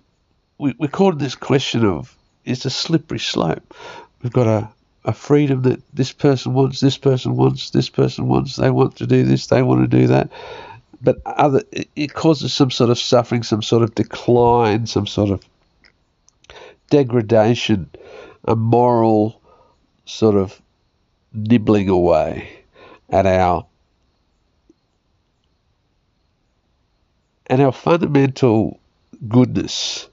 we 0.58 0.74
we're 0.78 0.88
caught 0.88 1.18
this 1.18 1.34
question 1.34 1.84
of 1.84 2.16
it's 2.44 2.64
a 2.64 2.70
slippery 2.70 3.18
slope. 3.18 3.74
We've 4.22 4.32
got 4.32 4.46
a 4.46 4.70
a 5.04 5.12
freedom 5.12 5.62
that 5.62 5.80
this 5.94 6.12
person 6.12 6.52
wants, 6.52 6.80
this 6.80 6.98
person 6.98 7.36
wants, 7.36 7.70
this 7.70 7.88
person 7.88 8.28
wants. 8.28 8.56
They 8.56 8.70
want 8.70 8.96
to 8.96 9.06
do 9.06 9.22
this, 9.22 9.46
they 9.46 9.62
want 9.62 9.80
to 9.80 9.98
do 9.98 10.08
that, 10.08 10.30
but 11.00 11.18
other 11.24 11.62
it 11.96 12.12
causes 12.12 12.52
some 12.52 12.70
sort 12.70 12.90
of 12.90 12.98
suffering, 12.98 13.42
some 13.42 13.62
sort 13.62 13.82
of 13.82 13.94
decline, 13.94 14.86
some 14.86 15.06
sort 15.06 15.30
of 15.30 15.42
degradation, 16.90 17.90
a 18.44 18.56
moral 18.56 19.40
sort 20.08 20.36
of 20.36 20.60
nibbling 21.32 21.88
away 21.88 22.48
at 23.10 23.26
our 23.26 23.66
and 27.46 27.62
our 27.62 27.72
fundamental 27.72 28.78
goodness 29.26 30.08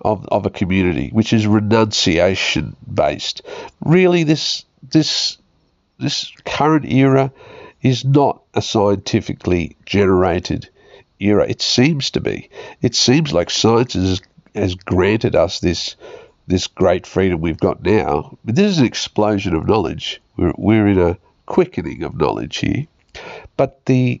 of, 0.00 0.26
of 0.28 0.46
a 0.46 0.50
community, 0.50 1.10
which 1.10 1.32
is 1.32 1.46
renunciation 1.46 2.76
based. 2.92 3.42
Really, 3.84 4.24
this 4.24 4.64
this 4.82 5.38
this 5.98 6.30
current 6.44 6.84
era 6.86 7.32
is 7.82 8.04
not 8.04 8.42
a 8.54 8.62
scientifically 8.62 9.76
generated 9.86 10.68
era. 11.20 11.46
It 11.48 11.62
seems 11.62 12.10
to 12.12 12.20
be. 12.20 12.48
It 12.80 12.94
seems 12.94 13.32
like 13.32 13.50
science 13.50 13.94
has, 13.94 14.22
has 14.54 14.74
granted 14.74 15.36
us 15.36 15.60
this 15.60 15.96
this 16.46 16.66
great 16.66 17.06
freedom 17.06 17.40
we've 17.40 17.58
got 17.58 17.82
now. 17.82 18.36
But 18.44 18.56
this 18.56 18.72
is 18.72 18.78
an 18.78 18.86
explosion 18.86 19.54
of 19.54 19.66
knowledge. 19.66 20.20
We're, 20.36 20.52
we're 20.56 20.88
in 20.88 20.98
a 20.98 21.18
quickening 21.46 22.02
of 22.02 22.16
knowledge 22.16 22.58
here. 22.58 22.86
But 23.56 23.84
the 23.86 24.20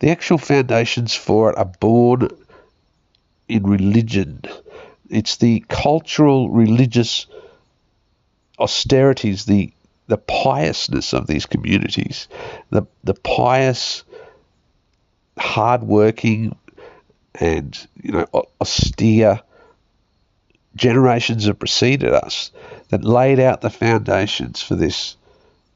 the 0.00 0.10
actual 0.10 0.38
foundations 0.38 1.14
for 1.14 1.50
it 1.50 1.58
are 1.58 1.72
born 1.80 2.28
in 3.48 3.64
religion. 3.64 4.42
It's 5.10 5.36
the 5.36 5.64
cultural, 5.68 6.50
religious 6.50 7.26
austerities, 8.58 9.44
the 9.44 9.72
the 10.06 10.18
piousness 10.18 11.12
of 11.12 11.26
these 11.26 11.46
communities, 11.46 12.28
the 12.70 12.82
the 13.04 13.14
pious, 13.14 14.04
hardworking, 15.38 16.56
and 17.34 17.86
you 18.02 18.12
know 18.12 18.26
austere 18.60 19.40
generations 20.76 21.46
have 21.46 21.58
preceded 21.58 22.12
us 22.12 22.50
that 22.88 23.04
laid 23.04 23.40
out 23.40 23.60
the 23.60 23.70
foundations 23.70 24.62
for 24.62 24.74
this 24.74 25.16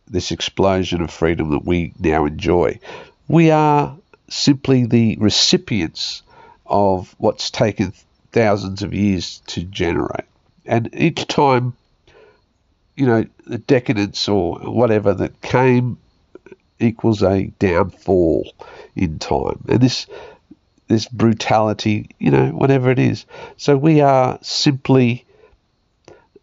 this 0.06 0.30
explosion 0.30 1.00
of 1.00 1.10
freedom 1.10 1.50
that 1.50 1.64
we 1.64 1.94
now 1.98 2.26
enjoy. 2.26 2.78
We 3.26 3.50
are 3.50 3.96
simply 4.28 4.84
the 4.84 5.16
recipients 5.18 6.22
of 6.66 7.14
what's 7.16 7.50
taken 7.50 7.94
thousands 8.32 8.82
of 8.82 8.92
years 8.92 9.40
to 9.46 9.62
generate. 9.62 10.26
And 10.66 10.90
each 10.92 11.26
time 11.26 11.74
you 12.96 13.06
know, 13.06 13.24
the 13.46 13.58
decadence 13.58 14.28
or 14.28 14.56
whatever 14.58 15.14
that 15.14 15.40
came 15.42 15.98
equals 16.78 17.22
a 17.22 17.46
downfall 17.58 18.52
in 18.94 19.18
time. 19.18 19.64
And 19.68 19.80
this 19.80 20.06
this 20.94 21.08
brutality, 21.08 22.08
you 22.20 22.30
know, 22.30 22.50
whatever 22.50 22.88
it 22.90 23.00
is. 23.00 23.26
So 23.56 23.76
we 23.76 24.00
are 24.00 24.38
simply 24.42 25.24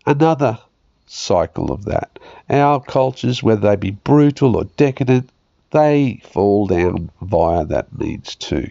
another 0.05 0.59
cycle 1.07 1.71
of 1.71 1.85
that. 1.85 2.19
Our 2.49 2.81
cultures, 2.81 3.41
whether 3.41 3.61
they 3.61 3.77
be 3.77 3.91
brutal 3.91 4.57
or 4.57 4.65
decadent, 4.75 5.29
they 5.71 6.21
fall 6.33 6.67
down 6.67 7.11
via 7.21 7.63
that 7.65 7.97
means 7.97 8.35
too. 8.35 8.69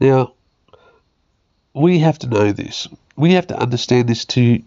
Now, 0.00 0.32
we 1.74 1.98
have 1.98 2.18
to 2.20 2.26
know 2.26 2.52
this. 2.52 2.88
We 3.16 3.34
have 3.34 3.48
to 3.48 3.58
understand 3.58 4.08
this 4.08 4.24
to 4.26 4.62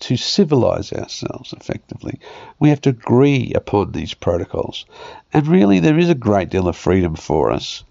to 0.00 0.16
civilize 0.16 0.92
ourselves 0.92 1.52
effectively, 1.52 2.18
we 2.58 2.70
have 2.70 2.80
to 2.80 2.90
agree 2.90 3.52
upon 3.54 3.92
these 3.92 4.14
protocols. 4.14 4.86
And 5.32 5.46
really, 5.46 5.78
there 5.78 5.98
is 5.98 6.08
a 6.08 6.14
great 6.14 6.48
deal 6.48 6.68
of 6.68 6.76
freedom 6.76 7.14
for 7.14 7.50
us, 7.50 7.84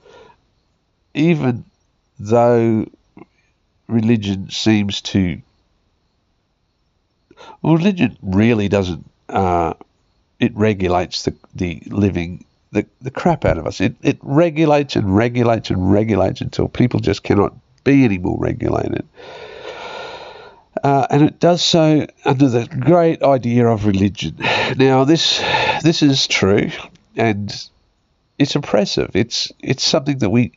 even 1.13 1.65
though 2.19 2.85
religion 3.87 4.49
seems 4.49 5.01
to. 5.01 5.41
Well, 7.61 7.77
religion 7.77 8.17
really 8.21 8.67
doesn't. 8.67 9.09
Uh, 9.27 9.73
it 10.39 10.55
regulates 10.55 11.23
the, 11.23 11.35
the 11.53 11.81
living 11.87 12.45
the, 12.71 12.85
the 13.01 13.11
crap 13.11 13.45
out 13.45 13.57
of 13.57 13.65
us. 13.65 13.81
It, 13.81 13.95
it 14.01 14.17
regulates 14.21 14.95
and 14.95 15.15
regulates 15.15 15.69
and 15.69 15.91
regulates 15.91 16.41
until 16.41 16.67
people 16.67 16.99
just 16.99 17.23
cannot 17.23 17.53
be 17.83 18.03
any 18.03 18.17
more 18.17 18.37
regulated. 18.39 19.07
Uh, 20.83 21.07
and 21.09 21.23
it 21.23 21.39
does 21.39 21.63
so 21.63 22.05
under 22.25 22.47
the 22.47 22.65
great 22.67 23.21
idea 23.23 23.67
of 23.67 23.85
religion. 23.85 24.35
Now, 24.77 25.03
this 25.03 25.43
this 25.83 26.01
is 26.01 26.25
true, 26.27 26.69
and 27.17 27.53
it's 28.37 28.55
oppressive. 28.55 29.11
It's 29.13 29.51
it's 29.59 29.83
something 29.83 30.19
that 30.19 30.29
we 30.29 30.53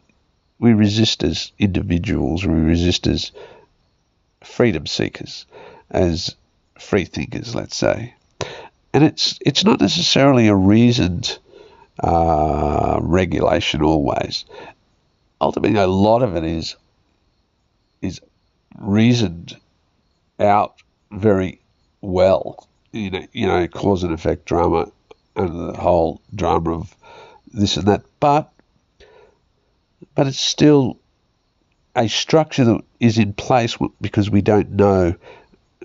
we 0.63 0.75
resist 0.75 1.25
as 1.25 1.51
individuals. 1.59 2.47
We 2.47 2.55
resist 2.55 3.09
as 3.09 3.33
freedom 4.45 4.87
seekers, 4.87 5.45
as 5.91 6.37
free 6.79 7.05
thinkers, 7.05 7.53
let's 7.53 7.75
say. 7.75 8.15
And 8.95 9.03
it's 9.03 9.41
it's 9.45 9.65
not 9.65 9.81
necessarily 9.81 10.47
a 10.47 10.55
reasoned 10.55 11.37
uh, 11.99 13.01
regulation 13.03 13.83
always. 13.83 14.45
Ultimately, 15.41 15.81
a 15.81 15.89
lot 15.89 16.23
of 16.23 16.37
it 16.37 16.45
is 16.45 16.77
is 18.01 18.21
reasoned 18.79 19.57
out 20.39 20.77
very 21.11 21.59
well. 22.01 22.69
You 22.93 23.11
know, 23.11 23.27
you 23.33 23.49
know, 23.49 23.67
cause 23.67 24.05
and 24.05 24.15
effect 24.15 24.45
drama 24.45 24.93
and 25.35 25.71
the 25.71 25.77
whole 25.77 26.21
drama 26.33 26.75
of 26.75 26.95
this 27.53 27.77
and 27.77 27.87
that. 27.89 28.05
But 28.21 28.52
but 30.15 30.27
it's 30.27 30.41
still 30.41 30.99
a 31.95 32.09
structure 32.09 32.65
that 32.65 32.81
is 33.01 33.19
in 33.19 33.33
place 33.33 33.77
because 34.01 34.31
we 34.31 34.43
don't 34.43 34.71
know. 34.71 35.15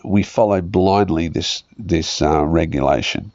We 0.03 0.23
follow 0.23 0.61
blindly 0.61 1.27
this 1.27 1.63
this 1.77 2.21
uh, 2.21 2.45
regulation. 2.45 3.31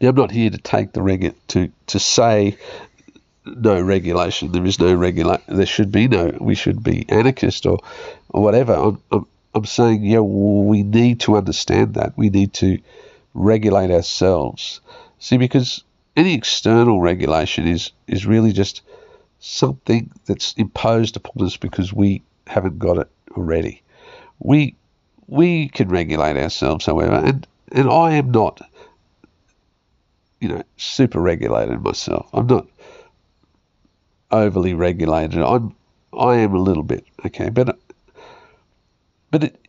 Now, 0.00 0.10
I'm 0.10 0.14
not 0.14 0.30
here 0.30 0.50
to 0.50 0.58
take 0.58 0.92
the 0.92 1.00
regu- 1.00 1.34
to 1.48 1.70
to 1.88 1.98
say 1.98 2.56
no 3.46 3.80
regulation. 3.80 4.52
There 4.52 4.64
is 4.64 4.78
no 4.78 4.94
regulation. 4.94 5.42
There 5.48 5.66
should 5.66 5.92
be 5.92 6.08
no. 6.08 6.36
We 6.40 6.54
should 6.54 6.82
be 6.82 7.06
anarchist 7.08 7.66
or 7.66 7.78
or 8.28 8.42
whatever. 8.42 8.74
I'm, 8.74 9.02
I'm 9.10 9.26
I'm 9.54 9.64
saying 9.64 10.04
yeah, 10.04 10.20
we 10.20 10.82
need 10.82 11.20
to 11.20 11.36
understand 11.36 11.94
that. 11.94 12.16
We 12.16 12.30
need 12.30 12.52
to 12.54 12.78
regulate 13.34 13.90
ourselves. 13.90 14.80
See, 15.18 15.38
because 15.38 15.82
any 16.16 16.34
external 16.34 17.00
regulation 17.00 17.66
is 17.66 17.92
is 18.06 18.26
really 18.26 18.52
just 18.52 18.82
something 19.40 20.10
that's 20.26 20.52
imposed 20.54 21.16
upon 21.16 21.44
us 21.44 21.56
because 21.56 21.92
we 21.92 22.22
haven't 22.46 22.78
got 22.78 22.98
it 22.98 23.08
already. 23.32 23.82
We 24.38 24.76
we 25.26 25.68
can 25.68 25.88
regulate 25.88 26.36
ourselves, 26.36 26.86
however, 26.86 27.14
and 27.14 27.46
and 27.72 27.88
I 27.88 28.12
am 28.12 28.30
not, 28.30 28.60
you 30.40 30.48
know, 30.48 30.62
super 30.76 31.20
regulated 31.20 31.82
myself. 31.82 32.28
I'm 32.32 32.46
not 32.46 32.66
overly 34.30 34.74
regulated. 34.74 35.42
I'm 35.42 35.74
I 36.16 36.36
am 36.36 36.54
a 36.54 36.58
little 36.60 36.82
bit 36.82 37.04
okay, 37.26 37.50
but 37.50 37.78
but 39.30 39.44
it 39.44 39.59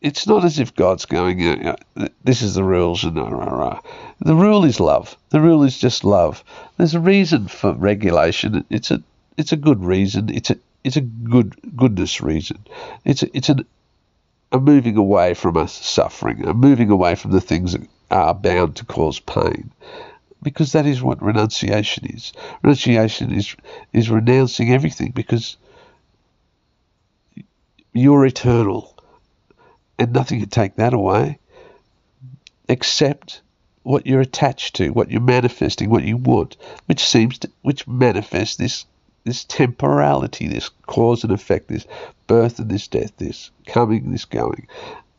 it's 0.00 0.26
not 0.26 0.44
as 0.44 0.58
if 0.58 0.74
God's 0.74 1.04
going, 1.04 1.76
this 2.24 2.40
is 2.40 2.54
the 2.54 2.64
rules 2.64 3.04
and 3.04 3.16
rah, 3.16 3.28
rah, 3.28 3.54
rah. 3.54 3.80
The 4.20 4.34
rule 4.34 4.64
is 4.64 4.80
love. 4.80 5.16
The 5.28 5.40
rule 5.40 5.62
is 5.62 5.78
just 5.78 6.04
love. 6.04 6.42
There's 6.78 6.94
a 6.94 7.00
reason 7.00 7.48
for 7.48 7.74
regulation. 7.74 8.64
It's 8.70 8.90
a 8.90 9.02
it's 9.36 9.52
a 9.52 9.56
good 9.56 9.84
reason. 9.84 10.30
It's 10.30 10.50
a 10.50 10.58
it's 10.84 10.96
a 10.96 11.02
good 11.02 11.76
goodness 11.76 12.20
reason. 12.20 12.58
It's 13.04 13.22
a, 13.22 13.36
it's 13.36 13.50
an, 13.50 13.66
a 14.52 14.58
moving 14.58 14.96
away 14.96 15.34
from 15.34 15.56
us 15.58 15.72
suffering, 15.72 16.46
a 16.46 16.54
moving 16.54 16.90
away 16.90 17.14
from 17.14 17.32
the 17.32 17.40
things 17.40 17.72
that 17.72 17.86
are 18.10 18.34
bound 18.34 18.76
to 18.76 18.86
cause 18.86 19.20
pain. 19.20 19.70
Because 20.42 20.72
that 20.72 20.86
is 20.86 21.02
what 21.02 21.22
renunciation 21.22 22.06
is. 22.06 22.32
Renunciation 22.62 23.32
is 23.32 23.54
is 23.92 24.08
renouncing 24.08 24.72
everything 24.72 25.10
because 25.10 25.58
you're 27.92 28.24
eternal 28.24 28.96
and 30.00 30.14
nothing 30.14 30.40
can 30.40 30.48
take 30.48 30.76
that 30.76 30.94
away 30.94 31.38
except 32.68 33.42
what 33.82 34.06
you're 34.06 34.20
attached 34.20 34.76
to, 34.76 34.90
what 34.90 35.10
you're 35.10 35.20
manifesting, 35.20 35.90
what 35.90 36.04
you 36.04 36.16
want, 36.16 36.56
which 36.86 37.04
seems 37.04 37.38
to, 37.38 37.50
which 37.62 37.86
manifests 37.86 38.56
this 38.56 38.86
this 39.24 39.44
temporality, 39.44 40.48
this 40.48 40.70
cause 40.86 41.22
and 41.22 41.32
effect, 41.32 41.68
this 41.68 41.86
birth 42.26 42.58
and 42.58 42.70
this 42.70 42.88
death, 42.88 43.14
this 43.18 43.50
coming, 43.66 44.10
this 44.10 44.24
going, 44.24 44.66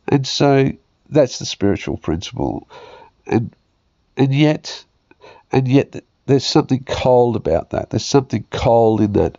and 0.08 0.26
so 0.26 0.72
that's 1.10 1.38
the 1.38 1.46
spiritual 1.46 1.98
principle, 1.98 2.68
and 3.28 3.56
and 4.18 4.34
yet, 4.34 4.84
and 5.52 5.68
yet 5.68 6.04
there's 6.26 6.46
something 6.46 6.84
cold 6.86 7.36
about 7.36 7.70
that. 7.70 7.92
There's 7.92 8.06
something 8.06 8.46
cold 8.50 9.02
in 9.02 9.14
that 9.14 9.38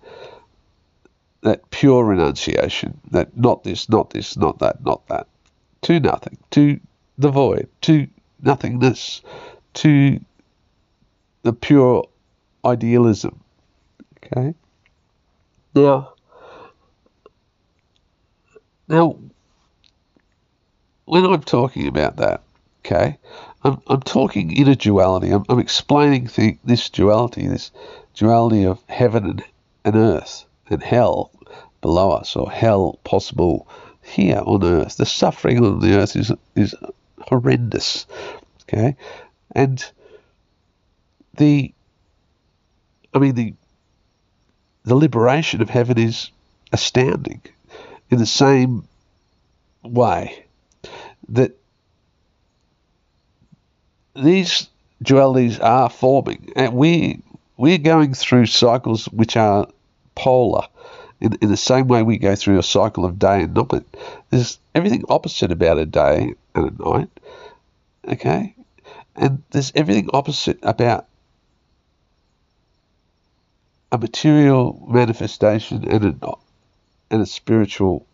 that 1.41 1.69
pure 1.71 2.05
renunciation, 2.05 3.01
that 3.11 3.37
not 3.37 3.65
this, 3.65 3.89
not 3.89 4.11
this, 4.11 4.37
not 4.37 4.61
that, 4.61 4.85
not 4.85 5.05
that 5.09 5.27
to 5.83 6.01
nothing, 6.01 6.39
to 6.51 6.81
the 7.19 7.31
void, 7.31 7.69
to 7.83 8.09
nothingness, 8.41 9.23
to 9.75 10.21
the 11.43 11.53
pure 11.53 12.09
idealism. 12.65 13.41
Okay? 14.25 14.55
Now, 15.75 16.15
now, 18.89 19.19
when 21.05 21.25
I'm 21.25 21.43
talking 21.43 21.87
about 21.87 22.17
that, 22.17 22.43
okay, 22.85 23.19
I'm, 23.65 23.81
I'm 23.87 24.01
talking 24.01 24.51
in 24.51 24.69
a 24.69 24.77
duality. 24.77 25.31
I'm, 25.31 25.45
I'm 25.49 25.59
explaining 25.59 26.29
this 26.65 26.91
duality, 26.91 27.47
this 27.47 27.71
duality 28.15 28.65
of 28.67 28.83
heaven 28.89 29.25
and, 29.25 29.45
and 29.85 29.97
earth 29.97 30.45
and 30.69 30.83
hell 30.83 31.31
below 31.81 32.13
us, 32.13 32.37
or 32.37 32.51
hell 32.51 32.99
possible 33.03 33.67
here 34.03 34.43
on 34.45 34.65
earth. 34.65 34.97
The 34.97 35.07
suffering 35.07 35.65
on 35.65 35.81
the 35.81 35.99
earth 35.99 36.17
is 36.17 36.33
is 36.55 36.75
horrendous. 37.21 38.07
Okay, 38.63 38.97
and 39.55 39.85
the 41.37 41.73
I 43.15 43.19
mean 43.19 43.35
the 43.35 43.55
the 44.85 44.95
liberation 44.95 45.63
of 45.63 45.71
heaven 45.71 45.99
is 45.99 46.31
astounding 46.73 47.43
in 48.11 48.19
the 48.19 48.27
same 48.27 48.87
way 49.83 50.45
that 51.29 51.57
these 54.15 54.69
dualities 55.03 55.63
are 55.63 55.89
forming 55.89 56.53
and 56.55 56.75
we 56.75 57.21
we're 57.57 57.79
going 57.79 58.15
through 58.15 58.47
cycles 58.47 59.07
which 59.07 59.37
are 59.37 59.67
polar 60.15 60.67
in, 61.23 61.39
in 61.41 61.49
the 61.49 61.57
same 61.57 61.87
way 61.87 62.03
we 62.03 62.19
go 62.19 62.35
through 62.35 62.59
a 62.59 62.65
cycle 62.65 63.05
of 63.05 63.19
day 63.19 63.43
and 63.43 63.55
night, 63.55 63.85
there's 64.31 64.59
everything 64.75 65.05
opposite 65.09 65.53
about 65.53 65.79
a 65.79 65.87
day 65.87 66.35
and 66.55 66.81
a 66.81 66.83
night. 66.83 67.09
Okay? 68.09 68.57
And 69.15 69.45
there's 69.51 69.71
everything 69.77 70.11
opposite 70.13 70.59
about 70.65 71.07
a 73.93 73.99
material 73.99 74.85
manifestation 74.89 75.89
and 75.89 76.05
a, 76.23 76.33
and 77.13 77.23
a 77.23 77.27
spiritual 77.27 78.05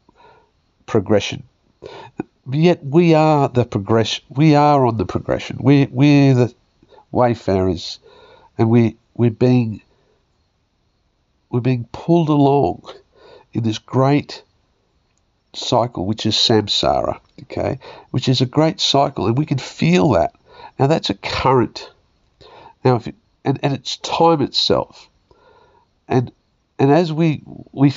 progression. 0.84 1.44
Yet 2.50 2.84
we 2.84 3.14
are 3.14 3.48
the 3.48 3.64
progression. 3.64 4.24
We 4.28 4.54
are 4.54 4.84
on 4.84 4.98
the 4.98 5.06
progression. 5.06 5.58
We 5.60 5.86
we're 5.90 6.34
the 6.34 6.54
wayfarers, 7.10 8.00
and 8.56 8.68
we 8.68 8.96
we're 9.14 9.30
being 9.30 9.82
we're 11.50 11.60
being 11.60 11.88
pulled 11.92 12.28
along 12.28 12.82
in 13.52 13.62
this 13.62 13.78
great 13.78 14.42
cycle, 15.54 16.06
which 16.06 16.26
is 16.26 16.34
samsara, 16.34 17.20
okay, 17.42 17.78
which 18.10 18.28
is 18.28 18.40
a 18.40 18.46
great 18.46 18.80
cycle, 18.80 19.26
and 19.26 19.38
we 19.38 19.46
can 19.46 19.58
feel 19.58 20.10
that. 20.10 20.34
Now 20.78 20.86
that's 20.86 21.10
a 21.10 21.14
current. 21.14 21.90
Now, 22.84 22.96
if 22.96 23.08
it, 23.08 23.14
and, 23.44 23.58
and 23.62 23.72
it's 23.72 23.96
time 23.98 24.42
itself, 24.42 25.08
and 26.06 26.30
and 26.78 26.92
as 26.92 27.12
we 27.12 27.42
we 27.72 27.92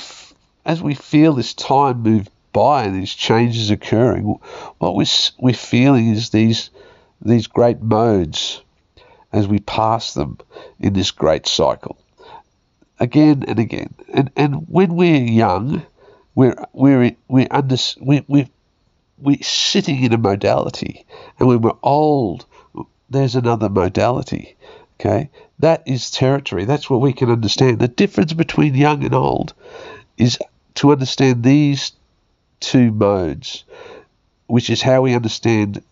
as 0.64 0.82
we 0.82 0.94
feel 0.94 1.34
this 1.34 1.54
time 1.54 2.02
move 2.02 2.28
by 2.52 2.84
and 2.84 2.94
these 2.94 3.14
changes 3.14 3.70
occurring, 3.70 4.24
what 4.78 4.94
we're 4.94 5.04
we're 5.38 5.54
feeling 5.54 6.08
is 6.08 6.30
these 6.30 6.70
these 7.20 7.46
great 7.46 7.80
modes 7.80 8.62
as 9.32 9.46
we 9.46 9.58
pass 9.60 10.14
them 10.14 10.38
in 10.80 10.92
this 10.92 11.10
great 11.10 11.46
cycle 11.46 12.01
again 13.02 13.44
and 13.46 13.58
again. 13.58 13.92
And 14.14 14.30
and 14.36 14.68
when 14.68 14.94
we're 14.94 15.16
young, 15.16 15.84
we're 16.34 16.54
we're 16.72 17.16
we're 17.28 17.48
under 17.50 17.76
we 18.00 18.24
we 18.28 18.48
we're 19.18 19.42
sitting 19.42 20.02
in 20.02 20.12
a 20.12 20.18
modality, 20.18 21.04
and 21.38 21.48
when 21.48 21.60
we're 21.60 21.82
old, 21.82 22.46
there's 23.10 23.34
another 23.34 23.68
modality. 23.68 24.56
Okay, 25.00 25.30
that 25.58 25.82
is 25.84 26.12
territory. 26.12 26.64
That's 26.64 26.88
what 26.88 27.00
we 27.00 27.12
can 27.12 27.28
understand. 27.28 27.80
The 27.80 27.88
difference 27.88 28.32
between 28.32 28.74
young 28.76 29.04
and 29.04 29.14
old 29.14 29.52
is 30.16 30.38
to 30.76 30.92
understand 30.92 31.42
these 31.42 31.92
two 32.60 32.92
modes, 32.92 33.64
which 34.46 34.70
is 34.70 34.80
how 34.80 35.02
we 35.02 35.14
understand 35.14 35.82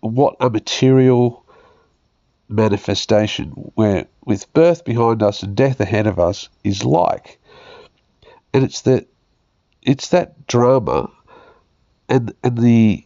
what 0.00 0.34
a 0.40 0.50
material 0.50 1.43
manifestation, 2.48 3.50
where 3.74 4.06
with 4.24 4.52
birth 4.52 4.84
behind 4.84 5.22
us 5.22 5.42
and 5.42 5.56
death 5.56 5.80
ahead 5.80 6.06
of 6.06 6.18
us, 6.18 6.48
is 6.62 6.84
like. 6.84 7.38
And 8.52 8.64
it's 8.64 8.82
that 8.82 9.06
it's 9.82 10.08
that 10.08 10.46
drama 10.46 11.10
and 12.08 12.32
and 12.42 12.58
the 12.58 13.04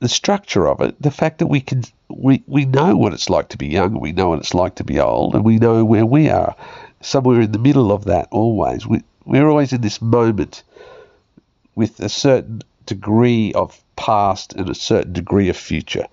the 0.00 0.08
structure 0.08 0.68
of 0.68 0.80
it, 0.80 1.00
the 1.00 1.10
fact 1.10 1.38
that 1.38 1.46
we 1.46 1.60
can 1.60 1.82
we, 2.08 2.42
we 2.46 2.64
know 2.64 2.96
what 2.96 3.12
it's 3.12 3.30
like 3.30 3.48
to 3.48 3.56
be 3.56 3.66
young, 3.66 3.98
we 3.98 4.12
know 4.12 4.28
what 4.28 4.38
it's 4.38 4.54
like 4.54 4.76
to 4.76 4.84
be 4.84 5.00
old, 5.00 5.34
and 5.34 5.44
we 5.44 5.58
know 5.58 5.84
where 5.84 6.06
we 6.06 6.28
are, 6.28 6.54
somewhere 7.00 7.40
in 7.40 7.52
the 7.52 7.58
middle 7.58 7.90
of 7.90 8.04
that 8.04 8.28
always. 8.30 8.86
We 8.86 9.02
we're 9.24 9.48
always 9.48 9.72
in 9.72 9.80
this 9.80 10.00
moment 10.00 10.62
with 11.74 11.98
a 12.00 12.08
certain 12.08 12.62
degree 12.84 13.52
of 13.54 13.82
past 13.96 14.52
and 14.52 14.70
a 14.70 14.74
certain 14.74 15.12
degree 15.12 15.48
of 15.48 15.56
future 15.56 16.06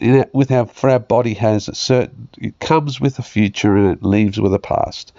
with 0.00 0.50
our 0.52 0.66
for 0.66 0.90
our 0.90 0.98
body 0.98 1.34
has 1.34 1.68
a 1.68 1.74
certain 1.74 2.28
it 2.38 2.58
comes 2.60 3.00
with 3.00 3.18
a 3.18 3.22
future 3.22 3.76
and 3.76 3.92
it 3.92 4.02
leaves 4.02 4.40
with 4.40 4.54
a 4.54 4.58
past. 4.58 5.12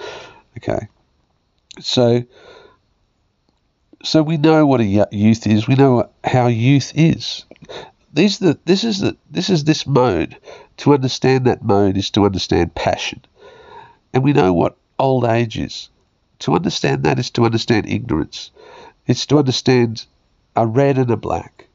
Okay, 0.57 0.87
so 1.79 2.23
so 4.03 4.23
we 4.23 4.37
know 4.37 4.65
what 4.65 4.79
a 4.79 5.07
youth 5.11 5.45
is. 5.45 5.67
We 5.67 5.75
know 5.75 6.09
how 6.23 6.47
youth 6.47 6.93
is. 6.95 7.45
These 8.13 8.39
the 8.39 8.57
this 8.65 8.83
is 8.83 8.99
the 8.99 9.17
this 9.29 9.49
is 9.49 9.63
this 9.63 9.85
mode. 9.85 10.37
To 10.77 10.93
understand 10.93 11.45
that 11.45 11.63
mode 11.63 11.97
is 11.97 12.09
to 12.11 12.25
understand 12.25 12.73
passion, 12.73 13.21
and 14.13 14.23
we 14.23 14.31
know 14.31 14.53
what 14.53 14.77
old 14.97 15.25
age 15.25 15.57
is. 15.57 15.89
To 16.39 16.55
understand 16.55 17.03
that 17.03 17.19
is 17.19 17.29
to 17.31 17.43
understand 17.43 17.89
ignorance. 17.89 18.51
It's 19.05 19.25
to 19.25 19.39
understand 19.39 20.05
a 20.55 20.65
red 20.65 20.97
and 20.97 21.11
a 21.11 21.17
black. 21.17 21.67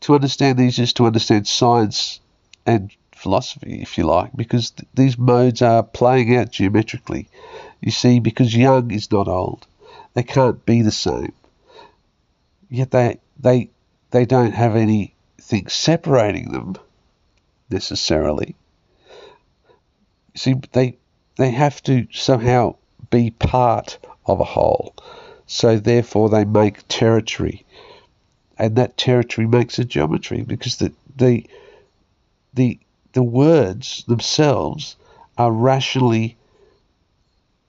To 0.00 0.14
understand 0.16 0.58
these 0.58 0.80
is 0.80 0.92
to 0.94 1.06
understand 1.06 1.46
science 1.46 2.18
and 2.66 2.90
philosophy, 3.14 3.80
if 3.82 3.98
you 3.98 4.04
like, 4.04 4.30
because 4.36 4.70
th- 4.70 4.88
these 4.94 5.18
modes 5.18 5.62
are 5.62 5.82
playing 5.82 6.36
out 6.36 6.50
geometrically. 6.50 7.28
You 7.80 7.90
see, 7.90 8.18
because 8.20 8.54
young 8.54 8.90
is 8.90 9.10
not 9.10 9.28
old, 9.28 9.66
they 10.14 10.22
can't 10.22 10.64
be 10.64 10.82
the 10.82 10.90
same. 10.92 11.32
Yet 12.68 12.90
they 12.90 13.18
they 13.38 13.70
they 14.10 14.24
don't 14.24 14.54
have 14.54 14.76
anything 14.76 15.68
separating 15.68 16.52
them 16.52 16.76
necessarily. 17.70 18.54
See, 20.34 20.54
they 20.72 20.96
they 21.36 21.50
have 21.50 21.82
to 21.84 22.06
somehow 22.12 22.76
be 23.10 23.30
part 23.30 23.98
of 24.26 24.40
a 24.40 24.44
whole. 24.44 24.94
So 25.46 25.78
therefore, 25.78 26.30
they 26.30 26.44
make 26.44 26.86
territory, 26.88 27.64
and 28.58 28.76
that 28.76 28.96
territory 28.96 29.46
makes 29.46 29.78
a 29.78 29.84
geometry 29.84 30.42
because 30.42 30.76
the 30.76 30.92
the 31.16 31.44
the 32.54 32.78
the 33.12 33.22
words 33.22 34.04
themselves 34.08 34.96
are 35.36 35.52
rationally 35.52 36.36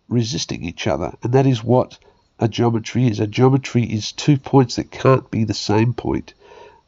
resisting 0.07 0.63
each 0.63 0.87
other, 0.87 1.13
and 1.23 1.33
that 1.33 1.45
is 1.45 1.63
what 1.63 1.97
a 2.39 2.47
geometry 2.47 3.07
is. 3.07 3.19
A 3.19 3.27
geometry 3.27 3.83
is 3.83 4.11
two 4.11 4.37
points 4.37 4.75
that 4.75 4.91
can't 4.91 5.29
be 5.31 5.43
the 5.43 5.53
same 5.53 5.93
point, 5.93 6.33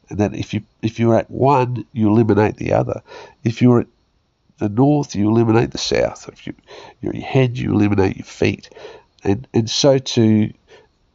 and 0.08 0.18
that 0.18 0.34
if 0.34 0.54
you 0.54 0.62
if 0.82 0.98
you're 0.98 1.16
at 1.16 1.30
one, 1.30 1.84
you 1.92 2.08
eliminate 2.08 2.56
the 2.56 2.72
other. 2.72 3.02
If 3.44 3.62
you're 3.62 3.80
at 3.80 3.86
the 4.58 4.68
north, 4.68 5.14
you 5.14 5.28
eliminate 5.28 5.70
the 5.70 5.78
south. 5.78 6.28
If 6.32 6.46
you 6.46 6.54
your 7.00 7.14
head, 7.14 7.58
you 7.58 7.72
eliminate 7.72 8.16
your 8.16 8.26
feet, 8.26 8.70
and 9.24 9.46
and 9.52 9.68
so 9.68 9.98
to 9.98 10.52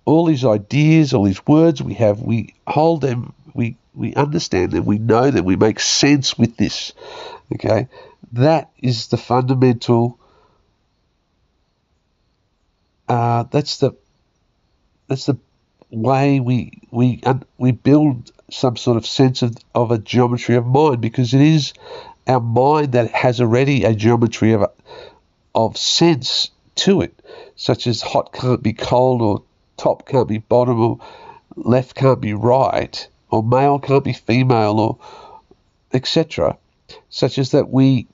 all 0.05 0.25
these 0.25 0.45
ideas, 0.45 1.13
all 1.13 1.23
these 1.23 1.45
words 1.45 1.81
we 1.81 1.93
have, 1.95 2.21
we 2.21 2.53
hold 2.67 3.01
them, 3.01 3.33
we 3.53 3.75
we 3.93 4.13
understand 4.13 4.71
them, 4.71 4.85
we 4.85 4.97
know 4.97 5.31
them, 5.31 5.45
we 5.45 5.55
make 5.55 5.79
sense 5.79 6.37
with 6.37 6.57
this. 6.57 6.93
Okay, 7.53 7.87
that 8.33 8.71
is 8.79 9.07
the 9.07 9.17
fundamental. 9.17 10.17
Uh, 13.07 13.43
that's 13.43 13.77
the 13.77 13.91
that's 15.07 15.25
the 15.25 15.37
way 15.89 16.39
we 16.39 16.81
we 16.91 17.21
we 17.57 17.71
build 17.71 18.31
some 18.49 18.77
sort 18.77 18.97
of 18.97 19.05
sense 19.05 19.41
of, 19.41 19.55
of 19.75 19.91
a 19.91 19.97
geometry 19.97 20.55
of 20.55 20.65
mind 20.65 21.01
because 21.01 21.33
it 21.33 21.41
is 21.41 21.73
our 22.27 22.39
mind 22.39 22.93
that 22.93 23.11
has 23.11 23.41
already 23.41 23.83
a 23.83 23.93
geometry 23.93 24.53
of 24.53 24.65
of 25.53 25.77
sense 25.77 26.51
to 26.75 27.01
it, 27.01 27.13
such 27.57 27.87
as 27.87 28.01
hot 28.01 28.31
can't 28.31 28.63
be 28.63 28.71
cold 28.71 29.21
or 29.21 29.43
top 29.75 30.07
can't 30.07 30.29
be 30.29 30.37
bottom 30.37 30.79
or 30.79 30.99
left 31.55 31.95
can't 31.95 32.21
be 32.21 32.33
right 32.33 33.09
or 33.31 33.43
male 33.43 33.79
can't 33.79 34.03
be 34.03 34.13
female 34.13 34.79
or 34.79 34.99
etc 35.93 36.57
such 37.09 37.37
as 37.37 37.51
that 37.51 37.69
we 37.69 38.07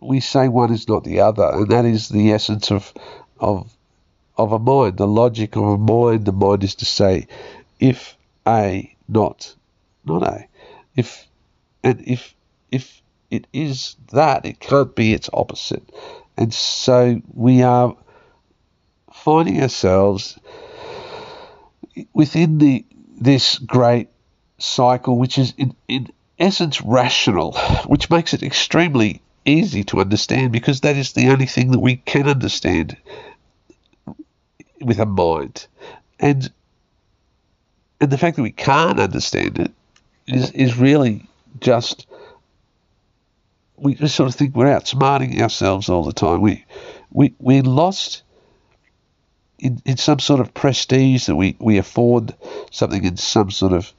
we 0.00 0.20
say 0.20 0.48
one 0.48 0.72
is 0.72 0.88
not 0.88 1.04
the 1.04 1.20
other, 1.20 1.48
and 1.52 1.68
that 1.70 1.84
is 1.84 2.08
the 2.08 2.32
essence 2.32 2.70
of 2.70 2.92
of 3.40 3.74
of 4.36 4.52
a 4.52 4.58
mind. 4.58 4.98
The 4.98 5.06
logic 5.06 5.56
of 5.56 5.64
a 5.64 5.78
mind, 5.78 6.26
the 6.26 6.32
mind 6.32 6.64
is 6.64 6.74
to 6.76 6.84
say, 6.84 7.26
if 7.80 8.16
A, 8.46 8.94
not 9.08 9.54
not 10.04 10.22
A. 10.22 10.46
If 10.94 11.26
and 11.82 12.02
if 12.06 12.34
if 12.70 13.02
it 13.30 13.46
is 13.52 13.96
that, 14.12 14.44
it 14.44 14.60
can't 14.60 14.94
be 14.94 15.12
its 15.12 15.30
opposite. 15.32 15.84
And 16.36 16.52
so 16.52 17.20
we 17.32 17.62
are 17.62 17.96
finding 19.12 19.62
ourselves 19.62 20.38
within 22.12 22.58
the 22.58 22.84
this 23.20 23.58
great 23.58 24.08
cycle, 24.58 25.18
which 25.18 25.38
is 25.38 25.54
in, 25.56 25.74
in 25.88 26.08
essence 26.38 26.80
rational, 26.82 27.52
which 27.86 28.10
makes 28.10 28.34
it 28.34 28.42
extremely 28.42 29.22
easy 29.44 29.84
to 29.84 30.00
understand 30.00 30.52
because 30.52 30.80
that 30.80 30.96
is 30.96 31.12
the 31.12 31.28
only 31.28 31.46
thing 31.46 31.70
that 31.72 31.80
we 31.80 31.96
can 31.96 32.28
understand 32.28 32.96
with 34.80 34.98
a 34.98 35.06
mind. 35.06 35.66
And 36.18 36.50
and 38.00 38.10
the 38.10 38.18
fact 38.18 38.36
that 38.36 38.42
we 38.42 38.52
can't 38.52 39.00
understand 39.00 39.58
it 39.58 39.72
is 40.26 40.50
is 40.52 40.76
really 40.76 41.26
just 41.60 42.06
we 43.76 43.94
just 43.94 44.14
sort 44.14 44.28
of 44.28 44.34
think 44.34 44.54
we're 44.54 44.66
outsmarting 44.66 45.40
ourselves 45.40 45.88
all 45.88 46.02
the 46.02 46.12
time. 46.12 46.40
We 46.40 46.64
we 47.10 47.34
we're 47.38 47.62
lost 47.62 48.22
in, 49.64 49.80
in 49.86 49.96
some 49.96 50.18
sort 50.18 50.40
of 50.40 50.52
prestige 50.52 51.24
that 51.26 51.34
we, 51.34 51.56
we 51.58 51.78
afford 51.78 52.34
something 52.70 53.02
in 53.02 53.16
some 53.16 53.50
sort 53.50 53.72
of 53.72 53.90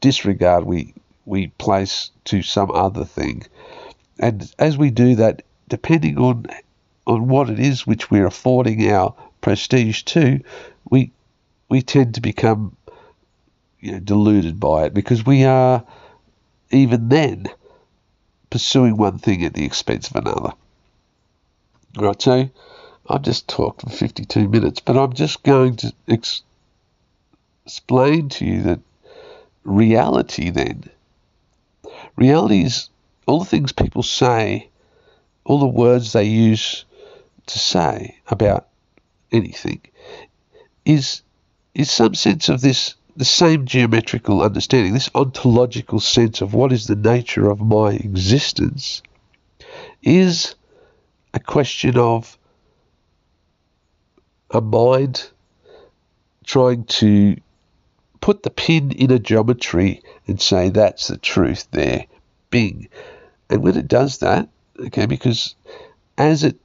disregard 0.00 0.64
we 0.64 0.92
we 1.24 1.48
place 1.58 2.10
to 2.24 2.42
some 2.42 2.70
other 2.70 3.04
thing. 3.04 3.42
And 4.20 4.52
as 4.58 4.76
we 4.78 4.90
do 4.90 5.16
that, 5.16 5.42
depending 5.68 6.18
on 6.18 6.46
on 7.06 7.28
what 7.28 7.48
it 7.48 7.58
is 7.58 7.86
which 7.86 8.10
we're 8.10 8.26
affording 8.26 8.88
our 8.90 9.14
prestige 9.40 10.02
to, 10.02 10.40
we 10.90 11.10
we 11.70 11.80
tend 11.80 12.14
to 12.16 12.20
become 12.20 12.76
you 13.80 13.92
know, 13.92 14.00
deluded 14.00 14.60
by 14.60 14.84
it 14.84 14.94
because 14.94 15.24
we 15.24 15.44
are 15.44 15.82
even 16.70 17.08
then 17.08 17.46
pursuing 18.50 18.98
one 18.98 19.18
thing 19.18 19.44
at 19.44 19.54
the 19.54 19.64
expense 19.64 20.10
of 20.10 20.16
another. 20.16 20.52
Right, 21.96 22.20
so 22.20 22.50
I've 23.08 23.22
just 23.22 23.48
talked 23.48 23.82
for 23.82 23.90
52 23.90 24.48
minutes, 24.48 24.80
but 24.80 24.96
I'm 24.96 25.12
just 25.12 25.42
going 25.42 25.76
to 25.76 25.92
ex- 26.08 26.42
explain 27.64 28.28
to 28.30 28.44
you 28.44 28.62
that 28.62 28.80
reality 29.64 30.50
then. 30.50 30.84
Reality 32.16 32.62
is 32.62 32.88
all 33.26 33.40
the 33.40 33.44
things 33.44 33.72
people 33.72 34.02
say, 34.02 34.68
all 35.44 35.58
the 35.58 35.66
words 35.66 36.12
they 36.12 36.24
use 36.24 36.84
to 37.46 37.58
say 37.58 38.18
about 38.28 38.66
anything, 39.30 39.80
is 40.84 41.22
is 41.74 41.90
some 41.90 42.14
sense 42.14 42.48
of 42.48 42.60
this 42.60 42.94
the 43.16 43.24
same 43.24 43.66
geometrical 43.66 44.42
understanding, 44.42 44.92
this 44.92 45.10
ontological 45.14 46.00
sense 46.00 46.40
of 46.40 46.52
what 46.52 46.72
is 46.72 46.86
the 46.86 46.96
nature 46.96 47.48
of 47.48 47.60
my 47.60 47.92
existence, 47.92 49.02
is 50.02 50.54
a 51.32 51.40
question 51.40 51.96
of 51.96 52.36
a 54.50 54.60
mind 54.60 55.30
trying 56.44 56.84
to 56.84 57.36
put 58.20 58.42
the 58.42 58.50
pin 58.50 58.92
in 58.92 59.10
a 59.10 59.18
geometry 59.18 60.02
and 60.26 60.40
say 60.40 60.68
that's 60.68 61.08
the 61.08 61.18
truth 61.18 61.68
there, 61.70 62.06
bing. 62.50 62.88
And 63.50 63.62
when 63.62 63.76
it 63.76 63.88
does 63.88 64.18
that, 64.18 64.48
okay, 64.78 65.06
because 65.06 65.54
as 66.18 66.44
it 66.44 66.56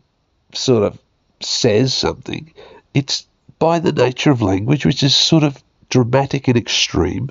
sort 0.54 0.84
of 0.84 1.00
says 1.40 1.94
something, 1.94 2.54
it's 2.94 3.28
by 3.60 3.80
the 3.80 3.92
nature 3.92 4.32
of 4.32 4.42
language, 4.42 4.86
which 4.86 5.04
is 5.04 5.16
sort 5.16 5.44
of 5.44 5.62
dramatic 5.90 6.48
and 6.48 6.58
extreme, 6.58 7.30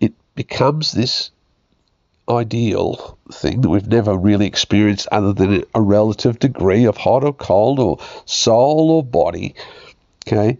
it 0.00 0.12
becomes 0.34 0.92
this 0.92 1.30
ideal 2.28 3.18
thing 3.32 3.60
that 3.60 3.68
we've 3.68 3.86
never 3.86 4.16
really 4.16 4.46
experienced 4.46 5.08
other 5.12 5.32
than 5.32 5.64
a 5.74 5.80
relative 5.80 6.38
degree 6.38 6.84
of 6.84 6.96
hot 6.96 7.24
or 7.24 7.32
cold 7.32 7.78
or 7.78 7.98
soul 8.24 8.90
or 8.90 9.04
body. 9.04 9.54
Okay, 10.26 10.58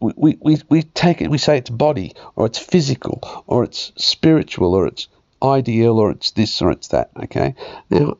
we, 0.00 0.36
we, 0.40 0.58
we 0.68 0.82
take 0.82 1.20
it, 1.20 1.30
we 1.30 1.38
say 1.38 1.58
it's 1.58 1.70
body, 1.70 2.14
or 2.34 2.46
it's 2.46 2.58
physical, 2.58 3.44
or 3.46 3.64
it's 3.64 3.92
spiritual, 3.96 4.74
or 4.74 4.86
it's 4.86 5.08
ideal, 5.42 5.98
or 5.98 6.10
it's 6.10 6.30
this, 6.32 6.60
or 6.62 6.70
it's 6.70 6.88
that. 6.88 7.10
Okay? 7.24 7.54
Now, 7.90 8.16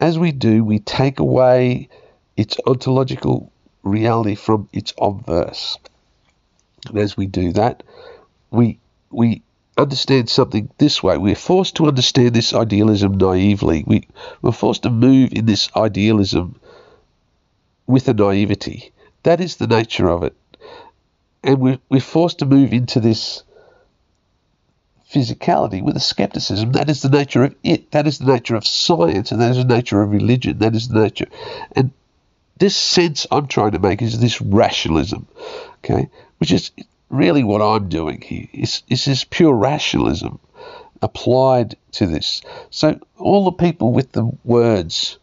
as 0.00 0.18
we 0.18 0.32
do, 0.32 0.64
we 0.64 0.78
take 0.78 1.18
away 1.18 1.88
its 2.36 2.56
ontological 2.66 3.52
reality 3.82 4.34
from 4.34 4.68
its 4.72 4.92
obverse. 5.00 5.78
And 6.88 6.98
as 6.98 7.16
we 7.16 7.26
do 7.26 7.52
that, 7.52 7.82
we 8.50 8.78
we 9.10 9.42
understand 9.76 10.28
something 10.28 10.70
this 10.78 11.02
way. 11.02 11.18
We're 11.18 11.34
forced 11.34 11.76
to 11.76 11.86
understand 11.86 12.34
this 12.34 12.54
idealism 12.54 13.18
naively. 13.18 13.84
We, 13.86 14.08
we're 14.42 14.52
forced 14.52 14.84
to 14.84 14.90
move 14.90 15.32
in 15.32 15.46
this 15.46 15.68
idealism 15.76 16.60
with 17.86 18.08
a 18.08 18.14
naivety. 18.14 18.92
That 19.24 19.40
is 19.40 19.56
the 19.56 19.66
nature 19.66 20.08
of 20.08 20.22
it 20.22 20.34
and 21.44 21.60
we're, 21.60 21.78
we're 21.88 22.00
forced 22.00 22.38
to 22.38 22.46
move 22.46 22.72
into 22.72 23.00
this 23.00 23.44
physicality 25.12 25.82
with 25.82 25.96
a 25.96 26.00
skepticism. 26.00 26.72
That 26.72 26.88
is 26.88 27.02
the 27.02 27.10
nature 27.10 27.44
of 27.44 27.54
it. 27.62 27.90
That 27.92 28.06
is 28.06 28.18
the 28.18 28.32
nature 28.32 28.56
of 28.56 28.66
science, 28.66 29.30
and 29.30 29.40
that 29.40 29.50
is 29.50 29.58
the 29.58 29.64
nature 29.64 30.02
of 30.02 30.10
religion. 30.10 30.58
That 30.58 30.74
is 30.74 30.88
the 30.88 31.00
nature. 31.00 31.28
And 31.76 31.92
this 32.58 32.74
sense 32.74 33.26
I'm 33.30 33.46
trying 33.46 33.72
to 33.72 33.78
make 33.78 34.00
is 34.00 34.18
this 34.18 34.40
rationalism, 34.40 35.26
okay, 35.84 36.08
which 36.38 36.50
is 36.50 36.72
really 37.08 37.44
what 37.44 37.62
I'm 37.62 37.88
doing 37.88 38.20
here. 38.20 38.48
Is 38.52 38.82
is 38.88 39.04
this 39.04 39.24
pure 39.24 39.54
rationalism 39.54 40.38
applied 41.02 41.76
to 41.92 42.06
this? 42.06 42.42
So 42.70 42.98
all 43.18 43.44
the 43.44 43.52
people 43.52 43.92
with 43.92 44.12
the 44.12 44.30
words 44.44 45.18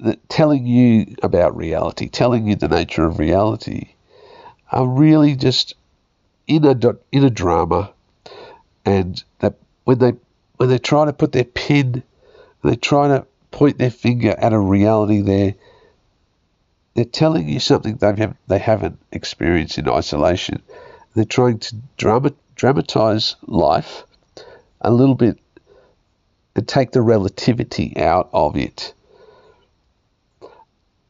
that 0.00 0.28
telling 0.28 0.66
you 0.66 1.16
about 1.22 1.56
reality, 1.56 2.08
telling 2.08 2.46
you 2.46 2.54
the 2.54 2.68
nature 2.68 3.04
of 3.04 3.18
reality, 3.18 3.90
are 4.70 4.86
really 4.86 5.34
just 5.34 5.74
in 6.46 6.64
a 6.64 6.78
in 7.12 7.24
a 7.24 7.30
drama, 7.30 7.92
and 8.84 9.22
that 9.40 9.54
when 9.84 9.98
they 9.98 10.12
when 10.56 10.68
they 10.68 10.78
try 10.78 11.04
to 11.04 11.12
put 11.12 11.32
their 11.32 11.44
pin, 11.44 12.02
they 12.62 12.76
try 12.76 13.08
to 13.08 13.26
point 13.50 13.78
their 13.78 13.90
finger 13.90 14.34
at 14.38 14.52
a 14.52 14.58
reality 14.58 15.20
there. 15.20 15.54
They're 16.98 17.04
telling 17.04 17.48
you 17.48 17.60
something 17.60 17.94
they 17.94 18.08
haven't, 18.08 18.36
they 18.48 18.58
haven't 18.58 18.98
experienced 19.12 19.78
in 19.78 19.88
isolation. 19.88 20.60
They're 21.14 21.24
trying 21.24 21.60
to 21.60 21.76
drama, 21.96 22.32
dramatize 22.56 23.36
life 23.46 24.02
a 24.80 24.90
little 24.90 25.14
bit 25.14 25.38
and 26.56 26.66
take 26.66 26.90
the 26.90 27.00
relativity 27.00 27.96
out 27.96 28.30
of 28.32 28.56
it 28.56 28.94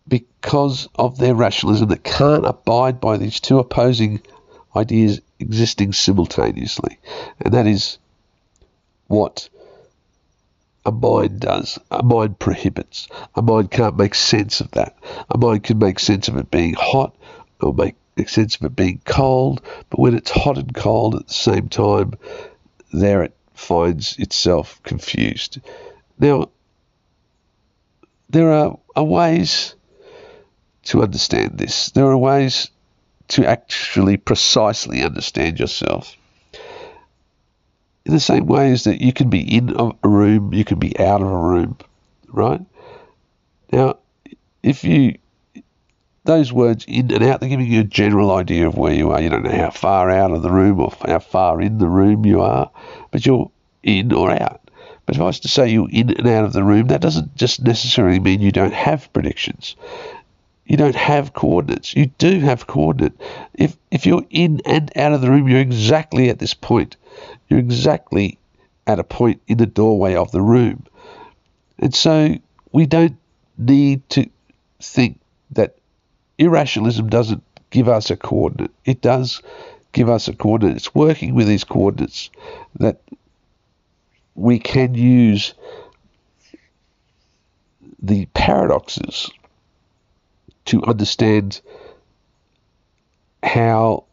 because 0.06 0.90
of 0.94 1.16
their 1.16 1.34
rationalism 1.34 1.88
that 1.88 2.04
can't 2.04 2.44
abide 2.44 3.00
by 3.00 3.16
these 3.16 3.40
two 3.40 3.58
opposing 3.58 4.20
ideas 4.76 5.22
existing 5.38 5.94
simultaneously. 5.94 6.98
And 7.40 7.54
that 7.54 7.66
is 7.66 7.96
what 9.06 9.48
a 10.88 10.92
mind 10.92 11.40
does. 11.40 11.78
A 11.90 12.02
mind 12.02 12.38
prohibits. 12.38 13.08
A 13.34 13.42
mind 13.42 13.70
can't 13.70 13.98
make 13.98 14.14
sense 14.14 14.60
of 14.60 14.70
that. 14.72 14.96
A 15.30 15.36
mind 15.36 15.64
can 15.64 15.78
make 15.78 15.98
sense 15.98 16.28
of 16.28 16.36
it 16.38 16.50
being 16.50 16.74
hot 16.74 17.14
or 17.60 17.74
make 17.74 17.96
sense 18.26 18.56
of 18.56 18.64
it 18.64 18.74
being 18.74 19.00
cold, 19.04 19.60
but 19.90 20.00
when 20.00 20.14
it's 20.14 20.30
hot 20.30 20.58
and 20.58 20.74
cold 20.74 21.14
at 21.14 21.28
the 21.28 21.34
same 21.34 21.68
time, 21.68 22.14
there 22.92 23.22
it 23.22 23.36
finds 23.54 24.16
itself 24.18 24.82
confused. 24.82 25.60
Now, 26.18 26.50
there 28.30 28.50
are, 28.52 28.78
are 28.96 29.04
ways 29.04 29.74
to 30.84 31.02
understand 31.02 31.58
this. 31.58 31.90
There 31.90 32.06
are 32.06 32.16
ways 32.16 32.70
to 33.28 33.46
actually 33.46 34.16
precisely 34.16 35.02
understand 35.02 35.60
yourself. 35.60 36.16
In 38.08 38.14
the 38.14 38.20
same 38.20 38.46
way 38.46 38.72
as 38.72 38.84
that 38.84 39.02
you 39.02 39.12
can 39.12 39.28
be 39.28 39.40
in 39.40 39.68
a 39.78 40.08
room, 40.08 40.54
you 40.54 40.64
can 40.64 40.78
be 40.78 40.98
out 40.98 41.20
of 41.20 41.28
a 41.28 41.36
room, 41.36 41.76
right? 42.28 42.62
Now, 43.70 43.98
if 44.62 44.82
you 44.82 45.18
those 46.24 46.50
words 46.50 46.86
in 46.88 47.12
and 47.12 47.22
out, 47.22 47.40
they're 47.40 47.48
giving 47.50 47.66
you 47.66 47.80
a 47.80 47.84
general 47.84 48.30
idea 48.30 48.66
of 48.66 48.76
where 48.76 48.94
you 48.94 49.10
are. 49.10 49.20
You 49.20 49.28
don't 49.28 49.44
know 49.44 49.50
how 49.50 49.70
far 49.70 50.10
out 50.10 50.30
of 50.30 50.42
the 50.42 50.50
room 50.50 50.80
or 50.80 50.92
how 51.06 51.18
far 51.18 51.60
in 51.60 51.78
the 51.78 51.88
room 51.88 52.24
you 52.24 52.40
are, 52.40 52.70
but 53.10 53.26
you're 53.26 53.50
in 53.82 54.12
or 54.12 54.30
out. 54.30 54.70
But 55.04 55.16
if 55.16 55.20
I 55.20 55.24
was 55.24 55.40
to 55.40 55.48
say 55.48 55.68
you're 55.68 55.90
in 55.90 56.10
and 56.10 56.26
out 56.28 56.44
of 56.44 56.52
the 56.54 56.64
room, 56.64 56.88
that 56.88 57.02
doesn't 57.02 57.36
just 57.36 57.62
necessarily 57.62 58.20
mean 58.20 58.40
you 58.40 58.52
don't 58.52 58.74
have 58.74 59.12
predictions 59.12 59.76
you 60.68 60.76
don't 60.76 60.94
have 60.94 61.32
coordinates. 61.32 61.96
You 61.96 62.06
do 62.18 62.40
have 62.40 62.66
coordinate. 62.66 63.18
If 63.54 63.76
if 63.90 64.04
you're 64.04 64.26
in 64.28 64.60
and 64.66 64.92
out 64.96 65.14
of 65.14 65.22
the 65.22 65.30
room, 65.30 65.48
you're 65.48 65.60
exactly 65.60 66.28
at 66.28 66.38
this 66.38 66.52
point. 66.52 66.96
You're 67.48 67.58
exactly 67.58 68.38
at 68.86 68.98
a 68.98 69.04
point 69.04 69.40
in 69.46 69.58
the 69.58 69.66
doorway 69.66 70.14
of 70.14 70.30
the 70.32 70.40
room. 70.42 70.84
And 71.78 71.94
so 71.94 72.34
we 72.72 72.86
don't 72.86 73.16
need 73.56 74.08
to 74.10 74.28
think 74.80 75.20
that 75.52 75.76
irrationalism 76.38 77.08
doesn't 77.08 77.42
give 77.70 77.88
us 77.88 78.10
a 78.10 78.16
coordinate. 78.16 78.70
It 78.84 79.00
does 79.00 79.42
give 79.92 80.08
us 80.08 80.28
a 80.28 80.34
coordinate. 80.34 80.76
It's 80.76 80.94
working 80.94 81.34
with 81.34 81.48
these 81.48 81.64
coordinates 81.64 82.30
that 82.78 83.00
we 84.34 84.58
can 84.58 84.94
use 84.94 85.54
the 88.00 88.26
paradoxes 88.26 89.30
to 90.66 90.82
understand 90.84 91.60
how 93.42 94.04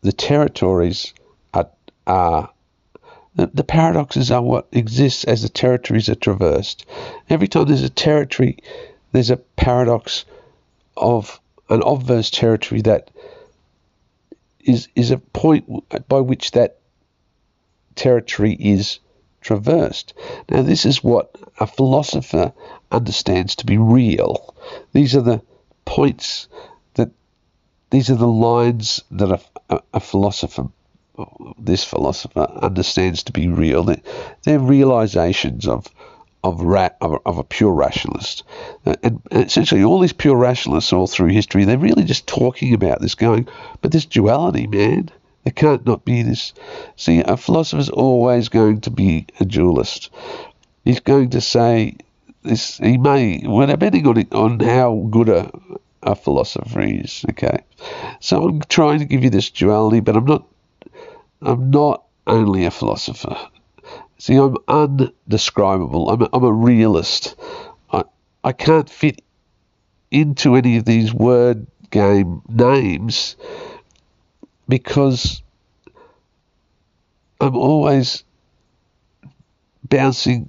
the 0.00 0.12
territories 0.12 1.12
are, 2.06 2.50
the, 3.34 3.64
paradoxes 3.64 4.30
are 4.30 4.42
what 4.42 4.68
exists 4.72 5.24
as 5.24 5.42
the 5.42 5.48
territories 5.48 6.08
are 6.08 6.14
traversed. 6.14 6.86
Every 7.28 7.48
time 7.48 7.66
there's 7.66 7.82
a 7.82 7.90
territory, 7.90 8.58
there's 9.12 9.30
a 9.30 9.36
paradox 9.36 10.24
of 10.96 11.40
an 11.68 11.82
obverse 11.84 12.30
territory 12.30 12.82
that 12.82 13.10
is 14.60 14.88
is 14.94 15.10
a 15.10 15.18
point 15.18 15.64
by 16.08 16.20
which 16.20 16.52
that 16.52 16.78
territory 17.94 18.52
is 18.52 18.98
traversed. 19.40 20.12
Now, 20.50 20.62
this 20.62 20.84
is 20.84 21.04
what 21.04 21.34
a 21.58 21.66
philosopher 21.66 22.52
understands 22.90 23.54
to 23.56 23.66
be 23.66 23.78
real. 23.78 24.54
These 24.92 25.14
are 25.14 25.22
the 25.22 25.42
points 25.84 26.48
that 26.94 27.10
these 27.90 28.10
are 28.10 28.16
the 28.16 28.26
lines 28.26 29.02
that 29.12 29.40
a, 29.70 29.80
a 29.94 30.00
philosopher, 30.00 30.68
this 31.58 31.84
philosopher, 31.84 32.46
understands 32.62 33.22
to 33.24 33.32
be 33.32 33.48
real. 33.48 33.84
They're, 34.42 34.58
realizations 34.58 35.66
of 35.66 35.86
of, 36.44 36.60
ra- 36.60 36.90
of, 37.00 37.18
of, 37.26 37.38
a 37.38 37.42
pure 37.42 37.72
rationalist. 37.72 38.44
Uh, 38.84 38.94
and, 39.02 39.20
and, 39.32 39.46
essentially, 39.46 39.82
all 39.82 39.98
these 39.98 40.12
pure 40.12 40.36
rationalists 40.36 40.92
all 40.92 41.08
through 41.08 41.28
history, 41.28 41.64
they're 41.64 41.76
really 41.76 42.04
just 42.04 42.28
talking 42.28 42.72
about 42.72 43.00
this, 43.00 43.16
going, 43.16 43.48
but 43.80 43.90
this 43.90 44.06
duality, 44.06 44.68
man, 44.68 45.10
there 45.42 45.52
can't 45.52 45.84
not 45.84 46.04
be 46.04 46.22
this. 46.22 46.52
See, 46.94 47.20
a 47.20 47.36
philosopher's 47.36 47.88
always 47.88 48.48
going 48.48 48.82
to 48.82 48.90
be 48.90 49.26
a 49.40 49.44
dualist. 49.44 50.10
He's 50.84 51.00
going 51.00 51.30
to 51.30 51.40
say 51.40 51.96
this 52.44 52.78
he 52.78 52.96
may, 52.96 53.42
well, 53.44 53.66
depending 53.66 54.06
on 54.06 54.18
it, 54.18 54.32
on 54.32 54.60
how 54.60 55.08
good 55.10 55.28
a 55.28 55.50
a 56.06 56.14
philosopher 56.14 56.80
is. 56.80 57.24
Okay, 57.30 57.58
so 58.20 58.44
I'm 58.44 58.60
trying 58.62 59.00
to 59.00 59.04
give 59.04 59.24
you 59.24 59.30
this 59.30 59.50
duality, 59.50 60.00
but 60.00 60.16
I'm 60.16 60.24
not. 60.24 60.46
I'm 61.42 61.70
not 61.70 62.04
only 62.26 62.64
a 62.64 62.70
philosopher. 62.70 63.36
See, 64.18 64.36
I'm 64.36 64.56
undescribable. 64.66 66.10
I'm 66.10 66.22
a, 66.22 66.28
I'm 66.32 66.44
a 66.44 66.52
realist. 66.52 67.36
I 67.92 68.04
I 68.42 68.52
can't 68.52 68.88
fit 68.88 69.22
into 70.10 70.54
any 70.54 70.78
of 70.78 70.84
these 70.84 71.12
word 71.12 71.66
game 71.90 72.42
names 72.48 73.36
because 74.68 75.42
I'm 77.40 77.56
always 77.56 78.24
bouncing 79.84 80.48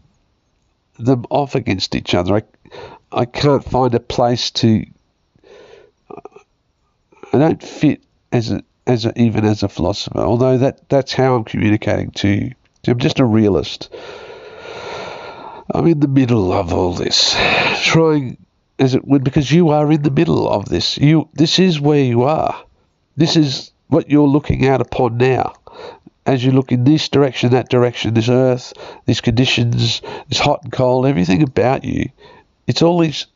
them 0.98 1.26
off 1.30 1.56
against 1.56 1.96
each 1.96 2.16
other. 2.16 2.38
I, 2.38 2.44
I 3.12 3.26
can't 3.26 3.64
find 3.64 3.94
a 3.94 4.00
place 4.00 4.52
to. 4.52 4.86
I 7.34 7.38
don't 7.38 7.62
fit 7.62 8.02
as 8.32 8.52
a 8.52 8.64
as 8.88 9.06
a, 9.06 9.22
even 9.22 9.46
as 9.46 9.62
a 9.62 9.70
philosopher. 9.70 10.20
Although 10.20 10.58
that 10.58 10.90
that's 10.90 11.14
how 11.14 11.36
I'm 11.36 11.44
communicating 11.44 12.12
to 12.12 12.28
you. 12.28 12.52
I'm 12.88 13.00
just 13.00 13.20
a 13.20 13.26
realist. 13.26 13.90
I'm 15.70 15.86
in 15.88 16.00
the 16.00 16.08
middle 16.08 16.54
of 16.54 16.74
all 16.74 16.94
this, 16.94 17.36
trying 17.84 18.38
as 18.80 18.96
it 18.96 19.06
would 19.06 19.26
because 19.26 19.52
you 19.52 19.70
are 19.70 19.92
in 19.92 20.02
the 20.04 20.12
middle 20.12 20.50
of 20.50 20.70
this. 20.70 20.98
You 20.98 21.28
this 21.34 21.60
is 21.60 21.82
where 21.82 22.04
you 22.04 22.24
are. 22.24 22.64
This 23.18 23.36
is 23.36 23.72
what 23.88 24.10
you're 24.10 24.28
looking 24.28 24.66
out 24.68 24.82
upon 24.82 25.18
now 25.18 25.54
as 26.26 26.44
you 26.44 26.52
look 26.52 26.72
in 26.72 26.84
this 26.84 27.08
direction, 27.08 27.52
that 27.52 27.70
direction, 27.70 28.14
this 28.14 28.30
earth, 28.30 28.74
these 29.06 29.22
conditions, 29.22 30.02
this 30.28 30.40
hot 30.40 30.62
and 30.64 30.74
cold, 30.74 31.06
everything 31.06 31.42
about 31.42 31.86
you, 31.86 32.10
it's 32.68 32.82
all 32.82 33.00
these. 33.00 33.28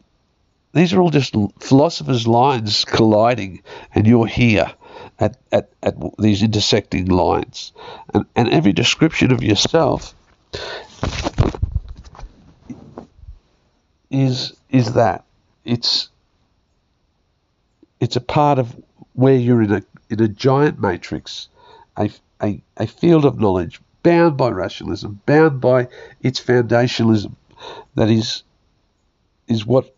These 0.73 0.93
are 0.93 1.01
all 1.01 1.09
just 1.09 1.35
philosophers' 1.59 2.27
lines 2.27 2.85
colliding, 2.85 3.61
and 3.93 4.07
you're 4.07 4.27
here 4.27 4.71
at, 5.21 5.37
at, 5.51 5.69
at 5.83 5.95
these 6.17 6.43
intersecting 6.43 7.05
lines. 7.05 7.71
And, 8.13 8.25
and 8.35 8.49
every 8.49 8.73
description 8.73 9.31
of 9.31 9.43
yourself 9.43 10.13
is 14.09 14.53
is 14.69 14.93
that 14.93 15.23
it's 15.63 16.09
it's 18.01 18.17
a 18.17 18.21
part 18.21 18.59
of 18.59 18.75
where 19.13 19.35
you're 19.35 19.61
in 19.61 19.71
a 19.71 19.83
in 20.09 20.21
a 20.21 20.27
giant 20.27 20.81
matrix, 20.81 21.47
a, 21.95 22.11
a, 22.43 22.61
a 22.75 22.87
field 22.87 23.23
of 23.23 23.39
knowledge 23.39 23.79
bound 24.03 24.35
by 24.35 24.49
rationalism, 24.49 25.21
bound 25.25 25.61
by 25.61 25.87
its 26.21 26.41
foundationalism, 26.41 27.33
that 27.95 28.09
is 28.09 28.43
is 29.47 29.65
what 29.65 29.95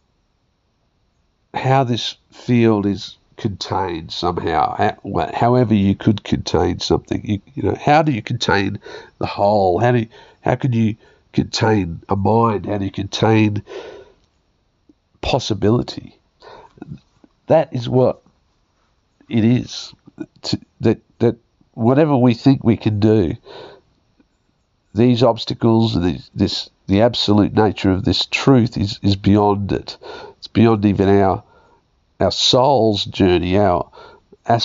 how 1.53 1.83
this 1.83 2.17
field 2.31 2.85
is 2.85 3.17
contained 3.37 4.11
somehow. 4.11 4.93
However, 5.33 5.73
you 5.73 5.95
could 5.95 6.23
contain 6.23 6.79
something. 6.79 7.21
You, 7.23 7.41
you 7.53 7.63
know, 7.63 7.75
how 7.75 8.01
do 8.01 8.11
you 8.11 8.21
contain 8.21 8.79
the 9.19 9.25
whole? 9.25 9.79
How 9.79 9.91
do 9.91 9.99
you, 9.99 10.07
how 10.41 10.55
can 10.55 10.73
you 10.73 10.95
contain 11.31 12.01
a 12.09 12.15
mind? 12.15 12.65
How 12.65 12.77
do 12.77 12.85
you 12.85 12.91
contain 12.91 13.63
possibility? 15.21 16.17
That 17.47 17.73
is 17.73 17.89
what 17.89 18.21
it 19.29 19.43
is. 19.43 19.93
To, 20.43 20.59
that 20.81 20.99
that 21.19 21.37
whatever 21.73 22.15
we 22.15 22.33
think 22.33 22.63
we 22.63 22.77
can 22.77 22.99
do, 22.99 23.35
these 24.93 25.23
obstacles 25.23 25.99
these, 25.99 26.29
this 26.35 26.69
the 26.87 27.01
absolute 27.01 27.53
nature 27.53 27.91
of 27.91 28.03
this 28.03 28.25
truth 28.25 28.77
is, 28.77 28.99
is 29.01 29.15
beyond 29.15 29.71
it. 29.71 29.97
It's 30.37 30.47
beyond 30.47 30.85
even 30.85 31.07
our 31.07 31.43
our 32.19 32.31
soul's 32.31 33.05
journey, 33.05 33.57
our 33.57 33.89